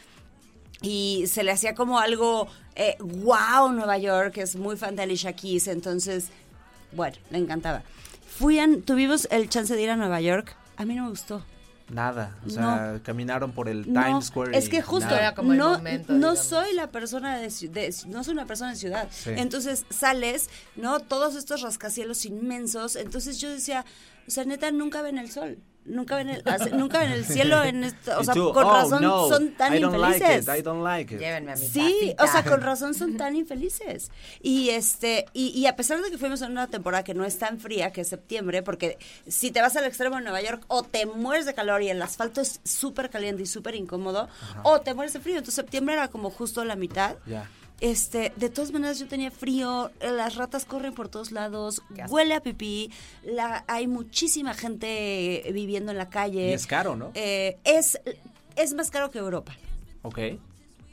Y 0.82 1.26
se 1.28 1.44
le 1.44 1.52
hacía 1.52 1.74
como 1.76 2.00
algo, 2.00 2.48
eh, 2.76 2.98
wow, 3.00 3.72
Nueva 3.72 3.98
York, 3.98 4.38
es 4.38 4.56
muy 4.56 4.76
fan 4.78 4.96
de 4.96 5.04
Alicia 5.04 5.34
Keys, 5.34 5.68
entonces, 5.68 6.30
bueno, 6.92 7.16
le 7.30 7.38
encantaba. 7.38 7.84
Fui 8.28 8.58
a- 8.60 8.68
tuvimos 8.84 9.28
el 9.32 9.48
chance 9.48 9.76
de 9.76 9.82
ir 9.84 9.90
a 9.92 9.96
Nueva 9.96 10.20
York, 10.22 10.56
a 10.78 10.86
mí 10.86 10.96
no 10.96 11.04
me 11.04 11.10
gustó. 11.12 11.46
Nada, 11.92 12.38
o 12.46 12.50
sea, 12.50 13.00
caminaron 13.04 13.52
por 13.52 13.68
el 13.68 13.92
No, 13.92 14.02
Times 14.04 14.26
Square. 14.28 14.58
es 14.58 14.70
que 14.70 14.82
justo 14.82 15.10
nada. 15.12 15.34
no, 15.44 15.78
no 16.10 16.36
soy 16.38 16.74
la 16.74 16.88
persona 16.90 17.38
de, 17.38 17.50
de- 17.50 17.94
no 18.08 18.24
soy 18.24 18.34
una 18.34 18.46
persona 18.48 18.72
de 18.72 18.78
ciudad. 18.78 19.08
Sí. 19.12 19.32
Entonces 19.36 19.86
sales, 19.90 20.50
¿no? 20.76 21.00
Todos 21.02 21.36
estos 21.36 21.62
rascacielos 21.62 22.26
inmensos. 22.26 22.96
Entonces 22.96 23.40
yo 23.40 23.50
decía, 23.50 23.86
o 24.28 24.32
sea, 24.32 24.46
neta, 24.46 24.72
nunca 24.72 25.02
ven 25.02 25.18
el 25.18 25.30
sol. 25.32 25.58
Nunca 25.84 26.16
ven 26.16 26.30
el, 26.30 26.44
hace- 26.46 26.70
nunca 26.72 27.00
ven 27.00 27.12
el 27.12 27.26
cielo 27.26 27.64
en 27.64 27.84
esto, 27.86 28.12
o 28.20 28.24
sea, 28.24 28.36
tú, 28.36 28.54
con 28.54 28.64
"Oh, 28.66 28.72
razón 28.72 29.02
no, 29.02 29.28
son 29.28 29.52
tan 29.56 29.76
I 29.76 29.80
don't 29.80 29.98
like 29.98 30.18
infelices. 30.18 30.48
it, 30.48 30.60
I 30.60 30.62
don't 30.62 30.84
like 30.84 31.16
it. 31.16 31.20
Llévenme 31.20 31.54
a 31.54 31.56
mi 31.56 31.66
Sí, 31.68 32.16
o 32.20 32.28
sea, 32.28 32.44
con 32.44 32.62
razón 32.62 32.94
son 32.94 33.18
tan 33.18 33.36
infelices. 33.42 34.12
Y 34.42 34.70
este, 34.70 35.26
y, 35.34 35.48
y 35.48 35.66
a 35.66 35.76
pesar 35.76 36.00
de 36.02 36.12
que 36.12 36.20
fuimos 36.20 36.42
en 36.44 36.52
una 36.52 36.68
temporada 36.68 37.04
que 37.04 37.16
no 37.16 37.26
es 37.26 37.40
tan 37.40 37.60
fría, 37.60 37.92
que 37.92 38.02
es 38.02 38.08
septiembre, 38.10 38.62
porque 38.62 39.00
si 39.28 39.50
te 39.50 39.60
vas 39.62 39.76
al 39.76 39.86
extremo 39.86 40.18
de 40.18 40.22
Nueva 40.22 40.42
York, 40.42 40.64
o 40.68 40.84
te 40.84 41.08
mueres 41.08 41.48
de 41.48 41.56
calor 41.56 41.82
y 41.82 41.90
el 41.90 42.00
asfalto 42.02 42.42
es 42.42 42.62
súper 42.64 43.10
caliente 43.10 43.42
y 43.42 43.46
súper 43.48 43.74
incómodo, 43.74 44.30
o 44.64 44.82
te 44.82 44.94
mueres 44.94 45.14
de 45.14 45.20
frío. 45.20 45.38
Entonces 45.38 45.56
septiembre 45.56 45.96
era 45.96 46.10
como 46.10 46.30
justo 46.30 46.64
la 46.64 46.76
mitad. 46.76 47.16
Ya. 47.26 47.50
Este, 47.82 48.32
de 48.36 48.50
todas 48.50 48.72
maneras 48.72 49.00
yo 49.00 49.08
tenía 49.08 49.32
frío, 49.32 49.90
eh, 50.00 50.12
las 50.12 50.36
ratas 50.36 50.66
corren 50.66 50.94
por 50.94 51.10
todos 51.10 51.32
lados, 51.32 51.82
huele 52.10 52.36
a 52.36 52.40
pipí, 52.42 52.92
la, 53.24 53.66
hay 53.68 53.88
muchísima 53.88 54.54
gente 54.54 55.44
viviendo 55.52 55.92
en 55.92 55.98
la 55.98 56.08
calle. 56.10 56.50
Y 56.50 56.54
es 56.54 56.68
caro, 56.68 56.96
¿no? 56.96 57.12
Eh, 57.16 57.58
es, 57.64 58.00
es 58.56 58.74
más 58.76 58.92
caro 58.92 59.10
que 59.10 59.18
Europa. 59.18 59.56
Ok. 60.04 60.20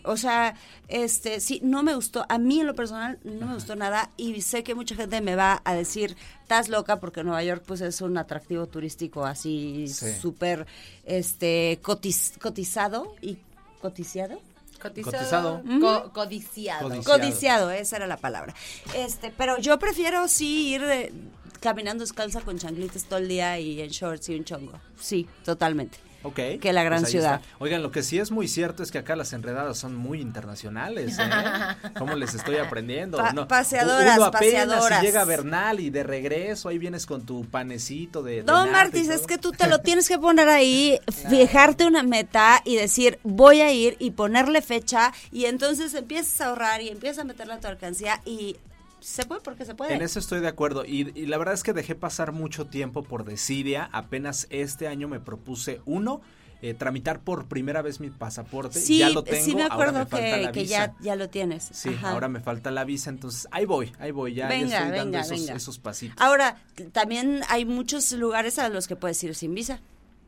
O 0.05 0.17
sea, 0.17 0.55
este, 0.87 1.41
sí, 1.41 1.61
no 1.63 1.83
me 1.83 1.95
gustó. 1.95 2.25
A 2.31 2.39
mí 2.39 2.61
en 2.61 2.67
lo 2.67 2.75
personal 2.75 3.19
no 3.25 3.47
me 3.49 3.55
gustó 3.55 3.77
nada 3.77 4.11
y 4.17 4.41
sé 4.41 4.63
que 4.63 4.75
mucha 4.75 4.95
gente 4.95 5.21
me 5.21 5.37
va 5.37 5.61
a 5.67 5.75
decir, 5.75 6.17
estás 6.41 6.71
loca 6.71 6.99
porque 7.01 7.23
Nueva 7.23 7.43
York 7.45 7.65
pues 7.67 7.83
es 7.83 8.01
un 8.01 8.17
atractivo 8.17 8.67
turístico 8.67 9.27
así 9.27 9.87
Sí. 9.89 10.13
súper, 10.19 10.67
este, 11.05 11.79
cotiz- 11.83 12.39
cotizado 12.39 13.15
y 13.21 13.37
coticiado. 13.83 14.41
Cotizado. 14.79 15.63
Co- 15.81 16.13
codiciado. 16.13 16.89
Codiciado. 16.89 17.19
Codiciado, 17.21 17.71
esa 17.71 17.97
era 17.97 18.07
la 18.07 18.17
palabra. 18.17 18.55
Este, 18.95 19.31
pero 19.37 19.59
yo 19.59 19.79
prefiero 19.79 20.29
sí 20.29 20.75
ir 20.75 20.83
eh, 20.85 21.13
caminando 21.61 22.03
descalza 22.05 22.41
con 22.41 22.59
chanclitas 22.59 23.05
todo 23.05 23.19
el 23.19 23.29
día 23.29 23.59
y 23.59 23.81
en 23.81 23.91
shorts 23.91 24.29
y 24.29 24.35
un 24.37 24.45
chongo. 24.45 24.73
Sí, 25.01 25.27
totalmente. 25.45 25.99
Ok. 26.25 26.35
Que 26.61 26.73
la 26.73 26.83
gran 26.83 27.05
ahí 27.05 27.11
ciudad. 27.13 27.41
está. 27.41 27.57
Oigan, 27.61 27.81
lo 27.81 27.93
que 27.93 28.03
sí 28.03 28.19
es 28.19 28.33
muy 28.33 28.49
cierto 28.49 28.83
es 28.83 28.91
que 28.91 28.99
acá 28.99 29.15
las 29.15 29.33
enredadas 29.33 29.79
son 29.79 29.95
muy 29.95 30.21
internacionales, 30.21 31.17
¿eh? 31.17 31.23
¿Cómo 31.99 32.17
les 32.17 32.35
estoy 32.35 32.57
aprendiendo? 32.57 33.19
Pa- 33.19 33.33
No, 33.33 33.47
paseadoras, 33.47 34.17
uno 34.17 34.25
apenas 34.27 34.67
paseadoras. 34.67 35.01
si 35.01 35.07
llega 35.07 35.25
Bernal 35.25 35.79
y 35.79 35.91
de 35.91 36.03
regreso 36.03 36.71
ahí 36.71 36.79
vienes 36.79 37.07
con 37.07 37.25
tu 37.25 37.45
panecito 37.45 38.25
de... 38.25 38.43
No, 38.43 38.67
Martis, 38.67 39.09
es 39.11 39.29
que 39.29 39.39
tú 39.39 39.53
te 39.53 39.69
lo 39.69 39.79
tienes 39.83 40.09
que 40.09 40.19
poner 40.19 40.49
ahí, 40.49 40.99
fijarte 41.31 41.87
una 41.87 42.03
meta 42.03 42.63
y 42.65 42.75
decir, 42.75 43.21
voy 43.23 43.61
a 43.61 43.73
ir 43.73 43.95
y 44.01 44.11
ponerle 44.11 44.61
fecha 44.61 45.13
y 45.31 45.45
entonces 45.45 45.95
empiezas 45.95 46.41
a 46.41 46.47
ahorrar 46.49 46.83
y 46.83 46.89
empiezas 46.89 47.21
a 47.21 47.25
meterle 47.25 47.55
a 47.55 47.61
tu 47.61 47.69
alcancía 47.69 48.23
y 48.25 48.57
se 49.01 49.25
puede 49.25 49.41
porque 49.41 49.65
se 49.65 49.75
puede. 49.75 49.95
En 49.95 50.03
eso 50.03 50.19
estoy 50.19 50.41
de 50.41 50.49
acuerdo 50.49 50.85
y, 50.85 51.13
y 51.15 51.27
la 51.27 51.39
verdad 51.39 51.55
es 51.55 51.63
que 51.63 51.73
dejé 51.73 51.95
pasar 51.95 52.33
mucho 52.33 52.67
tiempo 52.67 53.03
por 53.03 53.25
desidia. 53.25 53.89
Apenas 53.93 54.47
este 54.51 54.89
año 54.89 55.09
me 55.09 55.21
propuse 55.21 55.81
uno, 55.85 56.21
eh, 56.61 56.75
tramitar 56.75 57.21
por 57.21 57.47
primera 57.47 57.83
vez 57.83 58.01
mi 58.01 58.11
pasaporte. 58.11 58.81
Sí, 58.81 58.99
ya 58.99 59.11
lo 59.11 59.23
tengo, 59.23 59.45
sí 59.45 59.55
me 59.55 59.63
ahora 59.63 59.75
acuerdo 59.75 59.99
me 60.01 60.07
falta 60.07 60.37
que, 60.37 60.43
la 60.43 60.53
que 60.53 60.61
visa. 60.63 60.75
ya, 60.87 60.95
ya 61.01 61.17
lo 61.17 61.29
tienes. 61.29 61.69
Sí, 61.73 61.91
Ajá. 61.91 62.11
ahora 62.11 62.29
me 62.29 62.41
falta 62.41 62.71
la 62.73 62.85
visa, 62.85 63.11
entonces 63.11 63.47
ahí 63.53 63.65
voy, 63.65 63.93
ahí 64.01 64.11
voy, 64.11 64.35
ya, 64.35 64.45
ya 64.45 64.49
Venga, 64.49 64.79
estoy 64.79 64.91
dando 64.99 65.05
venga, 65.05 65.21
esos, 65.21 65.39
venga. 65.41 65.55
esos 65.55 65.79
pasitos. 65.79 66.17
Ahora, 66.21 66.57
también 66.93 67.43
hay 67.49 67.65
muchos 67.65 68.11
lugares 68.13 68.59
a 68.59 68.69
los 68.71 68.89
que 68.89 68.97
puedes 68.97 69.23
ir 69.23 69.35
sin 69.37 69.55
visa. 69.55 69.81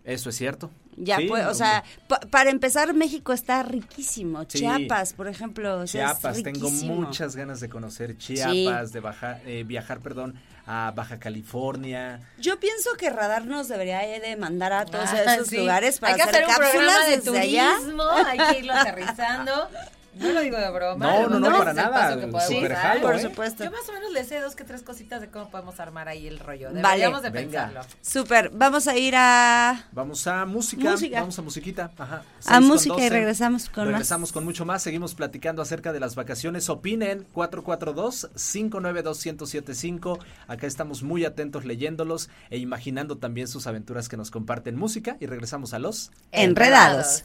Eso 0.05 0.31
es 0.31 0.37
cierto. 0.37 0.71
Ya, 0.97 1.17
Sí, 1.19 1.27
pues, 1.29 1.47
o 1.47 1.55
sea, 1.55 1.85
pa- 2.09 2.21
para 2.21 2.51
empezar, 2.51 2.93
México 2.95 3.33
está 3.33 3.63
riquísimo. 3.63 4.43
Sí. 4.49 4.59
Chiapas, 4.61 5.13
por 5.13 5.29
ejemplo. 5.29 5.79
o 5.81 5.87
sea, 5.87 6.07
es 6.07 6.11
Chiapas, 6.21 6.43
tengo 6.43 6.71
muchas 6.71 7.37
ganas 7.37 7.61
de 7.61 7.69
conocer 7.69 8.17
Chiapas, 8.19 8.93
de 8.93 9.01
bajar, 9.01 9.41
eh, 9.47 9.63
viajar, 9.67 10.01
perdón, 10.01 10.35
a 10.67 10.93
Baja 10.95 11.19
California. 11.19 12.21
Yo 12.39 12.59
pienso 12.61 12.91
que 12.99 13.09
Radar 13.11 13.47
nos 13.47 13.69
debería 13.69 14.01
de 14.01 14.37
mandar 14.37 14.73
a 14.73 14.85
todos 14.87 15.09
Ah, 15.11 15.35
esos 15.35 15.49
sí. 15.49 15.57
lugares 15.59 15.99
para 16.01 16.15
Hay 16.15 16.17
que 16.17 16.23
hacer, 16.23 16.45
hacer 16.45 16.49
un 16.49 16.55
programa 16.57 16.93
cápsulas 16.93 17.07
de 17.09 17.17
desde 17.33 17.39
allá. 17.39 17.75
turismo, 17.79 18.03
hay 18.27 18.39
que 18.39 18.59
irlo 18.61 18.73
aterrizando. 18.75 19.69
No 20.15 20.33
lo 20.33 20.41
digo 20.41 20.57
de 20.59 20.69
broma. 20.71 21.07
No, 21.07 21.29
no, 21.29 21.39
no, 21.39 21.57
para 21.59 21.73
nada, 21.73 22.17
dar. 22.17 22.29
jalo, 22.77 23.03
Por 23.03 23.15
¿eh? 23.15 23.23
supuesto. 23.23 23.63
Yo 23.65 23.71
más 23.71 23.89
o 23.89 23.93
menos 23.93 24.11
le 24.13 24.25
sé 24.25 24.41
dos 24.41 24.57
que 24.57 24.65
tres 24.65 24.83
cositas 24.83 25.21
de 25.21 25.29
cómo 25.29 25.49
podemos 25.51 25.79
armar 25.79 26.09
ahí 26.09 26.27
el 26.27 26.41
rollo. 26.41 26.69
Vale. 26.73 26.83
Deberíamos 26.83 27.23
de 27.23 27.31
Venga. 27.31 27.67
pensarlo. 27.69 27.89
Súper. 28.03 28.51
Vamos 28.53 28.89
a 28.89 28.97
ir 28.97 29.15
a... 29.17 29.87
Vamos 29.93 30.27
a 30.27 30.45
música, 30.47 30.91
Música. 30.91 31.21
vamos 31.21 31.39
a 31.39 31.43
musiquita, 31.43 31.93
ajá. 31.97 32.25
A 32.47 32.61
música 32.61 32.97
y 32.97 33.05
12. 33.05 33.11
regresamos 33.11 33.69
con 33.69 33.85
más. 33.85 33.93
Regresamos 33.93 34.33
con 34.33 34.45
mucho 34.45 34.65
más, 34.65 34.83
seguimos 34.83 35.15
platicando 35.15 35.63
acerca 35.63 35.93
de 35.93 36.01
las 36.01 36.17
vacaciones. 36.17 36.69
Opinen 36.69 37.25
442-592-1075. 37.35 40.19
Acá 40.49 40.67
estamos 40.67 41.03
muy 41.03 41.25
atentos 41.25 41.65
leyéndolos 41.65 42.29
e 42.51 42.59
imaginando 42.59 43.19
también 43.19 43.49
sus 43.49 43.67
aventuras 43.67 44.09
que 44.09 44.17
nos 44.17 44.31
comparten 44.31 44.77
música 44.77 45.17
y 45.21 45.27
regresamos 45.27 45.75
a 45.75 45.79
los 45.79 46.11
Enredados. 46.33 47.25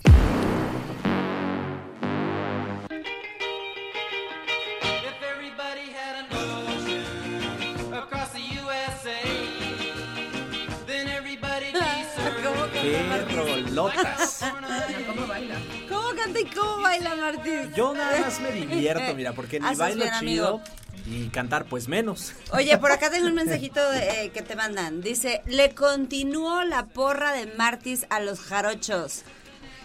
¡Qué 13.76 13.98
rolotas! 13.98 14.40
¿Cómo 15.08 15.28
baila? 15.28 15.56
¿Cómo 15.90 16.10
canta 16.16 16.40
y 16.40 16.46
cómo 16.46 16.82
baila 16.82 17.16
Martín? 17.16 17.74
Yo 17.76 17.94
nada 17.94 18.20
más 18.22 18.40
me 18.40 18.52
divierto, 18.52 19.14
mira, 19.16 19.34
porque 19.34 19.60
ni 19.60 19.66
Haces 19.66 19.78
bailo 19.78 20.04
bien, 20.04 20.14
chido 20.20 20.48
amigo. 20.48 20.64
y 21.06 21.28
cantar 21.30 21.66
pues 21.66 21.88
menos. 21.88 22.34
Oye, 22.52 22.78
por 22.78 22.92
acá 22.92 23.10
tengo 23.10 23.28
un 23.28 23.36
mensajito 23.36 23.80
eh, 23.94 24.32
que 24.34 24.42
te 24.42 24.56
mandan. 24.56 25.02
Dice, 25.02 25.42
le 25.46 25.74
continuó 25.76 26.64
la 26.64 26.86
porra 26.88 27.34
de 27.34 27.48
Martis 27.48 28.06
a 28.10 28.20
los 28.20 28.40
jarochos. 28.40 29.24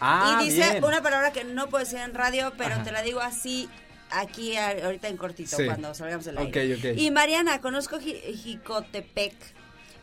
Ah, 0.01 0.39
y 0.41 0.47
dice 0.47 0.71
bien. 0.71 0.85
una 0.85 1.03
palabra 1.03 1.31
que 1.33 1.45
no 1.45 1.69
puedo 1.69 1.85
decir 1.85 1.99
en 2.01 2.15
radio, 2.15 2.53
pero 2.57 2.75
Ajá. 2.77 2.85
te 2.85 2.93
la 2.93 3.03
digo 3.03 3.21
así 3.21 3.69
aquí 4.11 4.57
ahorita 4.57 5.09
en 5.09 5.17
cortito 5.19 5.57
Sí. 5.57 5.67
cuando 5.67 5.95
salgamos 5.95 6.25
del 6.25 6.39
Ok, 6.39 6.57
aire. 6.57 6.93
ok. 6.93 6.99
Y 6.99 7.11
Mariana, 7.11 7.61
conozco 7.61 7.99
Ji- 8.01 8.21
Jicotepec, 8.35 9.35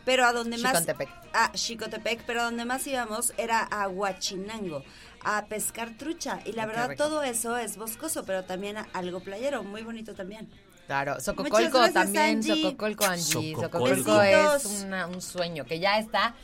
pero 0.04 0.24
a 0.26 0.32
donde 0.32 0.58
más 0.58 0.86
a 1.32 1.50
Xicotepec, 1.56 2.22
pero 2.26 2.40
a 2.40 2.44
donde 2.44 2.64
más 2.64 2.86
íbamos 2.86 3.32
era 3.36 3.60
a 3.62 3.88
Huachinango 3.88 4.82
a 5.24 5.46
pescar 5.46 5.96
trucha 5.98 6.40
y 6.44 6.52
la 6.52 6.62
qué 6.62 6.68
verdad 6.68 6.88
rico. 6.90 7.04
todo 7.04 7.22
eso 7.22 7.56
es 7.56 7.76
boscoso, 7.76 8.24
pero 8.24 8.44
también 8.44 8.76
a- 8.78 8.86
algo 8.92 9.20
playero, 9.20 9.62
muy 9.64 9.82
bonito 9.82 10.14
también. 10.14 10.48
Claro, 10.86 11.20
Sococolco 11.20 11.78
gracias, 11.80 11.92
también, 11.92 12.24
Angie. 12.38 12.62
Sococolco 12.62 13.04
Angie. 13.04 13.54
Sococolco. 13.54 13.96
Sococolco 13.96 14.22
es 14.54 14.64
una- 14.84 15.06
un 15.06 15.20
sueño 15.20 15.64
que 15.66 15.80
ya 15.80 15.98
está, 15.98 16.34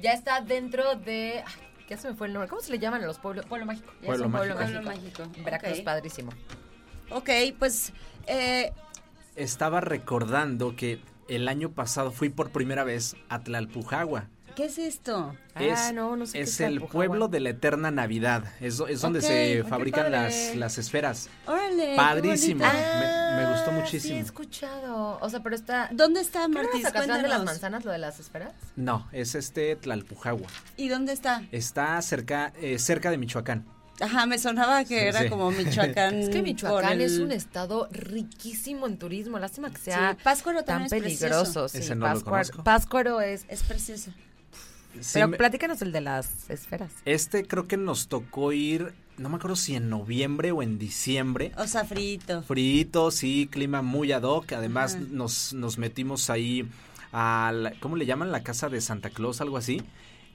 ya 0.00 0.12
está 0.12 0.40
dentro 0.40 0.94
de, 0.94 1.42
ay, 1.46 1.86
ya 1.88 1.98
se 1.98 2.08
me 2.08 2.14
fue 2.14 2.28
el 2.28 2.32
nombre, 2.32 2.48
¿cómo 2.48 2.62
se 2.62 2.70
le 2.70 2.78
llaman 2.78 3.02
a 3.02 3.06
los 3.06 3.18
pueblos? 3.18 3.44
Pueblo 3.46 3.66
mágico. 3.66 3.92
Ya 4.00 4.06
Pueblo 4.06 4.24
es 4.24 4.26
un 4.26 4.32
pueblo 4.32 4.54
mágico. 4.54 4.84
mágico. 4.84 5.12
Pueblo 5.16 5.26
mágico, 5.26 5.44
Veracruz, 5.44 5.78
ok. 5.80 5.84
padrísimo. 5.84 6.32
Ok, 7.10 7.30
pues 7.58 7.92
eh, 8.26 8.72
Estaba 9.36 9.80
recordando 9.80 10.76
que 10.76 11.00
el 11.30 11.48
año 11.48 11.70
pasado 11.72 12.10
fui 12.12 12.28
por 12.28 12.50
primera 12.50 12.84
vez 12.84 13.16
a 13.28 13.40
Tlalpujagua. 13.40 14.28
¿qué 14.56 14.64
es 14.66 14.78
esto? 14.78 15.34
Es, 15.54 15.78
Ah, 15.78 15.92
no, 15.92 16.16
no 16.16 16.26
sé 16.26 16.32
qué 16.32 16.40
es 16.42 16.50
es 16.50 16.60
el 16.60 16.80
pueblo 16.82 17.28
de 17.28 17.40
la 17.40 17.50
eterna 17.50 17.90
Navidad. 17.90 18.44
Es, 18.60 18.76
do- 18.76 18.88
es 18.88 19.00
donde 19.00 19.22
se 19.22 19.64
fabrican 19.66 20.10
las, 20.10 20.54
las 20.56 20.76
esferas. 20.76 21.30
Órale. 21.46 21.94
Padrísimo. 21.96 22.64
Me- 22.66 23.36
me 23.44 23.50
gustó 23.52 23.70
Ah, 23.70 23.74
muchísimo. 23.74 24.12
Sí, 24.14 24.18
he 24.18 24.20
escuchado. 24.20 25.18
O 25.22 25.30
sea, 25.30 25.40
pero 25.40 25.54
está... 25.54 25.88
¿Dónde 25.92 26.20
está 26.20 26.44
era 26.44 26.68
Zacatlán 26.82 27.22
de 27.22 27.28
las 27.28 27.44
manzanas, 27.44 27.84
lo 27.84 27.92
de 27.92 27.98
las 27.98 28.18
esferas? 28.20 28.52
No, 28.76 29.08
es 29.12 29.34
este 29.36 29.76
Tlalpujagua. 29.76 30.48
¿Y 30.76 30.88
dónde 30.88 31.12
está? 31.12 31.42
Está 31.52 32.02
cerca, 32.02 32.52
eh, 32.60 32.78
cerca 32.78 33.10
de 33.10 33.18
Michoacán. 33.18 33.64
Ajá, 34.00 34.26
me 34.26 34.38
sonaba 34.38 34.82
que 34.84 34.98
Sí, 35.00 35.06
era 35.06 35.22
sí. 35.22 35.28
como 35.28 35.50
Michoacán. 35.52 36.14
Es 36.16 36.28
que 36.30 36.42
Michoacán 36.42 37.00
es 37.00 37.18
un 37.18 37.32
estado 37.32 37.88
riquísimo 37.92 38.86
en 38.86 38.98
turismo. 38.98 39.38
Lástima 39.38 39.70
que 39.70 39.78
sea 39.78 40.12
Sí, 40.14 40.20
Pátzcuaro 40.24 40.64
tan 40.64 40.88
también 40.88 41.04
es 41.04 41.18
peligroso. 41.18 41.42
precioso. 41.44 41.68
Sí, 41.68 41.78
Ese 41.78 41.94
no. 41.94 42.06
Pátzcuaro 42.64 43.20
es... 43.20 43.44
Es 43.48 43.62
precioso. 43.62 44.10
Sí, 45.00 45.10
pero 45.14 45.28
me- 45.28 45.36
platícanos 45.36 45.82
el 45.82 45.92
de 45.92 46.00
las 46.00 46.50
esferas. 46.50 46.90
este 47.04 47.44
creo 47.46 47.68
que 47.68 47.76
nos 47.76 48.08
tocó 48.08 48.52
ir, 48.52 48.92
no 49.18 49.28
me 49.28 49.36
acuerdo 49.36 49.54
si 49.54 49.76
en 49.76 49.88
noviembre 49.88 50.50
o 50.50 50.62
en 50.62 50.78
diciembre. 50.80 51.52
O 51.58 51.68
sea, 51.68 51.84
frito. 51.84 52.42
Frito, 52.42 53.12
sí, 53.12 53.48
clima 53.52 53.82
muy 53.82 54.10
ad 54.10 54.22
hoc. 54.24 54.50
Además, 54.52 54.96
Ajá. 54.96 55.04
nos, 55.10 55.52
nos 55.52 55.78
metimos 55.78 56.28
ahí 56.28 56.68
a, 57.12 57.52
la- 57.54 57.72
¿cómo 57.78 57.94
le 57.94 58.04
llaman? 58.06 58.32
La 58.32 58.42
casa 58.42 58.68
de 58.68 58.80
Santa 58.80 59.10
Claus, 59.10 59.40
algo 59.40 59.56
así. 59.58 59.80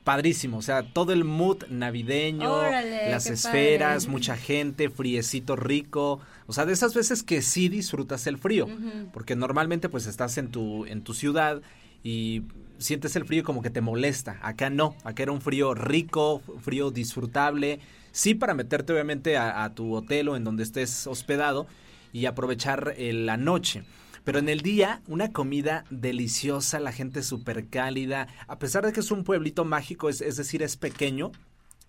Padrísimo, 0.05 0.59
o 0.59 0.61
sea, 0.61 0.93
todo 0.93 1.11
el 1.13 1.23
mood 1.23 1.63
navideño, 1.67 2.53
Órale, 2.53 3.09
las 3.09 3.25
esferas, 3.25 4.03
padre. 4.03 4.11
mucha 4.11 4.37
gente, 4.37 4.89
friecito 4.89 5.55
rico, 5.55 6.21
o 6.45 6.53
sea, 6.53 6.65
de 6.65 6.73
esas 6.73 6.93
veces 6.93 7.23
que 7.23 7.41
sí 7.41 7.69
disfrutas 7.69 8.27
el 8.27 8.37
frío, 8.37 8.67
porque 9.11 9.35
normalmente 9.35 9.89
pues 9.89 10.05
estás 10.05 10.37
en 10.37 10.49
tu 10.51 10.85
en 10.85 11.01
tu 11.01 11.15
ciudad 11.15 11.61
y 12.03 12.43
sientes 12.77 13.15
el 13.15 13.25
frío 13.25 13.43
como 13.43 13.63
que 13.63 13.71
te 13.71 13.81
molesta. 13.81 14.37
Acá 14.43 14.69
no, 14.69 14.95
acá 15.03 15.23
era 15.23 15.31
un 15.31 15.41
frío 15.41 15.73
rico, 15.73 16.43
frío 16.61 16.91
disfrutable, 16.91 17.79
sí 18.11 18.35
para 18.35 18.53
meterte 18.53 18.93
obviamente 18.93 19.37
a, 19.37 19.63
a 19.63 19.73
tu 19.73 19.91
hotel 19.95 20.29
o 20.29 20.35
en 20.35 20.43
donde 20.43 20.61
estés 20.61 21.07
hospedado 21.07 21.65
y 22.13 22.27
aprovechar 22.27 22.93
eh, 22.97 23.11
la 23.11 23.37
noche. 23.37 23.83
Pero 24.25 24.39
en 24.39 24.49
el 24.49 24.61
día, 24.61 25.01
una 25.07 25.31
comida 25.31 25.85
deliciosa, 25.91 26.79
la 26.79 26.91
gente 26.91 27.21
súper 27.21 27.67
cálida, 27.67 28.27
a 28.47 28.57
pesar 28.59 28.85
de 28.85 28.91
que 28.91 28.99
es 28.99 29.11
un 29.11 29.23
pueblito 29.23 29.63
mágico, 29.65 30.09
es, 30.09 30.19
es 30.19 30.35
decir, 30.35 30.63
es 30.63 30.77
pequeño, 30.77 31.31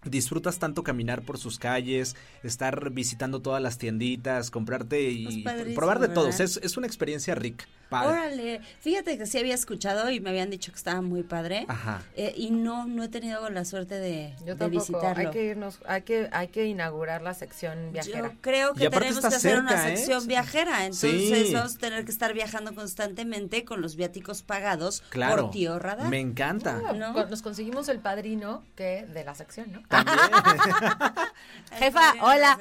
disfrutas 0.05 0.59
tanto 0.59 0.83
caminar 0.83 1.23
por 1.23 1.39
sus 1.39 1.59
calles, 1.59 2.15
estar 2.43 2.91
visitando 2.91 3.41
todas 3.41 3.63
las 3.63 3.79
tienditas, 3.79 4.51
comprarte 4.51 5.11
y 5.11 5.45
probar 5.75 5.99
de 5.99 6.09
todos. 6.09 6.39
¿verdad? 6.39 6.43
Es, 6.43 6.61
es 6.63 6.77
una 6.77 6.87
experiencia 6.87 7.35
rica. 7.35 7.65
Padre. 7.89 8.09
Órale, 8.09 8.61
fíjate 8.81 9.17
que 9.17 9.27
sí 9.27 9.39
había 9.39 9.55
escuchado 9.55 10.11
y 10.11 10.19
me 10.21 10.31
habían 10.31 10.51
dicho 10.51 10.73
que 10.73 10.77
estaba 10.79 11.01
muy 11.03 11.23
padre. 11.23 11.67
Ajá. 11.69 12.03
eh, 12.17 12.35
y 12.37 12.51
no, 12.51 12.87
no 12.87 13.05
he 13.05 13.09
tenido 13.09 13.49
la 13.51 13.65
suerte 13.65 13.95
de, 13.99 14.35
Yo 14.41 14.55
de 14.55 14.57
tampoco. 14.57 14.71
visitarlo. 14.85 15.29
Hay 15.29 15.31
que 15.33 15.45
irnos, 15.45 15.79
hay 15.87 16.03
que, 16.03 16.29
hay 16.33 16.49
que 16.49 16.65
inaugurar 16.67 17.23
la 17.23 17.35
sección 17.35 17.93
viajera. 17.93 18.31
Yo 18.33 18.41
creo 18.41 18.75
que 18.75 18.91
tenemos 18.91 19.21
que 19.21 19.27
hacer 19.29 19.59
una 19.61 19.89
¿eh? 19.89 19.97
sección 19.97 20.27
viajera, 20.27 20.85
entonces 20.87 21.47
Sí. 21.49 21.55
vamos 21.55 21.77
a 21.77 21.79
tener 21.79 22.05
que 22.05 22.11
estar 22.11 22.33
viajando 22.35 22.75
constantemente 22.75 23.65
con 23.65 23.81
los 23.81 23.95
viáticos 23.97 24.43
pagados 24.43 25.03
Claro. 25.11 25.43
por 25.43 25.51
tío 25.53 25.79
Radar. 25.79 26.09
Me 26.09 26.19
encanta. 26.21 26.81
Ah, 26.85 27.13
con- 27.13 27.31
Nos 27.31 27.43
conseguimos 27.43 27.89
el 27.89 28.01
padrino 28.01 28.65
que 28.75 29.07
de 29.07 29.25
la 29.25 29.35
sección, 29.35 29.71
¿no? 29.73 29.83
Jefa, 31.79 32.15
hola. 32.21 32.59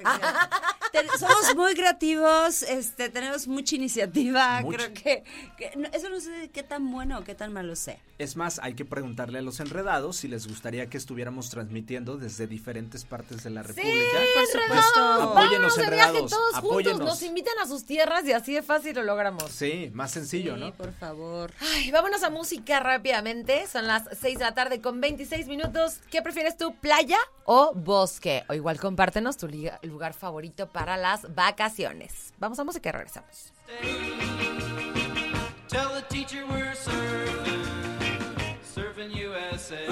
Ten- 0.92 1.08
somos 1.20 1.56
muy 1.56 1.74
creativos, 1.74 2.64
este, 2.64 3.10
tenemos 3.10 3.48
mucha 3.48 3.76
iniciativa, 3.76 4.62
Mucho. 4.62 4.78
creo 4.78 4.94
que, 4.94 5.15
que 5.58 5.72
no- 5.76 5.88
eso 5.94 6.10
no 6.10 6.20
sé 6.20 6.50
qué 6.54 6.64
tan 6.64 6.92
bueno 6.92 7.20
o 7.20 7.24
qué 7.24 7.36
tan 7.36 7.54
malo 7.54 7.76
sea. 7.76 7.98
Es 8.18 8.36
más, 8.38 8.60
hay 8.64 8.76
que 8.76 8.86
preguntarle 8.86 9.40
a 9.40 9.42
los 9.42 9.60
enredados 9.60 10.16
si 10.18 10.28
les 10.28 10.48
gustaría 10.48 10.88
que 10.90 10.98
estuviéramos 10.98 11.50
transmitiendo 11.50 12.18
desde 12.18 12.48
diferentes 12.48 13.04
partes 13.06 13.44
de 13.44 13.50
la 13.50 13.62
República. 13.64 13.92
por 14.34 14.46
supuesto. 14.48 15.02
Pues, 15.06 15.28
apóyenos, 15.46 15.76
de 15.76 15.82
viaje 15.90 16.08
enredados. 16.18 16.32
todos 16.32 16.56
juntos, 16.56 17.00
nos 17.00 17.22
invitan 17.24 17.58
a 17.60 17.68
sus 17.68 17.86
tierras 17.86 18.26
y 18.26 18.32
así 18.34 18.54
de 18.54 18.62
fácil 18.64 18.96
lo 18.96 19.04
logramos. 19.04 19.52
Sí, 19.52 19.92
más 19.94 20.12
sencillo, 20.12 20.56
¿no? 20.58 20.74
por 20.74 20.94
favor. 20.94 21.52
Ay, 21.60 21.92
vámonos 21.92 22.24
a 22.24 22.30
música 22.30 22.80
rápidamente. 22.80 23.68
Son 23.68 23.86
las 23.88 24.04
6 24.20 24.40
de 24.40 24.46
la 24.46 24.54
tarde 24.54 24.82
con 24.82 25.02
26 25.02 25.48
minutos. 25.48 26.00
¿Qué 26.10 26.22
prefieres 26.22 26.58
tú, 26.58 26.74
playa 26.76 27.18
o 27.46 27.74
bosque? 27.76 28.44
O 28.50 28.54
igual 28.54 28.80
compártenos 28.80 29.38
tu 29.38 29.48
lugar 29.84 30.14
favorito 30.14 30.68
para 30.72 30.96
las 30.98 31.34
vacaciones. 31.36 32.34
Vamos 32.40 32.60
a 32.60 32.64
música 32.64 32.90
y 32.90 32.92
regresamos. 32.94 33.52
Tell 35.76 35.94
the 35.94 36.04
teacher 36.04 36.42
we're 36.48 36.74
surfing, 36.74 37.66
surfing 38.64 39.12
USA. 39.12 39.84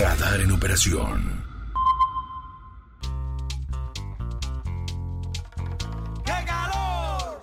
Radar 0.00 0.40
en 0.40 0.50
operación. 0.50 1.44
¡Qué 6.24 6.38
calor! 6.46 7.38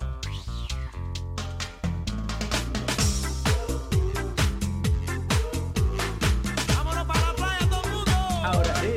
Vámonos 6.66 7.06
para 7.06 7.20
la 7.20 7.34
playa 7.36 7.70
todo 7.70 7.82
el 7.84 7.92
mundo. 7.92 8.12
Ahora 8.42 8.74
sí. 8.80 8.94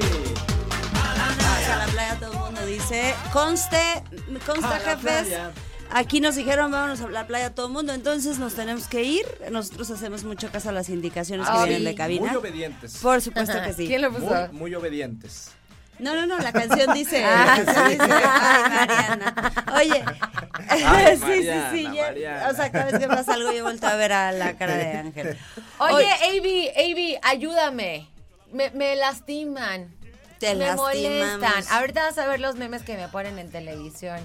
Vámonos 0.91 1.69
a 1.69 1.77
la 1.77 1.86
playa, 1.93 2.19
todo 2.19 2.31
el 2.31 2.39
mundo 2.39 2.65
dice. 2.65 3.13
Conste, 3.31 4.03
consta, 4.43 4.79
jefes. 4.79 5.27
playa. 5.27 5.53
Aquí 5.98 6.20
nos 6.20 6.36
dijeron, 6.36 6.72
vámonos 6.72 7.00
a 7.00 7.08
la 7.08 7.26
playa 7.26 7.56
todo 7.56 7.68
el 7.68 7.72
mundo, 7.72 7.93
entonces 7.93 8.38
nos 8.38 8.54
tenemos 8.54 8.88
que 8.88 9.04
ir. 9.04 9.26
Nosotros 9.50 9.89
hacemos 9.91 10.26
mucho 10.26 10.52
caso 10.52 10.68
a 10.68 10.72
las 10.74 10.89
indicaciones 10.89 11.48
que 11.48 11.54
Ah, 11.56 11.64
vienen 11.64 11.86
de 11.86 11.96
cabina. 11.96 12.28
Muy 12.28 12.36
obedientes. 12.36 12.98
Por 12.98 13.22
supuesto 13.22 13.54
que 13.64 13.72
sí. 13.72 13.88
Muy, 14.10 14.50
muy 14.52 14.76
obedientes. 14.76 15.52
No, 15.98 16.14
no, 16.14 16.26
no, 16.26 16.38
la 16.39 16.52
canción 16.52 16.93
dice. 16.93 17.24
Ah, 17.26 17.56
sí, 17.56 17.72
sí. 17.74 17.91
dice, 17.91 18.04
Ay, 18.12 18.64
Mariana. 18.70 19.54
Oye, 19.78 20.04
Ay, 20.68 21.16
sí, 21.16 21.22
Mariana, 21.22 21.72
sí, 21.72 21.78
sí. 21.78 21.84
ya- 21.96 22.02
Mariana. 22.08 22.50
o 22.50 22.54
sea, 22.56 22.72
cada 22.74 22.86
vez 22.91 23.00
que 23.00 23.08
pasa 23.08 23.34
algo, 23.36 23.54
yo 23.54 23.64
vuelto 23.64 23.88
a 23.88 23.96
ver 23.96 24.12
a 24.12 24.32
la 24.34 24.58
cara 24.58 24.76
de 24.76 24.91
Ángel. 24.98 25.38
Oye, 25.80 26.12
Avi, 26.38 26.70
Avi, 26.76 27.18
ayúdame. 27.24 28.10
Me, 28.52 28.70
me 28.72 28.98
lastiman. 28.98 29.96
Te 30.39 30.54
me 30.56 30.66
lastimamos. 30.66 31.39
molestan. 31.39 31.64
Ahorita 31.72 32.04
vas 32.04 32.18
a 32.18 32.28
ver 32.28 32.41
los 32.41 32.58
memes 32.58 32.82
que 32.84 32.98
me 32.98 33.08
ponen 33.08 33.39
en 33.39 33.50
televisión. 33.50 34.20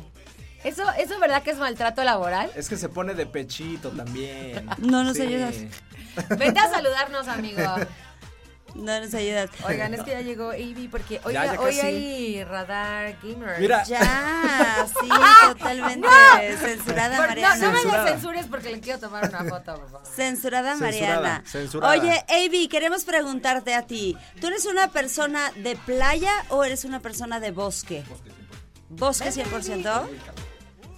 ¿Eso, 0.64 0.82
¿Eso 0.98 1.14
es 1.14 1.20
verdad 1.20 1.42
que 1.42 1.50
es 1.52 1.58
maltrato 1.58 2.04
laboral? 2.04 2.50
Es 2.54 2.68
que 2.68 2.76
se 2.76 2.88
pone 2.88 3.14
de 3.14 3.26
pechito 3.26 3.90
también. 3.90 4.68
No 4.78 5.04
nos 5.04 5.16
Sí. 5.16 5.22
ayudas. 5.22 5.54
Vente 6.38 6.60
a 6.60 6.68
saludarnos, 6.70 7.28
amigo. 7.28 7.62
No 8.74 9.00
nos 9.00 9.12
ayudas. 9.14 9.50
Oigan, 9.66 9.94
es 9.94 10.02
que 10.04 10.12
ya 10.12 10.20
llegó 10.20 10.50
Avi 10.50 10.86
porque 10.88 11.20
hoy, 11.24 11.32
Ya, 11.34 11.54
ya 11.54 11.60
hoy 11.60 11.80
hay 11.80 12.44
Radar 12.44 13.16
Gamer. 13.20 13.58
Mira. 13.58 13.82
Ya, 13.84 14.86
sí, 14.86 15.08
totalmente. 15.58 16.06
Censurada 16.56 17.16
Por- 17.16 17.26
Mariana. 17.28 17.56
No, 17.56 17.72
no 17.72 17.82
me 17.84 17.96
la 17.96 18.06
censures 18.06 18.46
porque 18.46 18.70
le 18.70 18.80
quiero 18.80 19.00
tomar 19.00 19.28
una 19.28 19.38
foto, 19.44 19.74
por 19.74 19.90
favor. 19.90 20.06
Censurada 20.06 20.76
Mariana. 20.76 21.42
Censurada. 21.46 21.92
Oye, 21.92 22.24
Avi, 22.28 22.68
queremos 22.68 23.04
preguntarte 23.04 23.74
a 23.74 23.82
ti. 23.86 24.16
¿Tú 24.40 24.46
eres 24.46 24.64
una 24.66 24.88
persona 24.92 25.50
de 25.56 25.74
playa 25.74 26.32
o 26.50 26.62
eres 26.62 26.84
una 26.84 27.00
persona 27.00 27.40
de 27.40 27.50
bosque? 27.50 28.04
Bosque 28.88 29.30
100%. 29.30 30.08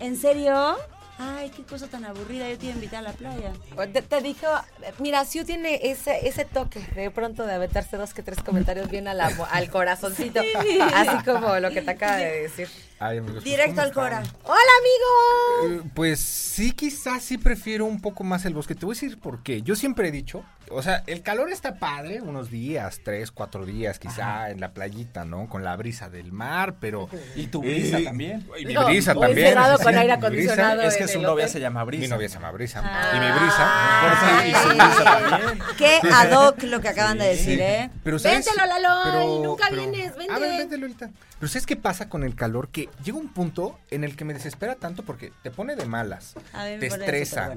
¿En 0.02 0.16
serio? 0.16 0.76
Ay, 1.18 1.50
qué 1.54 1.62
cosa 1.62 1.86
tan 1.86 2.04
aburrida. 2.04 2.48
Yo 2.48 2.58
te 2.58 2.64
iba 2.66 2.72
a 2.72 2.76
invitar 2.76 2.98
a 3.00 3.02
la 3.02 3.12
playa. 3.12 3.52
Te, 3.92 4.02
te 4.02 4.20
dijo, 4.22 4.46
mira, 4.98 5.24
Siu 5.24 5.44
tiene 5.44 5.78
ese, 5.82 6.26
ese 6.26 6.44
toque 6.44 6.80
de 6.96 7.10
pronto 7.12 7.46
de 7.46 7.52
aventarse 7.54 7.96
dos 7.96 8.12
que 8.12 8.22
tres 8.24 8.40
comentarios 8.42 8.90
bien 8.90 9.06
a 9.06 9.14
la 9.14 9.26
al 9.50 9.70
corazoncito. 9.70 10.40
Sí. 10.42 10.78
Así 10.80 11.24
como 11.24 11.56
lo 11.60 11.70
que 11.70 11.82
te 11.82 11.90
acaba 11.92 12.16
de 12.16 12.42
decir. 12.42 12.68
Ay, 12.98 13.18
amigos, 13.18 13.34
pues, 13.42 13.44
Directo 13.44 13.70
¿cómo 13.76 13.82
al 13.82 13.92
Cora. 13.92 14.22
están? 14.22 14.36
¡Hola, 14.44 14.72
amigo! 14.80 15.84
Eh, 15.84 15.90
Pues 15.94 16.18
sí, 16.20 16.72
quizás 16.72 17.22
sí 17.22 17.38
prefiero 17.38 17.84
un 17.84 18.00
poco 18.00 18.24
más 18.24 18.44
el 18.44 18.54
bosque. 18.54 18.74
Te 18.74 18.84
voy 18.86 18.94
a 18.94 18.96
decir 19.00 19.20
por 19.20 19.42
qué. 19.44 19.62
Yo 19.62 19.76
siempre 19.76 20.08
he 20.08 20.10
dicho, 20.10 20.44
o 20.74 20.82
sea, 20.82 21.02
el 21.06 21.22
calor 21.22 21.50
está 21.50 21.76
padre, 21.76 22.20
unos 22.20 22.50
días, 22.50 23.00
tres, 23.04 23.30
cuatro 23.30 23.64
días, 23.66 23.98
quizá 23.98 24.50
en 24.50 24.60
la 24.60 24.72
playita, 24.72 25.24
¿no? 25.24 25.48
Con 25.48 25.64
la 25.64 25.76
brisa 25.76 26.08
del 26.10 26.32
mar, 26.32 26.76
pero... 26.80 27.08
Y 27.36 27.46
tu 27.48 27.60
brisa 27.62 27.98
Eh, 27.98 28.04
también. 28.04 28.46
Y 28.58 28.66
mi 28.66 28.74
No, 28.74 28.84
brisa 28.86 29.12
o 29.16 29.20
también. 29.20 29.54
con 29.54 29.62
aire 29.88 30.02
brisa. 30.02 30.14
acondicionado 30.14 30.82
Es 30.82 30.96
que 30.96 31.08
su 31.08 31.20
novia 31.20 31.44
hotel. 31.44 31.48
se 31.50 31.60
llama 31.60 31.84
Brisa. 31.84 32.02
Mi 32.02 32.08
novia 32.08 32.28
se 32.28 32.34
llama 32.34 32.50
Brisa. 32.52 32.82
Ah. 32.84 33.12
Y 33.16 33.20
mi 33.20 33.30
brisa. 33.32 34.00
Por 34.02 34.12
eso, 34.12 34.46
y 34.46 34.62
su 34.62 34.68
brisa 34.68 35.04
también. 35.28 35.58
Qué 35.78 36.00
ad 36.12 36.32
hoc 36.32 36.62
lo 36.64 36.80
que 36.80 36.88
acaban 36.88 37.18
de 37.18 37.26
decir. 37.26 37.60
¿eh? 37.60 37.90
Pero 38.04 38.18
¿sabes? 38.18 38.44
Véntelo, 38.46 38.66
Lalo, 38.66 39.00
Pero- 39.04 39.22
y 39.22 39.42
nunca 39.42 39.66
pero- 39.70 39.82
vienes, 39.90 40.16
vente. 40.16 40.32
A 40.32 40.38
ver, 40.38 40.58
vente, 40.58 40.78
Lolita. 40.78 41.10
Pero 41.38 41.48
¿sabes 41.50 41.66
qué 41.66 41.74
pasa 41.76 42.08
con 42.08 42.22
el 42.22 42.34
calor? 42.36 42.68
Que 42.68 42.88
llega 43.04 43.18
un 43.18 43.28
punto 43.28 43.78
en 43.90 44.04
el 44.04 44.14
que 44.16 44.24
me 44.24 44.32
desespera 44.32 44.76
tanto 44.76 45.02
porque 45.04 45.32
te 45.42 45.50
pone 45.50 45.74
de 45.74 45.86
malas, 45.86 46.34
te 46.78 46.86
estresa. 46.86 47.56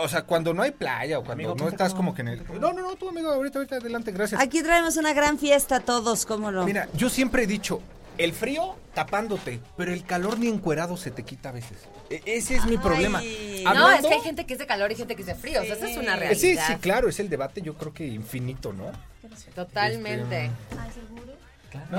O 0.00 0.08
sea, 0.08 0.22
cuando 0.22 0.54
no 0.54 0.62
hay 0.62 0.70
playa 0.70 1.18
o 1.18 1.24
cuando 1.24 1.44
Amigo, 1.50 1.54
no 1.64 1.68
estás 1.68 1.94
como- 1.94 2.14
que 2.14 2.22
en 2.22 2.28
el... 2.28 2.44
No, 2.60 2.72
no, 2.72 2.80
no, 2.82 2.96
tú 2.96 3.08
amigo, 3.08 3.30
ahorita, 3.30 3.58
ahorita, 3.58 3.76
adelante, 3.76 4.12
gracias. 4.12 4.40
Aquí 4.40 4.62
traemos 4.62 4.96
una 4.96 5.12
gran 5.12 5.38
fiesta 5.38 5.80
todos, 5.80 6.24
¿cómo 6.26 6.50
no? 6.50 6.64
Mira, 6.64 6.88
yo 6.94 7.08
siempre 7.10 7.42
he 7.44 7.46
dicho, 7.46 7.80
el 8.16 8.32
frío 8.32 8.76
tapándote, 8.94 9.60
pero 9.76 9.92
el 9.92 10.04
calor 10.04 10.38
ni 10.38 10.48
encuerado 10.48 10.96
se 10.96 11.10
te 11.10 11.22
quita 11.24 11.50
a 11.50 11.52
veces. 11.52 11.78
E- 12.10 12.22
ese 12.26 12.56
es 12.56 12.64
mi 12.66 12.78
problema. 12.78 13.20
No, 13.20 13.26
es 13.26 13.66
Hablando- 13.66 14.08
que 14.08 14.14
hay 14.14 14.20
gente 14.22 14.46
que 14.46 14.52
es 14.54 14.58
de 14.58 14.66
calor 14.66 14.90
y 14.90 14.94
gente 14.96 15.14
que 15.14 15.22
es 15.22 15.26
de 15.26 15.34
frío. 15.34 15.60
O 15.60 15.64
sea, 15.64 15.74
esa 15.74 15.88
es 15.88 15.96
una 15.96 16.14
Eh, 16.14 16.20
realidad. 16.20 16.40
Sí, 16.40 16.56
sí, 16.66 16.76
claro, 16.80 17.08
es 17.08 17.20
el 17.20 17.28
debate, 17.28 17.60
yo 17.62 17.74
creo 17.74 17.92
que 17.92 18.06
infinito, 18.06 18.72
¿no? 18.72 18.90
Totalmente. 19.54 20.46
Este, 20.46 20.50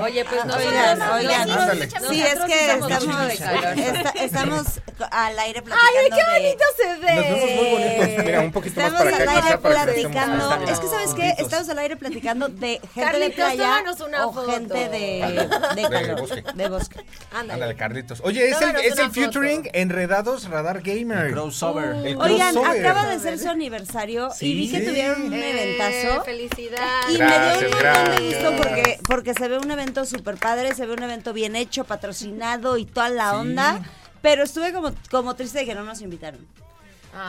Oye, 0.02 0.24
pues 0.24 0.40
Ah, 0.42 0.46
nosotros, 0.46 0.68
oigan, 0.72 1.02
oigan. 1.12 1.48
nosotros- 1.48 1.62
Ándale. 1.62 1.86
nosotros 1.86 2.10
Sí, 2.10 2.22
es 2.22 2.38
que 2.40 2.72
estamos, 2.72 2.88
de 3.28 3.32
esta- 3.34 4.10
estamos 4.24 4.66
al 5.10 5.38
aire 5.38 5.62
platicando 5.62 5.98
¡Ay, 6.00 6.10
qué 6.10 6.16
de- 6.16 6.40
bonito 6.40 6.64
se 6.76 7.06
ve! 7.06 7.14
Nos 7.14 7.24
vemos 7.24 7.50
muy 7.54 7.70
bonitos. 7.70 8.24
Mira, 8.24 8.40
un 8.40 8.52
poquito 8.52 8.80
más 8.80 8.92
Estamos 8.92 9.12
para 9.12 9.22
acá. 9.24 9.32
al 9.32 9.44
aire 9.44 9.58
para 9.58 9.84
que 9.86 9.90
estemos- 9.90 10.12
platicando. 10.12 10.44
Está 10.44 10.56
bien. 10.58 10.70
Es 10.70 10.80
que, 10.80 10.86
¿sabes 10.88 11.14
qué? 11.14 11.34
Estamos 11.42 11.68
al 11.68 11.78
aire 11.78 11.96
platicando 11.96 12.48
de 12.48 12.68
gente 12.68 12.90
de 12.94 13.00
Carlitos, 13.04 13.34
playa 13.36 13.56
tómanos 13.64 14.00
una 14.00 14.26
o 14.26 14.32
foto. 14.32 14.50
gente 14.50 14.74
de, 14.74 14.88
de, 14.88 15.82
De 15.82 15.88
calor, 15.88 16.20
bosque. 16.20 16.44
de 16.54 16.68
bosque. 16.68 17.00
Ándale. 17.32 17.52
Ándale, 17.52 17.76
Carlitos. 17.76 18.20
Oye, 18.24 18.48
es 18.50 18.60
el, 18.60 18.76
es 18.76 18.98
el 18.98 19.10
featuring. 19.12 19.70
Enredados 19.72 20.48
Radar 20.50 20.80
Gamer. 20.82 21.26
El 21.26 21.32
crossover. 21.32 21.94
El 22.06 22.20
Oigan, 22.20 22.54
crossover. 22.54 22.86
acaba 22.86 23.06
de 23.06 23.20
ser 23.20 23.38
su 23.38 23.48
aniversario 23.48 24.30
y 24.40 24.54
vi 24.54 24.70
que 24.70 24.80
Sí. 24.80 24.86
tuvieron 24.86 25.22
un 25.22 25.32
Eh, 25.32 25.50
eventazo. 25.76 26.24
felicidades. 26.24 27.10
Y 27.10 27.16
Gracias, 27.16 27.60
me 27.62 27.68
dio 27.68 27.76
un 27.76 27.84
montón 27.84 28.16
de 28.16 28.34
gusto 28.34 28.56
porque, 28.56 28.98
porque 29.06 29.34
se 29.34 29.48
ve 29.48 29.59
un 29.60 29.70
evento 29.70 30.04
súper 30.04 30.36
padre, 30.36 30.74
se 30.74 30.86
ve 30.86 30.92
un 30.94 31.02
evento 31.02 31.32
bien 31.32 31.56
hecho, 31.56 31.84
patrocinado 31.84 32.76
y 32.76 32.84
toda 32.86 33.08
la 33.08 33.30
Sí. 33.30 33.36
onda. 33.36 33.80
Pero 34.22 34.42
estuve 34.44 34.72
como, 34.72 34.90
como 35.10 35.34
triste 35.34 35.60
de 35.60 35.66
que 35.66 35.74
no 35.74 35.82
nos 35.84 36.00
invitaron. 36.02 36.46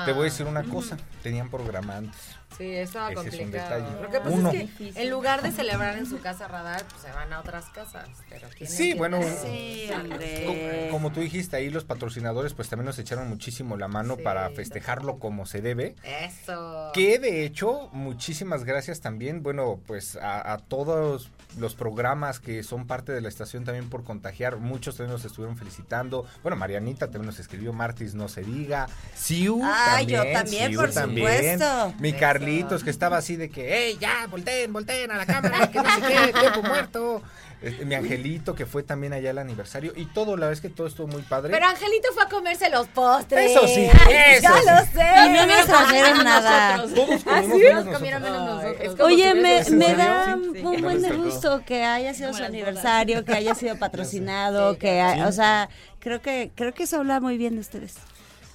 Te 0.06 0.12
voy 0.12 0.22
a 0.22 0.24
decir 0.26 0.46
una 0.46 0.64
cosa, 0.64 0.96
tenían 1.24 1.50
programa 1.50 1.98
antes. 1.98 2.20
Sí, 2.58 2.66
estaba 2.76 3.10
Ese 3.12 3.20
es 3.30 3.34
un 3.34 3.40
complicado. 3.40 3.76
detalle. 3.82 4.02
Lo 4.04 4.10
que 4.12 4.20
pasa 4.20 4.30
Uno. 4.36 4.52
es 4.52 4.70
que 4.72 4.92
en 5.02 5.10
lugar 5.10 5.42
de 5.42 5.52
celebrar 5.52 5.98
en 5.98 6.06
su 6.06 6.20
casa 6.20 6.48
radar, 6.48 6.84
pues 6.88 7.02
se 7.02 7.12
van 7.12 7.34
a 7.34 7.40
otras 7.40 7.66
casas. 7.70 8.08
Pero 8.30 8.48
tienen 8.50 8.76
Sí, 8.78 8.94
bueno, 8.94 9.20
Sí, 9.24 9.88
Co- 9.90 9.96
hombre. 9.96 10.88
Como 10.92 11.12
tú 11.12 11.22
dijiste, 11.22 11.56
ahí 11.56 11.70
los 11.72 11.86
patrocinadores 11.86 12.54
pues 12.54 12.68
también 12.70 12.86
nos 12.86 13.00
echaron 13.00 13.30
muchísimo 13.30 13.78
la 13.78 13.88
mano 13.88 14.18
para 14.18 14.50
festejarlo 14.52 15.18
como 15.18 15.48
se 15.48 15.62
debe. 15.62 15.96
Eso. 16.04 16.92
Que 16.94 17.18
de 17.18 17.46
hecho, 17.46 17.90
muchísimas 17.94 18.64
gracias 18.66 19.00
también, 19.02 19.42
bueno, 19.42 19.80
pues 19.88 20.16
a, 20.18 20.54
a 20.54 20.58
todos 20.60 21.32
los 21.60 21.76
programas 21.76 22.40
que 22.40 22.64
son 22.64 22.88
parte 22.88 23.12
de 23.12 23.22
la 23.22 23.30
estación 23.30 23.64
también 23.66 23.90
por 23.90 24.04
contagiar. 24.04 24.58
Muchos 24.58 24.96
también 24.98 25.14
nos 25.14 25.26
estuvieron 25.26 25.58
felicitando. 25.58 26.26
Bueno, 26.44 26.56
Marianita 26.56 27.08
también 27.08 27.26
nos 27.28 27.40
escribió, 27.40 27.74
Martis 27.74 28.14
no 28.16 28.28
se 28.28 28.42
diga. 28.44 28.88
Siu 29.16 29.62
Ah, 29.64 29.98
también. 29.98 30.24
yo 30.26 30.32
también, 30.34 30.70
Siu 30.72 30.80
por 30.80 30.92
también. 30.92 31.60
supuesto. 31.60 31.94
Mi 32.00 32.10
Eso. 32.10 32.20
Carlitos 32.20 32.84
que 32.84 32.90
estaba 32.90 33.18
así 33.18 33.36
de 33.36 33.50
que, 33.50 33.74
¡hey, 33.74 33.98
ya, 34.00 34.28
volteen, 34.28 34.72
volteen 34.72 35.12
a 35.12 35.18
la 35.18 35.26
cámara! 35.26 35.70
Que 35.72 35.80
no 35.82 35.96
sé 35.96 36.02
qué, 36.02 36.34
tiempo 36.40 36.62
muerto. 36.64 37.22
Este, 37.62 37.86
mi 37.86 37.94
angelito 37.94 38.56
que 38.56 38.66
fue 38.66 38.82
también 38.82 39.14
allá 39.14 39.30
el 39.30 39.38
aniversario. 39.38 39.94
Y 39.96 40.06
todo, 40.06 40.32
la 40.36 40.48
verdad 40.48 40.54
es 40.54 40.62
que 40.62 40.70
todo 40.70 40.88
estuvo 40.88 41.06
muy 41.08 41.22
padre. 41.22 41.52
Pero 41.54 41.68
Angelito 41.68 42.08
fue 42.12 42.24
a 42.24 42.28
comerse 42.28 42.72
los 42.72 42.88
postres. 42.88 43.52
Eso 43.52 43.68
sí, 43.68 43.88
Ay, 44.08 44.16
eso 44.38 44.42
Ya 44.42 44.54
sí. 44.58 44.66
lo 44.66 45.00
sé. 45.00 45.08
Y 45.28 45.30
no 45.30 45.46
nos 45.46 45.66
trajeron 45.68 46.24
nada. 46.24 46.78
Todos 46.96 47.22
¿Ah, 47.28 47.42
comimos 47.44 47.58
sí? 47.58 47.64
menos 47.64 47.86
Nos 47.86 47.94
comieron 47.96 48.22
menos 48.24 48.64
nosotros. 48.64 49.00
Oye, 49.02 49.36
me, 49.36 49.64
me 49.70 49.94
da 49.96 50.36
un 50.38 50.54
Sí. 50.56 50.82
buen 50.82 51.02
de 51.04 51.10
tocó. 51.10 51.24
Gusto 51.50 51.66
que 51.66 51.84
haya 51.84 52.14
sido 52.14 52.34
su 52.34 52.44
aniversario, 52.44 53.26
que 53.26 53.34
haya 53.34 53.56
sido 53.56 53.76
patrocinado, 53.80 54.78
que, 54.78 55.02
hay- 55.02 55.22
o 55.22 55.32
sea, 55.32 55.70
creo 56.00 56.22
que 56.22 56.52
creo 56.56 56.74
que 56.74 56.84
eso 56.84 56.98
habla 56.98 57.20
muy 57.20 57.38
bien 57.38 57.56
de 57.56 57.62
ustedes. 57.62 57.96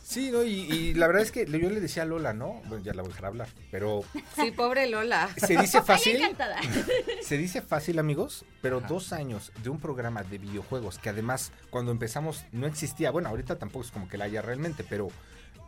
Sí, 0.03 0.31
¿no? 0.31 0.45
Y, 0.45 0.61
y 0.73 0.95
la 0.95 1.09
verdad 1.09 1.23
es 1.25 1.33
que 1.33 1.47
yo 1.47 1.69
le 1.69 1.81
decía 1.81 2.05
a 2.05 2.07
Lola, 2.07 2.33
¿no? 2.33 2.63
Bueno, 2.69 2.79
ya 2.85 2.95
la 2.95 3.03
voy 3.03 3.11
a 3.11 3.15
dejar 3.15 3.27
hablar, 3.27 3.49
pero 3.73 4.03
Sí, 4.37 4.53
pobre 4.53 4.87
Lola. 4.89 5.29
se 5.37 5.57
dice 5.57 5.83
fácil. 5.83 6.17
Ay, 6.19 6.23
encantada. 6.23 6.61
Se 7.23 7.37
dice 7.37 7.61
fácil, 7.61 7.99
amigos, 7.99 8.45
pero 8.63 8.81
dos 8.81 9.13
años 9.13 9.51
de 9.65 9.69
un 9.69 9.81
programa 9.81 10.23
de 10.23 10.39
videojuegos 10.39 11.01
que 11.01 11.09
además 11.09 11.51
cuando 11.71 11.91
empezamos 11.91 12.45
no 12.53 12.69
existía, 12.69 13.11
bueno, 13.11 13.29
ahorita 13.31 13.59
tampoco 13.59 13.85
es 13.85 13.91
como 13.91 14.09
que 14.09 14.17
la 14.17 14.27
haya 14.27 14.43
realmente, 14.43 14.85
pero 14.89 15.09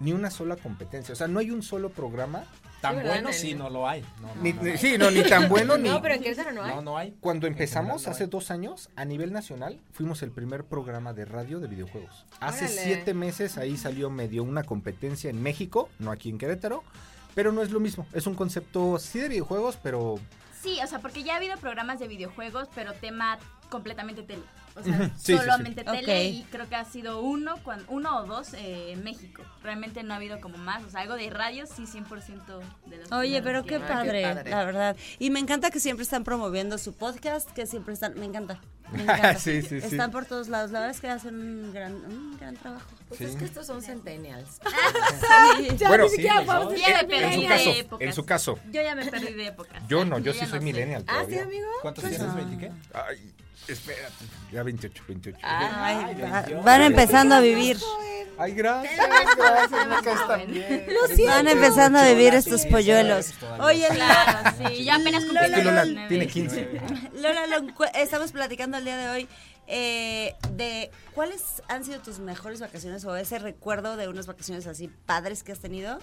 ni 0.01 0.13
una 0.13 0.31
sola 0.31 0.57
competencia, 0.57 1.13
o 1.13 1.17
sea, 1.17 1.29
no 1.29 1.39
hay 1.39 1.51
un 1.51 1.63
solo 1.63 1.91
programa 1.91 2.45
Tan 2.81 3.03
bueno 3.03 3.33
sí 3.33 3.55
no 3.55 3.69
lo 3.71 3.89
hay. 3.89 4.03
No, 4.23 4.35
no, 4.35 4.43
Ni- 4.43 4.53
no, 4.53 4.77
sí, 4.79 4.99
no, 4.99 5.11
ni 5.11 5.23
tan 5.25 5.49
bueno 5.49 5.77
ni... 5.79 5.89
No, 5.89 6.01
pero 6.01 6.15
en 6.15 6.23
Querétaro 6.23 6.53
no 6.53 6.63
hay. 6.63 6.75
No, 6.77 6.83
no 6.83 6.97
hay. 6.97 7.17
Cuando 7.21 7.47
empezamos 7.49 8.07
hace 8.07 8.25
hay. 8.25 8.31
dos 8.31 8.51
años, 8.53 8.89
a 8.95 9.05
nivel 9.05 9.33
nacional, 9.33 9.81
fuimos 9.93 10.23
el 10.23 10.31
primer 10.31 10.65
programa 10.65 11.13
de 11.13 11.25
radio 11.25 11.59
de 11.59 11.67
videojuegos. 11.67 12.25
Hace 12.39 12.67
Órale. 12.67 12.81
siete 12.83 13.15
meses 13.15 13.59
ahí 13.59 13.77
salió 13.77 14.11
medio 14.11 14.45
una 14.45 14.63
competencia 14.63 15.29
en 15.29 15.43
México, 15.43 15.89
no 15.99 16.13
aquí 16.13 16.29
en 16.31 16.39
Querétaro, 16.39 16.85
pero 17.35 17.51
no 17.51 17.63
es 17.63 17.73
lo 17.73 17.81
mismo. 17.81 18.07
Es 18.13 18.29
un 18.29 18.35
concepto 18.37 18.99
sí 19.01 19.19
de 19.19 19.29
videojuegos, 19.29 19.77
pero 19.83 20.21
Sí, 20.63 20.79
o 20.83 20.87
sea, 20.87 21.01
porque 21.01 21.23
ya 21.23 21.35
ha 21.35 21.37
habido 21.37 21.57
programas 21.57 21.99
de 21.99 22.09
videojuegos, 22.09 22.69
pero 22.75 22.93
tema 22.93 23.39
completamente 23.71 24.23
tele. 24.23 24.43
O 24.79 24.85
sea, 24.85 24.93
Ujú, 24.95 25.05
sí, 25.05 25.11
sí, 25.17 25.33
sí. 25.33 25.39
solamente 25.39 25.85
tele 25.85 26.25
y 26.27 26.43
creo 26.51 26.69
que 26.69 26.77
ha 26.77 26.85
sido 26.85 27.21
uno, 27.21 27.57
uno 27.89 28.19
o 28.19 28.25
dos 28.27 28.55
eh, 28.55 28.93
en 28.93 29.03
México. 29.05 29.43
Realmente 29.63 30.03
no 30.03 30.15
ha 30.15 30.17
habido 30.17 30.41
como 30.41 30.57
más. 30.59 30.85
O 30.85 30.91
sea, 30.91 31.01
algo 31.01 31.15
de 31.17 31.29
radio 31.31 31.67
sí, 31.67 31.85
100% 31.85 32.61
de 32.87 32.97
los 32.99 33.13
Oye, 33.13 33.43
pero 33.43 33.63
que- 33.63 33.71
qué 33.71 33.81
padre, 33.81 34.23
la 34.45 34.65
verdad. 34.65 34.97
Y 35.19 35.31
me 35.31 35.41
encanta 35.41 35.71
que 35.71 35.81
siempre 35.81 36.03
están 36.05 36.25
promoviendo 36.25 36.79
su 36.79 36.95
podcast, 36.95 37.51
que 37.53 37.67
siempre 37.67 37.95
están, 37.95 38.19
me 38.19 38.27
encanta. 38.27 38.61
Me 38.93 39.03
encanta. 39.03 39.35
Sí, 39.39 39.61
sí, 39.63 39.81
sí. 39.81 39.87
Están 39.87 40.11
por 40.11 40.25
todos 40.25 40.49
lados. 40.49 40.71
La 40.71 40.81
verdad 40.81 40.95
es 40.95 41.01
que 41.01 41.09
hacen 41.09 41.35
un 41.35 41.73
gran, 41.73 41.93
un 41.95 42.37
gran 42.39 42.57
trabajo. 42.57 42.87
Pues 43.09 43.19
Sí. 43.19 43.25
es 43.25 43.37
que 43.37 43.45
estos 43.47 43.67
son 43.67 43.83
centennials. 43.83 44.61
bueno, 45.89 46.05
ni 46.05 46.11
siquiera 46.11 46.41
vamos 46.43 46.75
a 46.75 46.77
Ya 46.77 46.89
me 46.89 47.01
en 47.01 47.07
perdí 47.09 47.35
su 47.35 47.41
de 47.41 47.47
caso, 47.49 47.71
épocas. 47.71 48.07
en 48.07 48.13
su 48.13 48.25
caso, 48.27 48.59
Yo 48.71 48.83
ya 48.83 48.95
me 48.95 49.07
perdí 49.07 49.33
de 49.33 49.47
épocas. 49.47 49.83
yo 49.89 50.05
no, 50.05 50.19
yo 50.19 50.33
ya 50.33 50.45
sí 50.45 50.51
soy 50.51 50.59
no 50.61 50.65
millennial 50.67 51.05
¿Ah, 51.07 51.13
sí, 51.21 51.35
todavía. 51.35 51.43
amigo? 51.43 51.67
¿Cuántos 51.83 52.05
Pues 52.05 52.17
tienes, 52.17 52.35
no. 52.35 52.37
20 52.49 52.59
qué? 52.67 52.73
Ay, 52.95 53.33
espérate, 53.73 54.25
ya 54.53 54.63
28, 54.63 55.05
28. 55.09 55.39
Ay, 55.43 55.97
Ay, 56.07 56.15
va- 56.23 56.43
Dios. 56.43 56.65
van 56.65 56.83
empezando 56.83 57.35
a 57.35 57.41
vivir. 57.41 57.79
Ay, 58.41 58.53
gracias, 58.53 58.95
gracias. 59.37 60.27
Van 61.27 61.49
empezando 61.49 61.99
a 61.99 62.05
vivir 62.09 62.35
estos 62.35 62.65
polluelos. 62.67 63.33
Oye, 63.61 63.87
Claro, 63.91 64.51
sí. 64.69 64.85
Ya 64.85 64.95
apenas 64.97 65.25
cumplí 65.25 65.45
Es 65.47 65.53
que 65.55 65.65
Lola 65.65 65.83
19. 65.85 66.09
tiene 66.09 66.27
15. 66.29 66.81
Lola, 67.15 67.47
lo 67.49 67.67
estamos 67.95 68.33
platicando 68.33 68.79
el 68.79 68.85
día 68.85 68.97
de 68.97 69.09
hoy 69.11 69.29
eh, 69.67 70.35
de 70.53 70.91
cuáles 71.15 71.63
han 71.69 71.85
sido 71.85 71.99
tus 72.01 72.21
mejores 72.21 72.61
vacaciones 72.61 73.05
o 73.05 73.17
ese 73.17 73.39
recuerdo 73.39 73.97
de 73.97 74.09
unas 74.09 74.27
vacaciones 74.27 74.67
así 74.67 74.89
padres 75.07 75.43
que 75.43 75.53
has 75.53 75.59
tenido. 75.59 75.99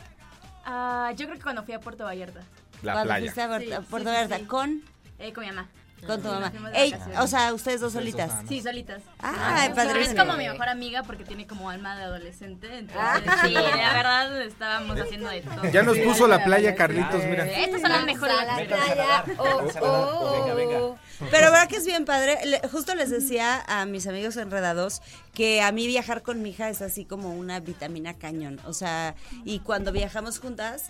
Ah, 0.66 1.12
yo 1.16 1.26
creo 1.28 1.38
que 1.38 1.44
cuando 1.44 1.64
fui 1.64 1.74
a 1.74 1.80
Puerto 1.80 2.04
Vallarta. 2.04 2.42
La 2.84 2.94
cuando 2.94 3.08
playa. 3.10 3.22
fuiste 3.26 3.42
a 3.42 3.48
Puerto, 3.48 3.66
Sí, 3.68 3.74
a 3.74 3.82
Puerto 3.82 4.10
sí, 4.10 4.14
Vallarta 4.16 4.38
sí. 4.40 4.44
con, 4.46 4.82
Eh, 5.20 5.32
con 5.32 5.44
mi 5.46 5.52
mamá. 5.52 5.70
Con 6.06 6.22
tu 6.22 6.28
mamá. 6.28 6.52
Ey, 6.74 6.96
o 7.20 7.28
sea, 7.28 7.54
ustedes 7.54 7.82
dos 7.82 7.94
solitas. 7.94 8.32
Sí, 8.48 8.62
solitas. 8.62 9.02
Ay, 9.20 9.70
Es 9.70 9.76
padrísimo. 9.76 10.26
como 10.26 10.38
mi 10.38 10.48
mejor 10.48 10.70
amiga 10.70 11.04
porque 11.04 11.24
tiene 11.24 11.48
como 11.48 11.70
alma 11.70 11.96
de 11.98 12.04
adolescente. 12.04 12.68
Entonces, 12.78 13.02
Ah. 13.28 13.42
sí, 13.44 13.52
la 13.52 13.94
verdad 13.94 14.42
estábamos 14.44 15.00
haciendo 15.00 15.30
de 15.30 15.42
todo. 15.42 15.66
Ya 15.72 15.84
nos 15.84 15.98
puso 16.00 16.28
la 16.28 16.44
playa, 16.44 16.76
Carlitos, 16.76 17.24
mira. 17.26 17.46
Estas 17.46 17.82
son 17.82 17.92
las 17.92 18.06
mejores 18.06 18.36
la 18.46 18.56
playa. 18.56 19.26
Oh, 19.38 19.68
oh. 19.82 20.42
Venga, 20.42 20.54
venga. 20.54 20.96
Pero 21.32 21.52
verdad 21.52 21.68
que 21.68 21.78
es 21.78 21.86
bien 21.86 22.06
padre. 22.06 22.38
Le- 22.46 22.62
justo 22.70 22.94
les 22.96 23.10
decía 23.10 23.64
a 23.68 23.86
mis 23.86 24.06
amigos 24.08 24.36
enredados 24.38 25.02
que 25.34 25.62
a 25.62 25.72
mí 25.72 25.88
viajar 25.88 26.22
con 26.22 26.42
mi 26.42 26.50
hija 26.50 26.70
es 26.70 26.82
así 26.82 27.06
como 27.06 27.32
una 27.32 27.60
vitamina 27.60 28.14
cañón. 28.16 28.60
O 28.66 28.74
sea, 28.74 29.16
y 29.46 29.60
cuando 29.60 29.92
viajamos 29.92 30.40
juntas, 30.40 30.90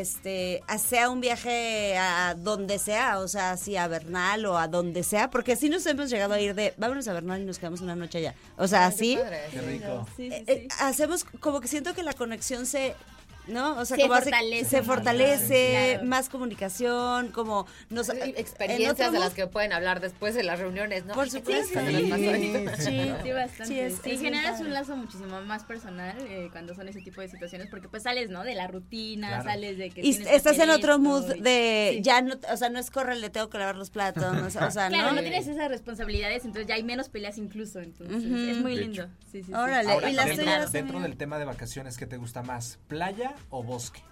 este, 0.00 0.62
sea 0.78 1.10
un 1.10 1.20
viaje 1.20 1.96
a 1.98 2.34
donde 2.34 2.78
sea, 2.78 3.18
o 3.18 3.28
sea, 3.28 3.52
así 3.52 3.76
a 3.76 3.86
Bernal 3.88 4.46
o 4.46 4.56
a 4.56 4.68
donde 4.68 5.02
sea, 5.02 5.30
porque 5.30 5.52
así 5.52 5.68
nos 5.68 5.84
hemos 5.86 6.10
llegado 6.10 6.34
a 6.34 6.40
ir 6.40 6.54
de, 6.54 6.74
vámonos 6.76 7.06
a 7.08 7.12
Bernal 7.12 7.42
y 7.42 7.44
nos 7.44 7.58
quedamos 7.58 7.80
una 7.80 7.94
noche 7.94 8.18
allá. 8.18 8.34
O 8.56 8.66
sea, 8.66 8.86
así. 8.86 9.18
Qué 9.50 9.60
rico. 9.60 10.06
Sí, 10.16 10.30
sí, 10.30 10.34
eh, 10.34 10.44
sí. 10.46 10.52
eh, 10.52 10.68
hacemos 10.80 11.24
como 11.24 11.60
que 11.60 11.68
siento 11.68 11.94
que 11.94 12.02
la 12.02 12.14
conexión 12.14 12.66
se 12.66 12.94
¿no? 13.46 13.76
O 13.78 13.84
sea, 13.84 13.96
Se 13.96 14.02
como 14.02 14.14
hace- 14.14 14.24
fortalece 14.30 14.64
se 14.70 14.76
más. 14.78 14.86
fortalece, 14.86 15.90
Claro. 15.94 16.04
más 16.08 16.28
comunicación, 16.28 17.28
como 17.32 17.66
nos 17.90 18.08
en 18.08 18.34
experiencias 18.36 18.92
otro 19.08 19.12
de 19.12 19.18
las 19.18 19.34
que 19.34 19.46
pueden 19.46 19.72
hablar 19.72 20.00
después 20.00 20.34
de 20.34 20.42
las 20.42 20.58
reuniones, 20.58 21.04
¿no? 21.04 21.14
Por 21.14 21.24
Ay, 21.24 21.30
¿qué 21.30 21.38
supuesto. 21.38 21.80
Sí, 21.80 21.96
sí, 21.96 23.32
bastante. 23.32 23.64
Sí, 23.66 23.78
es- 23.80 23.94
Sí, 24.02 24.10
es 24.12 24.20
bien 24.20 24.34
generas 24.34 24.60
un 24.60 24.72
lazo 24.72 24.96
muchísimo 24.96 25.40
más 25.42 25.64
personal 25.64 26.16
eh, 26.28 26.48
cuando 26.52 26.74
son 26.74 26.88
ese 26.88 27.00
tipo 27.00 27.20
de 27.20 27.28
situaciones 27.28 27.68
porque 27.68 27.88
pues 27.88 28.02
sales, 28.04 28.30
¿no? 28.30 28.44
De 28.44 28.54
la 28.54 28.66
rutina, 28.66 29.28
Claro. 29.28 29.44
sales 29.44 29.78
de 29.78 29.90
que 29.90 30.02
Y 30.02 30.10
estás 30.10 30.58
en 30.58 30.70
otro 30.70 30.92
esto 30.92 30.98
mood 30.98 31.34
y- 31.36 31.40
de 31.40 31.90
Sí. 31.96 32.02
ya 32.02 32.20
no, 32.22 32.34
o 32.52 32.56
sea, 32.56 32.68
no 32.70 32.78
es 32.78 32.90
corre, 32.90 33.16
le 33.16 33.30
tengo 33.30 33.48
que 33.50 33.58
lavar 33.58 33.76
los 33.76 33.90
platos, 33.90 34.22
no, 34.34 34.46
o 34.46 34.50
sea, 34.50 34.66
o 34.66 34.70
sea, 34.70 34.88
Claro, 34.88 35.08
no, 35.10 35.16
¿no? 35.16 35.20
tienes 35.22 35.46
esas 35.46 35.68
responsabilidades, 35.68 36.44
entonces 36.44 36.66
ya 36.68 36.74
hay 36.74 36.82
menos 36.82 37.08
peleas 37.08 37.38
incluso, 37.38 37.80
entonces 37.80 38.16
es 38.22 38.56
muy 38.58 38.76
De 38.76 38.82
lindo. 38.82 39.06
Sí, 39.30 39.38
sí, 39.40 39.44
sí. 39.44 39.54
Órale, 39.54 39.90
Ahora, 39.92 40.10
y 40.10 40.12
las 40.14 40.26
dentro, 40.36 40.70
dentro 40.70 41.00
del 41.00 41.16
tema 41.16 41.38
de 41.38 41.44
vacaciones, 41.44 41.96
¿qué 41.98 42.06
te 42.06 42.16
gusta 42.16 42.42
más? 42.42 42.78
¿Playa 42.88 43.31
o 43.50 43.62
bosque? 43.62 44.02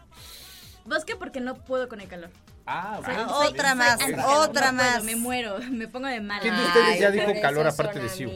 Bosque 0.85 1.17
porque 1.17 1.41
no 1.41 1.55
puedo 1.55 1.89
con 1.89 2.01
el 2.01 2.09
calor. 2.09 2.31
Ah, 2.67 3.01
Soy- 3.05 3.15
ok. 3.15 3.29
soy- 3.31 3.47
otra 3.49 3.69
soy 3.71 3.79
más, 3.79 3.95
otra 4.27 4.73
no 4.73 4.79
puedo, 4.79 4.91
más. 4.93 5.05
me 5.05 5.17
muero, 5.17 5.59
me 5.71 5.89
pongo 5.89 6.07
de 6.09 6.21
mala. 6.21 6.41
¿Quién 6.43 6.57
de 6.57 6.63
ustedes 6.65 7.01
ya 7.01 7.11
dijo 7.11 7.33
calor 7.41 7.67
aparte 7.67 7.99
de 7.99 8.09
Siu? 8.09 8.31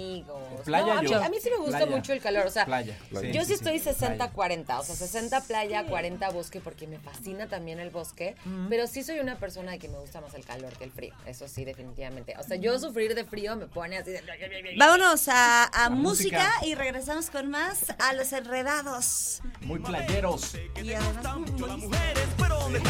Playa, 0.64 0.86
No, 0.94 0.98
a, 0.98 1.02
mí, 1.02 1.10
yo. 1.10 1.22
a 1.22 1.28
mí 1.28 1.36
sí 1.42 1.50
me 1.50 1.56
gusta 1.58 1.76
Playa. 1.80 1.94
mucho 1.96 2.12
el 2.14 2.20
calor, 2.22 2.46
o 2.46 2.50
sea, 2.50 2.64
Playa. 2.64 2.96
Playa. 3.10 3.30
yo 3.32 3.42
sí, 3.42 3.48
sí, 3.48 3.52
estoy 3.54 3.78
sí. 3.78 3.90
60-40, 3.90 4.78
o 4.80 4.82
sea, 4.82 4.94
60 4.96 5.42
playa, 5.42 5.84
40 5.84 6.30
bosque, 6.30 6.58
porque 6.60 6.86
me 6.86 6.98
fascina 6.98 7.48
también 7.48 7.80
el 7.80 7.90
bosque, 7.90 8.34
pero 8.70 8.86
sí 8.86 9.02
soy 9.04 9.20
una 9.20 9.36
persona 9.36 9.72
de 9.72 9.78
que 9.78 9.88
me 9.88 9.98
gusta 9.98 10.22
más 10.22 10.32
el 10.32 10.44
calor 10.46 10.72
que 10.78 10.84
el 10.84 10.90
frío, 10.90 11.12
eso 11.26 11.48
sí, 11.48 11.66
definitivamente. 11.66 12.34
O 12.38 12.42
sea, 12.42 12.56
yo 12.56 12.78
sufrir 12.78 13.14
de 13.14 13.24
frío 13.24 13.56
me 13.56 13.66
pone 13.66 13.98
así 13.98 14.12
de... 14.12 14.22
Vámonos 14.78 15.28
a, 15.28 15.64
a 15.64 15.90
música. 15.90 16.38
música. 16.38 16.66
y 16.66 16.74
regresamos 16.74 17.28
con 17.28 17.50
más 17.50 17.84
a 17.98 18.14
los 18.14 18.32
enredados. 18.32 19.42
Muy 19.60 19.80
playeros. 19.80 20.54
Y 20.82 20.94
además 20.94 21.26
Pero 22.38 22.58
¿dónde 22.58 22.80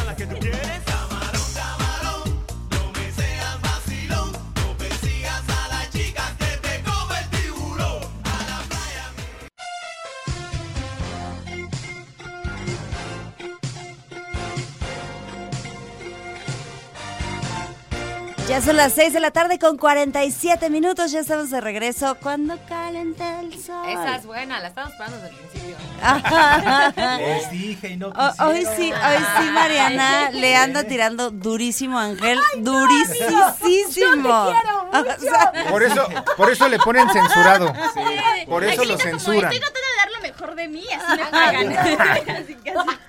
Ya 18.55 18.63
son 18.63 18.77
las 18.77 18.93
6 18.93 19.13
de 19.13 19.19
la 19.19 19.33
tarde 19.33 19.59
con 19.59 19.77
47 19.77 20.71
minutos, 20.71 21.11
ya 21.11 21.19
estamos 21.19 21.51
de 21.51 21.61
regreso. 21.61 22.17
Cuando 22.23 22.57
calenta 22.69 23.41
el 23.41 23.61
sol. 23.61 23.85
Esa 23.89 24.15
es 24.15 24.25
buena, 24.25 24.61
la 24.61 24.69
estamos 24.69 24.93
esperando 24.93 25.17
desde 25.17 25.31
el 25.31 25.35
principio. 25.35 25.77
Les 27.19 27.51
dije 27.51 27.89
y 27.89 27.97
no 27.97 28.11
hoy 28.11 28.65
sí, 28.77 28.93
hoy 28.93 29.25
sí, 29.39 29.51
Mariana 29.51 30.31
le 30.31 30.55
anda 30.55 30.85
tirando 30.85 31.33
durísimo 31.33 31.99
a 31.99 32.05
Ángel, 32.05 32.39
durísimo. 32.59 33.41
Por 35.69 35.83
eso, 35.83 36.07
por 36.37 36.53
eso 36.53 36.69
le 36.69 36.79
ponen 36.79 37.11
censurado. 37.11 37.75
Por 38.47 38.63
eso 38.63 38.85
lo 38.85 38.97
censuran. 38.99 39.53
Estoy 39.53 39.59
tratando 39.59 39.81
de 39.81 39.97
dar 39.97 40.11
lo 40.13 40.14
mejor 40.45 40.57
de 40.57 40.69
mí, 40.69 40.85
así 40.93 41.21
me 41.23 41.31
pagan. 41.31 41.69
Que 42.25 42.31
así. 42.33 42.57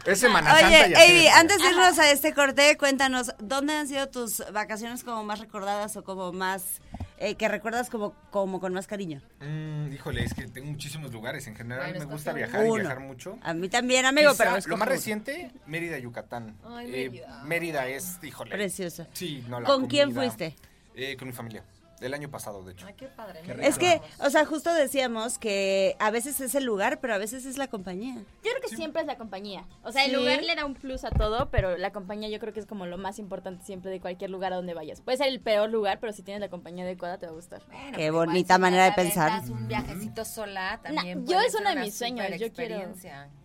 Es 0.05 0.19
Semana 0.19 0.51
Santa 0.51 0.67
Oye, 0.67 0.77
y 0.89 0.93
así 0.93 1.03
Avi, 1.11 1.21
de- 1.23 1.29
antes 1.29 1.57
de 1.61 1.67
irnos 1.69 1.99
a 1.99 2.11
este 2.11 2.33
corte, 2.33 2.77
cuéntanos, 2.77 3.33
¿dónde 3.39 3.73
han 3.73 3.87
sido 3.87 4.07
tus 4.09 4.43
vacaciones 4.53 5.03
como 5.03 5.23
más 5.23 5.39
recordadas 5.39 5.95
o 5.97 6.03
como 6.03 6.31
más, 6.31 6.79
eh, 7.17 7.35
que 7.35 7.47
recuerdas 7.47 7.89
como, 7.89 8.13
como 8.29 8.59
con 8.59 8.73
más 8.73 8.85
cariño? 8.87 9.21
Mm, 9.39 9.91
híjole, 9.93 10.23
es 10.23 10.33
que 10.33 10.47
tengo 10.47 10.67
muchísimos 10.71 11.11
lugares. 11.11 11.47
En 11.47 11.55
general 11.55 11.91
me 11.97 12.05
gusta 12.05 12.33
viajar 12.33 12.65
y 12.67 12.71
viajar 12.71 12.99
mucho. 12.99 13.37
A 13.41 13.53
mí 13.53 13.67
también, 13.69 14.05
amigo, 14.05 14.31
Quizá 14.31 14.43
pero 14.43 14.51
lo 14.67 14.77
más 14.77 14.87
uno. 14.87 14.95
reciente, 14.95 15.51
Mérida, 15.65 15.97
Yucatán. 15.97 16.55
Ay, 16.65 16.91
Eh, 16.93 17.25
Mérida. 17.43 17.87
Es, 17.87 18.19
híjole. 18.23 18.51
Precioso. 18.51 19.07
Sí, 19.13 19.43
no, 19.47 19.59
la 19.59 19.67
¿Con 19.67 19.87
quién 19.87 20.13
fuiste? 20.13 20.55
Eh, 20.95 21.17
con 21.17 21.27
mi 21.27 21.33
familia. 21.33 21.63
El 22.01 22.13
año 22.13 22.29
pasado, 22.29 22.63
de 22.63 22.73
hecho. 22.73 22.85
qué 22.97 23.07
padre. 23.07 23.41
Es 23.61 23.77
que, 23.77 24.01
o 24.19 24.29
sea, 24.29 24.45
justo 24.45 24.73
decíamos 24.73 25.37
que 25.39 25.95
a 25.99 26.11
veces 26.11 26.41
es 26.41 26.53
el 26.55 26.65
lugar, 26.65 26.99
pero 26.99 27.13
a 27.13 27.17
veces 27.17 27.45
es 27.45 27.57
la 27.57 27.67
compañía. 27.67 28.15
Yo 28.15 28.51
creo 28.51 28.61
que 28.61 28.75
siempre 28.75 29.01
es 29.01 29.07
la 29.07 29.17
compañía. 29.17 29.65
O 29.83 29.91
sea, 29.91 30.03
el 30.05 30.11
Sí. 30.11 30.17
lugar 30.17 30.43
le 30.43 30.55
da 30.55 30.65
un 30.65 30.73
plus 30.75 31.05
a 31.05 31.11
todo, 31.11 31.49
pero 31.49 31.77
la 31.77 31.91
compañía 31.91 32.27
yo 32.29 32.39
creo 32.39 32.53
que 32.53 32.59
es 32.59 32.65
como 32.65 32.85
lo 32.85 32.97
más 32.97 33.17
importante 33.19 33.63
siempre 33.65 33.91
de 33.91 34.01
cualquier 34.01 34.29
lugar 34.29 34.51
a 34.53 34.57
donde 34.57 34.73
vayas. 34.73 35.01
Puede 35.01 35.17
ser 35.17 35.27
el 35.27 35.39
peor 35.39 35.69
lugar, 35.69 35.99
pero 35.99 36.11
si 36.13 36.21
tienes 36.21 36.41
la 36.41 36.49
compañía 36.49 36.83
adecuada 36.83 37.17
te 37.17 37.25
va 37.27 37.31
a 37.31 37.35
gustar. 37.35 37.61
Qué 37.95 38.11
bonita 38.11 38.57
manera 38.57 38.85
de 38.85 38.91
pensar. 38.91 39.41
un 39.49 39.67
viajecito 39.67 40.25
sola 40.25 40.79
también. 40.83 41.25
yo 41.25 41.35
puede 41.35 41.47
es 41.47 41.55
uno 41.55 41.69
de 41.69 41.75
mis 41.77 41.95
sueños. 41.95 42.27
Yo 42.37 42.51
quiero. 42.51 42.93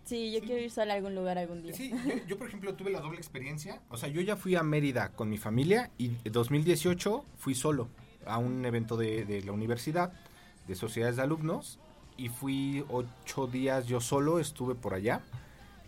Sí, 0.03 0.31
yo 0.33 0.41
quiero 0.41 0.61
ir 0.61 0.71
sola 0.71 0.93
a 0.93 0.97
algún 0.97 1.15
lugar 1.15 1.37
algún 1.37 1.61
día. 1.61 1.73
Sí, 1.73 1.89
yo, 1.91 2.13
yo, 2.27 2.37
por 2.37 2.47
ejemplo 2.47 2.75
tuve 2.75 2.89
la 2.91 2.99
doble 2.99 3.17
experiencia. 3.17 3.81
O 3.89 3.95
sea, 3.97 4.09
yo 4.09 4.19
ya 4.19 4.35
fui 4.35 4.55
a 4.55 4.63
Mérida 4.63 5.13
con 5.13 5.29
mi 5.29 5.37
familia 5.37 5.89
y 5.97 6.07
en 6.25 6.31
2018 6.33 7.23
fui 7.37 7.55
solo 7.55 7.87
a 8.25 8.37
un 8.37 8.65
evento 8.65 8.97
de, 8.97 9.25
de 9.25 9.41
la 9.41 9.51
universidad, 9.51 10.13
de 10.67 10.75
sociedades 10.75 11.15
de 11.17 11.23
alumnos, 11.23 11.79
y 12.17 12.29
fui 12.29 12.85
ocho 12.89 13.47
días 13.47 13.87
yo 13.87 13.99
solo, 14.01 14.39
estuve 14.39 14.75
por 14.75 14.93
allá. 14.93 15.21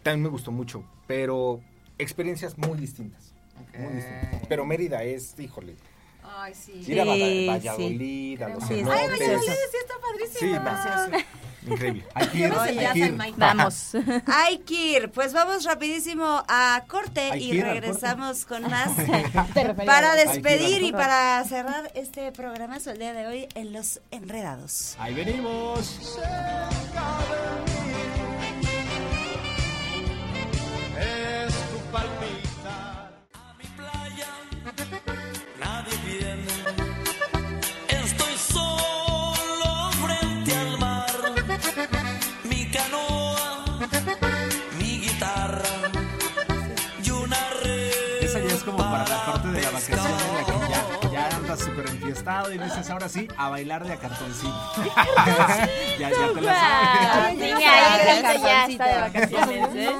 También 0.01 0.23
me 0.23 0.29
gustó 0.29 0.51
mucho, 0.51 0.83
pero 1.07 1.61
experiencias 1.97 2.57
muy 2.57 2.77
distintas. 2.77 3.33
Muy 3.77 3.93
distintas. 3.93 4.41
Pero 4.49 4.65
Mérida 4.65 5.03
es, 5.03 5.39
híjole. 5.39 5.75
Ay, 6.23 6.53
sí. 6.55 6.83
Ir 6.87 7.01
a 7.01 7.05
Valla- 7.05 7.25
Sí, 7.27 7.47
Valladolid, 7.47 8.41
a 8.41 8.49
los 8.49 8.63
Sí, 8.63 8.73
cenotes. 8.75 8.99
Ay, 8.99 9.09
Valladolid 9.09 9.41
sí 9.71 9.77
está 9.79 9.93
padrísimo. 10.01 11.19
Sí, 11.19 11.25
Increíble. 11.67 12.05
Hay 12.13 12.27
que 12.27 12.37
ir, 12.39 12.53
Oye, 12.53 12.87
hay 12.87 12.93
que 12.93 12.99
ir. 13.07 13.33
Vamos. 13.37 13.91
Hay 14.27 14.57
que 14.59 14.97
ir. 14.97 15.11
Pues 15.11 15.33
vamos 15.33 15.63
rapidísimo 15.65 16.43
a 16.47 16.83
corte 16.87 17.31
Hay 17.31 17.51
y 17.51 17.61
regresamos 17.61 18.45
con 18.45 18.63
más 18.63 18.91
para 19.85 20.15
despedir 20.15 20.83
y 20.83 20.91
para 20.91 21.43
cerrar 21.45 21.91
este 21.95 22.31
programa 22.31 22.77
el 22.85 22.97
día 22.97 23.13
de 23.13 23.27
hoy 23.27 23.47
en 23.55 23.71
Los 23.71 24.01
Enredados. 24.11 24.95
Ahí 24.99 25.13
venimos. 25.13 26.19
Enfiestado 52.23 52.53
y 52.53 52.57
dices 52.57 52.89
ahora 52.89 53.09
sí 53.09 53.27
a 53.37 53.49
bailar 53.49 53.83
de 53.85 53.93
a 53.93 53.97
cartoncito. 53.97 54.53
ya, 55.99 56.09
ya 56.09 56.33
te 56.33 56.41
la 56.41 56.53
sabes. 56.53 57.39
Ya 58.41 58.65
está 58.65 58.85
de 58.85 59.01
vacaciones, 59.01 59.75
¿eh? 59.75 59.91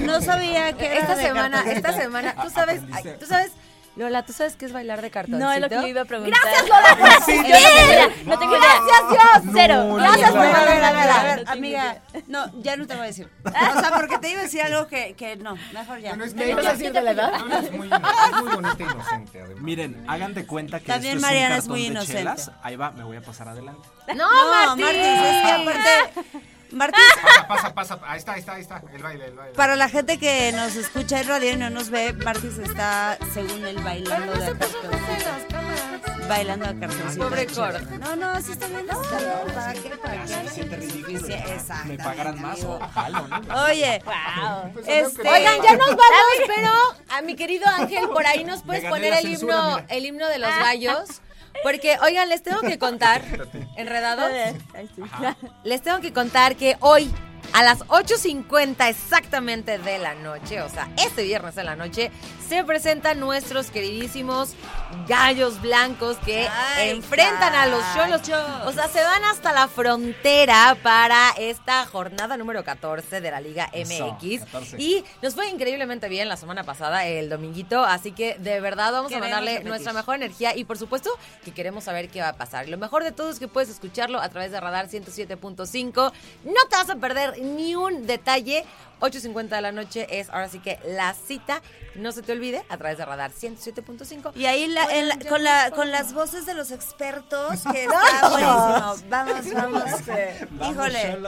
No 0.00 0.20
sabía 0.20 0.72
que 0.74 0.86
era 0.86 1.00
Esta 1.00 1.14
de 1.16 1.22
semana, 1.22 1.56
cartoncito. 1.58 1.88
esta 1.88 2.02
semana, 2.02 2.34
tú 2.42 2.50
sabes, 2.50 2.82
ay, 2.92 3.16
tú 3.18 3.26
sabes, 3.26 3.52
Lola, 3.96 4.24
¿tú 4.26 4.32
sabes 4.34 4.56
qué 4.56 4.66
es 4.66 4.72
bailar 4.72 5.00
de 5.00 5.10
cartoncito? 5.10 5.44
No, 5.44 5.52
es 5.52 5.60
lo 5.60 5.68
que 5.70 5.78
le 5.78 5.88
iba 5.88 6.02
a 6.02 6.04
preguntar. 6.04 6.38
Gracias, 6.42 6.68
Lola. 6.68 7.18
Sí, 7.24 7.32
Sí, 7.32 7.36
yo 7.36 7.54
no 7.54 7.58
tengo 7.58 7.86
idea. 7.86 8.08
No 8.26 8.38
tengo 8.38 8.56
idea. 8.56 8.70
Gracias, 8.86 9.42
Dios. 9.42 9.52
Cero. 9.54 9.84
No, 9.84 9.94
Gracias 9.96 10.30
no, 10.34 10.36
por 10.36 10.46
A 10.46 10.64
ver, 10.64 10.84
a 10.84 10.92
ver, 10.92 11.10
a 11.10 11.22
ver, 11.22 11.44
amiga. 11.48 12.02
No, 12.26 12.62
ya 12.62 12.76
no 12.76 12.86
te 12.86 12.94
voy 12.94 13.04
a 13.04 13.06
decir. 13.06 13.28
O 13.76 13.80
sea, 13.80 13.90
porque 13.96 14.18
te 14.18 14.30
iba 14.30 14.40
a 14.40 14.42
decir 14.44 14.60
algo 14.62 14.86
que, 14.86 15.14
que 15.14 15.36
no, 15.36 15.56
mejor 15.72 15.98
ya. 16.00 16.10
Bueno, 16.10 16.24
es 16.24 16.34
¿Me 16.34 16.44
que 16.44 16.50
ibas 16.50 16.66
a 16.66 16.72
decir 16.72 16.92
de 16.92 17.00
la 17.02 17.10
edad? 17.12 17.32
Es 17.34 17.72
muy, 17.72 17.88
es 17.90 18.42
muy 18.42 18.54
bonita 18.54 18.76
e 18.78 18.82
inocente, 18.82 19.40
además. 19.42 19.62
Miren, 19.62 20.04
hagan 20.08 20.34
de 20.34 20.46
cuenta 20.46 20.78
que 20.80 20.86
También 20.86 21.16
esto 21.16 21.26
Mariana 21.26 21.56
es 21.56 21.64
es 21.64 21.66
un 21.66 21.70
muy 21.72 21.80
cartón 21.86 21.94
de 21.94 22.00
inocente. 22.12 22.18
chelas. 22.18 22.50
Ahí 22.62 22.76
va, 22.76 22.90
me 22.90 23.04
voy 23.04 23.16
a 23.16 23.22
pasar 23.22 23.48
adelante. 23.48 23.88
No, 24.14 24.14
No, 24.16 24.76
Martín. 24.76 24.94
Es 24.94 25.42
que 25.46 25.52
aparte, 25.52 26.40
Martis, 26.72 27.00
Pasa, 27.22 27.46
pasa, 27.46 27.74
pasa. 27.74 27.98
Ahí 28.06 28.18
está, 28.18 28.32
ahí 28.32 28.40
está, 28.40 28.54
ahí 28.54 28.62
está. 28.62 28.82
El 28.92 29.02
baile, 29.02 29.26
el 29.26 29.34
baile. 29.34 29.54
para 29.54 29.76
la 29.76 29.88
gente 29.88 30.18
que 30.18 30.52
nos 30.52 30.74
escucha 30.76 31.20
en 31.20 31.28
radio 31.28 31.52
y 31.52 31.56
no 31.56 31.70
nos 31.70 31.90
ve, 31.90 32.12
Martis 32.12 32.58
está, 32.58 33.16
según 33.32 33.64
él, 33.66 33.78
bailando 33.82 34.32
de 34.32 34.56
cartoncito. 34.58 36.28
Bailando 36.28 36.66
de 36.66 36.80
cartoncito. 36.80 37.24
Pobre 37.28 37.46
coro. 37.46 37.78
No, 38.00 38.16
no, 38.16 38.40
sí 38.42 38.52
está 38.52 38.66
bien. 38.66 38.86
No, 38.86 38.94
no, 38.94 39.54
¿para 39.54 39.72
qué? 39.74 39.90
¿Para 40.02 40.26
se 40.26 40.42
qué? 40.42 40.48
siente 40.50 40.76
ridículo. 40.76 41.20
Sí, 41.20 41.32
exacto, 41.32 41.88
Me 41.88 41.96
pagarán 41.98 42.42
más 42.42 42.64
o 42.64 42.78
jalo, 42.80 43.28
¿no? 43.28 43.64
Oye, 43.64 44.02
Wow. 44.04 44.72
Pues, 44.72 44.86
este, 44.88 45.20
Oigan, 45.28 45.62
ya 45.62 45.76
nos 45.76 45.88
vamos, 45.88 46.36
pero 46.46 46.72
a 47.10 47.22
mi 47.22 47.36
querido 47.36 47.66
Ángel, 47.68 48.08
por 48.08 48.26
ahí 48.26 48.44
nos 48.44 48.62
puedes 48.62 48.84
poner 48.84 49.12
el 49.14 49.26
himno, 49.34 49.80
el 49.88 50.04
himno 50.04 50.26
de 50.28 50.38
los 50.38 50.50
gallos. 50.50 51.22
Porque, 51.62 51.96
oigan, 52.02 52.28
les 52.28 52.42
tengo 52.42 52.60
que 52.60 52.78
contar, 52.78 53.22
enredados, 53.76 54.30
les 55.64 55.82
tengo 55.82 56.00
que 56.00 56.12
contar 56.12 56.56
que 56.56 56.76
hoy, 56.80 57.12
a 57.56 57.62
las 57.62 57.78
8.50 57.88 58.86
exactamente 58.86 59.78
de 59.78 59.96
la 59.96 60.14
noche, 60.14 60.60
o 60.60 60.68
sea, 60.68 60.90
este 60.98 61.22
viernes 61.22 61.54
de 61.54 61.64
la 61.64 61.74
noche, 61.74 62.10
se 62.46 62.62
presentan 62.64 63.18
nuestros 63.18 63.70
queridísimos 63.70 64.50
gallos 65.08 65.62
blancos 65.62 66.18
que 66.18 66.46
Ay, 66.46 66.90
enfrentan 66.90 67.54
a 67.54 67.66
los 67.66 67.82
cholos. 67.94 68.20
O 68.66 68.72
sea, 68.72 68.88
se 68.88 69.02
van 69.02 69.24
hasta 69.24 69.54
la 69.54 69.68
frontera 69.68 70.76
para 70.82 71.30
esta 71.38 71.86
jornada 71.86 72.36
número 72.36 72.62
14 72.62 73.22
de 73.22 73.30
la 73.30 73.40
Liga 73.40 73.70
MX. 73.74 74.44
14. 74.44 74.76
Y 74.78 75.02
nos 75.22 75.34
fue 75.34 75.48
increíblemente 75.48 76.10
bien 76.10 76.28
la 76.28 76.36
semana 76.36 76.62
pasada, 76.62 77.06
el 77.06 77.30
dominguito. 77.30 77.82
Así 77.82 78.12
que 78.12 78.36
de 78.38 78.60
verdad 78.60 78.92
vamos 78.92 79.08
Queremos 79.08 79.28
a 79.28 79.30
mandarle 79.30 79.50
repetir. 79.52 79.70
nuestra 79.70 79.92
mejor 79.94 80.16
energía 80.16 80.54
y 80.54 80.64
por 80.64 80.76
supuesto 80.76 81.08
que 81.42 81.52
queremos 81.54 81.84
saber 81.84 82.10
qué 82.10 82.20
va 82.20 82.28
a 82.28 82.36
pasar. 82.36 82.68
Lo 82.68 82.76
mejor 82.76 83.02
de 83.02 83.12
todo 83.12 83.30
es 83.30 83.38
que 83.38 83.48
puedes 83.48 83.70
escucharlo 83.70 84.20
a 84.20 84.28
través 84.28 84.52
de 84.52 84.60
Radar 84.60 84.88
107.5. 84.88 86.12
No 86.44 86.68
te 86.68 86.76
vas 86.76 86.90
a 86.90 86.96
perder 86.96 87.34
ni 87.54 87.74
un 87.76 88.06
detalle. 88.06 88.64
8.50 88.98 89.48
de 89.48 89.60
la 89.60 89.72
noche 89.72 90.06
es 90.10 90.30
ahora 90.30 90.48
sí 90.48 90.58
que 90.58 90.78
la 90.86 91.12
cita. 91.12 91.60
No 91.96 92.12
se 92.12 92.22
te 92.22 92.32
olvide 92.32 92.64
a 92.70 92.78
través 92.78 92.96
de 92.96 93.04
Radar 93.04 93.30
107.5. 93.30 94.32
Y 94.34 94.46
ahí 94.46 94.66
la- 94.68 94.84
en 94.94 95.08
la- 95.08 95.18
con, 95.28 95.44
la, 95.44 95.64
vamos. 95.64 95.76
con 95.78 95.90
las 95.90 96.14
voces 96.14 96.46
de 96.46 96.54
los 96.54 96.70
expertos, 96.70 97.60
que 97.72 97.84
está 97.84 98.28
buenísimo. 98.30 98.96
Vamos, 99.10 99.52
vamos. 99.52 100.70
Híjole. 100.70 101.18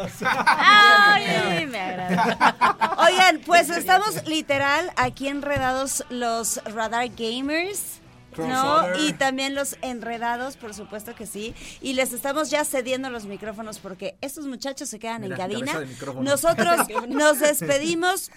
Ay, 0.47 1.67
me 1.71 1.79
agrada. 1.81 2.97
Oigan, 3.07 3.41
pues 3.45 3.69
estamos 3.71 4.27
literal 4.27 4.91
aquí 4.97 5.29
enredados 5.29 6.05
los 6.09 6.63
Radar 6.65 7.09
Gamers. 7.17 8.01
¿No? 8.47 8.99
Y 9.01 9.13
también 9.15 9.55
los 9.55 9.77
enredados, 9.83 10.57
por 10.57 10.75
supuesto 10.75 11.15
que 11.15 11.27
sí. 11.27 11.55
Y 11.81 11.95
les 11.95 12.13
estamos 12.13 12.51
ya 12.51 12.65
cediendo 12.65 13.11
los 13.11 13.27
micrófonos 13.27 13.79
porque 13.79 14.17
estos 14.21 14.47
muchachos 14.47 14.89
se 14.89 14.99
quedan 14.99 15.23
Mira, 15.23 15.35
en 15.35 15.41
cabina. 15.41 15.81
Nosotros 16.21 16.77
nos 17.09 17.41
despedimos. 17.41 18.31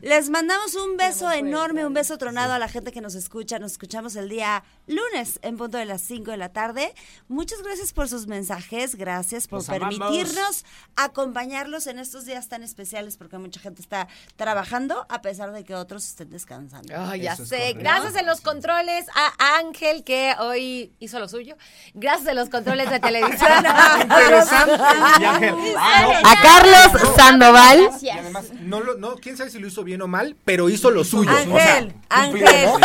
Les 0.00 0.30
mandamos 0.30 0.74
un 0.74 0.96
beso 0.96 1.30
enorme, 1.32 1.86
un 1.86 1.94
beso 1.94 2.18
tronado 2.18 2.52
a 2.52 2.58
la 2.58 2.68
gente 2.68 2.92
que 2.92 3.00
nos 3.00 3.14
escucha. 3.14 3.58
Nos 3.58 3.72
escuchamos 3.72 4.16
el 4.16 4.28
día 4.28 4.64
lunes 4.86 5.38
en 5.42 5.56
punto 5.56 5.78
de 5.78 5.84
las 5.84 6.00
5 6.02 6.30
de 6.30 6.36
la 6.36 6.50
tarde. 6.50 6.94
Muchas 7.28 7.62
gracias 7.62 7.92
por 7.92 8.08
sus 8.08 8.26
mensajes. 8.26 8.94
Gracias 8.96 9.48
por 9.48 9.60
Los 9.60 9.68
amamos. 9.68 9.98
permitirnos 9.98 10.64
acompañarlos 10.96 11.86
en 11.86 11.98
estos 11.98 12.24
días 12.24 12.48
tan 12.48 12.62
especiales 12.62 13.16
porque 13.16 13.38
mucha 13.38 13.60
gente 13.60 13.82
está 13.82 14.08
trabajando 14.36 15.06
a 15.08 15.22
pesar 15.22 15.52
de 15.52 15.64
que 15.64 15.74
otros 15.74 16.04
estén 16.06 16.30
descansando. 16.30 16.94
Ay, 16.96 17.22
ya 17.22 17.34
Eso 17.34 17.46
sé. 17.46 17.72
Gracias 17.74 18.14
en 18.16 18.26
los 18.26 18.40
controles 18.40 19.06
a 19.14 19.33
Ángel, 19.38 20.04
que 20.04 20.34
hoy 20.38 20.92
hizo 21.00 21.18
lo 21.18 21.28
suyo. 21.28 21.56
Gracias 21.94 22.28
en 22.28 22.36
los 22.36 22.48
controles 22.48 22.90
de 22.90 23.00
televisión. 23.00 23.50
Interesante. 24.02 24.72
Y 25.20 25.24
Ángel. 25.24 25.54
ah, 25.78 26.02
no. 26.22 26.28
a 26.28 26.42
Carlos 26.42 27.14
Sandoval. 27.16 27.78
Y 27.78 27.82
Gracias. 27.84 28.18
además, 28.18 28.44
no, 28.60 28.80
lo, 28.80 28.94
no, 28.96 29.16
quién 29.16 29.36
sabe 29.36 29.50
si 29.50 29.58
lo 29.58 29.66
hizo 29.68 29.84
bien 29.84 30.02
o 30.02 30.06
mal, 30.06 30.36
pero 30.44 30.68
hizo 30.68 30.90
lo 30.90 31.04
suyo. 31.04 31.30
Ángel, 31.30 31.92
cumplió, 32.08 32.48
Ángel. 32.48 32.70
¿no? 32.70 32.78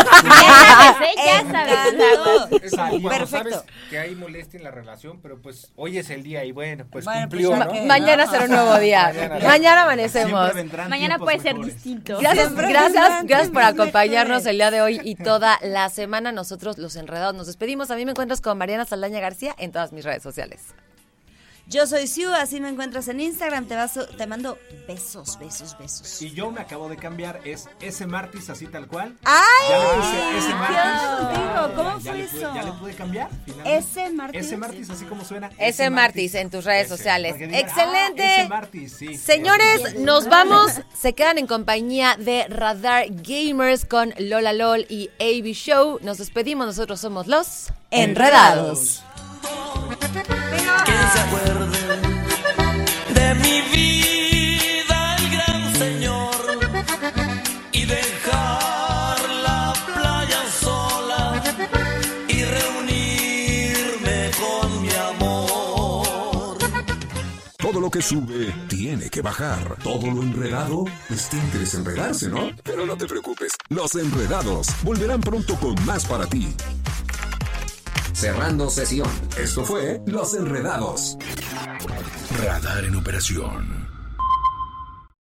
Ya 2.50 2.70
sabes, 2.70 3.02
Perfecto. 3.02 3.28
sabes 3.28 3.64
que 3.90 4.00
hay 4.00 4.16
molestia 4.16 4.58
en 4.58 4.64
la 4.64 4.72
relación, 4.72 5.20
pero 5.22 5.42
pues 5.42 5.72
hoy 5.76 5.98
es 5.98 6.10
el 6.10 6.24
día 6.24 6.44
y 6.46 6.52
bueno, 6.52 6.86
pues 6.92 7.06
Bueno, 7.06 7.22
cumplió, 7.22 7.52
pues, 7.56 7.68
que- 7.70 7.86
Mañana 7.86 8.28
será 8.28 8.46
un 8.46 8.52
nuevo 8.52 8.78
día. 8.80 9.12
Mañana. 9.14 9.40
Mañana 9.48 9.84
amanecemos. 9.84 10.52
Mañana 10.90 11.18
puede 11.20 11.40
ser 11.40 11.56
distinto. 11.58 12.18
Gracias, 12.20 12.46
Siempre 12.48 12.70
gracias, 12.70 12.94
vendrán 12.94 13.28
gracias 13.28 13.50
por 13.50 13.62
tiempos 13.62 13.82
acompañarnos 13.82 14.46
el 14.46 14.56
día 14.58 14.72
de 14.72 14.82
hoy 14.82 15.02
y 15.04 15.16
toda 15.16 15.58
la 15.62 15.90
semana. 15.90 16.32
Nosotros, 16.40 16.78
los 16.78 16.96
enredados, 16.96 17.36
nos 17.36 17.48
despedimos. 17.48 17.92
A 17.92 17.98
mí 17.98 18.06
me 18.06 18.12
encuentras 18.12 18.40
con 18.40 18.58
Mariana 18.58 18.86
Saldaña 18.86 19.20
García 19.20 19.54
en 19.58 19.74
todas 19.74 19.92
mis 19.92 20.06
redes 20.06 20.24
sociales. 20.24 20.74
Yo 21.70 21.86
soy 21.86 22.08
Siu, 22.08 22.34
así 22.34 22.60
me 22.60 22.70
encuentras 22.70 23.08
en 23.10 23.20
Instagram. 23.20 23.66
Te, 23.66 23.76
vas, 23.76 23.92
te 24.18 24.26
mando 24.26 24.58
besos, 24.88 25.38
besos, 25.38 25.78
besos. 25.78 26.20
Y 26.20 26.32
yo 26.32 26.50
me 26.50 26.62
acabo 26.62 26.90
de 26.90 26.98
cambiar, 26.98 27.42
es 27.46 27.68
ese 27.80 28.08
Martis 28.08 28.50
así 28.50 28.66
tal 28.66 28.88
cual. 28.88 29.16
¡Ay! 29.24 29.44
Ya 29.70 29.78
le 29.78 29.86
puse 30.02 30.38
ese. 30.40 30.52
¿Cómo 31.76 32.00
Ya 32.00 32.12
fue 32.12 32.18
le 32.18 32.28
pude- 32.28 32.38
eso? 32.40 32.56
Ya 32.56 32.64
le 32.64 32.72
pude 32.72 32.94
cambiar. 32.96 33.30
finalmente. 33.46 33.78
Ese 33.78 34.10
Martis. 34.10 34.46
Ese 34.48 34.58
Martis, 34.58 34.90
así 34.90 35.06
como 35.06 35.24
suena. 35.24 35.52
Ese 35.60 35.90
Martis 35.92 36.34
en 36.34 36.50
tus 36.50 36.66
redes 36.66 36.88
sociales. 36.88 37.36
Digan, 37.36 37.54
Excelente. 37.54 38.24
"Ah, 38.26 38.40
ese 38.42 38.50
Martis, 38.50 38.94
sí. 38.98 39.16
Señores, 39.18 39.96
nos 40.00 40.28
vamos. 40.28 40.72
Se 41.00 41.14
quedan 41.14 41.38
en 41.38 41.46
compañía 41.46 42.16
de 42.18 42.48
Radar 42.50 43.06
Gamers 43.10 43.86
con 43.86 44.12
Lola 44.18 44.54
LOL 44.54 44.88
y 44.90 45.12
AB 45.20 45.54
Show. 45.54 46.00
Nos 46.02 46.18
despedimos. 46.18 46.66
Nosotros 46.66 47.00
somos 47.00 47.28
los 47.28 47.68
Enredados. 47.92 49.04
Que 50.14 50.19
se 51.12 51.20
acuerde 51.20 51.78
de 53.14 53.36
mi 53.36 53.62
vida 53.74 55.16
el 55.18 55.32
gran 55.32 55.76
señor 55.76 56.36
y 57.72 57.86
dejar 57.86 59.30
la 59.44 59.74
playa 59.96 60.42
sola 60.60 61.44
y 62.28 62.44
reunirme 62.44 64.32
con 64.40 64.82
mi 64.82 64.90
amor. 64.90 66.58
Todo 67.58 67.80
lo 67.82 67.90
que 67.90 68.02
sube 68.02 68.54
tiene 68.68 69.10
que 69.10 69.22
bajar. 69.22 69.78
Todo 69.84 70.12
lo 70.12 70.22
enredado, 70.22 70.86
pues 71.08 71.30
tiene 71.30 71.50
que 71.50 71.58
desenredarse, 71.60 72.30
¿no? 72.30 72.52
Pero 72.64 72.86
no 72.86 72.96
te 72.96 73.08
preocupes. 73.08 73.54
Los 73.70 73.96
enredados 73.96 74.68
volverán 74.84 75.22
pronto 75.22 75.56
con 75.56 75.74
más 75.86 76.06
para 76.06 76.28
ti. 76.28 76.56
Cerrando 78.20 78.70
sesión. 78.70 79.08
Esto 79.38 79.64
fue 79.64 80.02
Los 80.06 80.34
Enredados. 80.34 81.18
Radar 82.44 82.84
en 82.84 82.98
operación. 82.98 83.89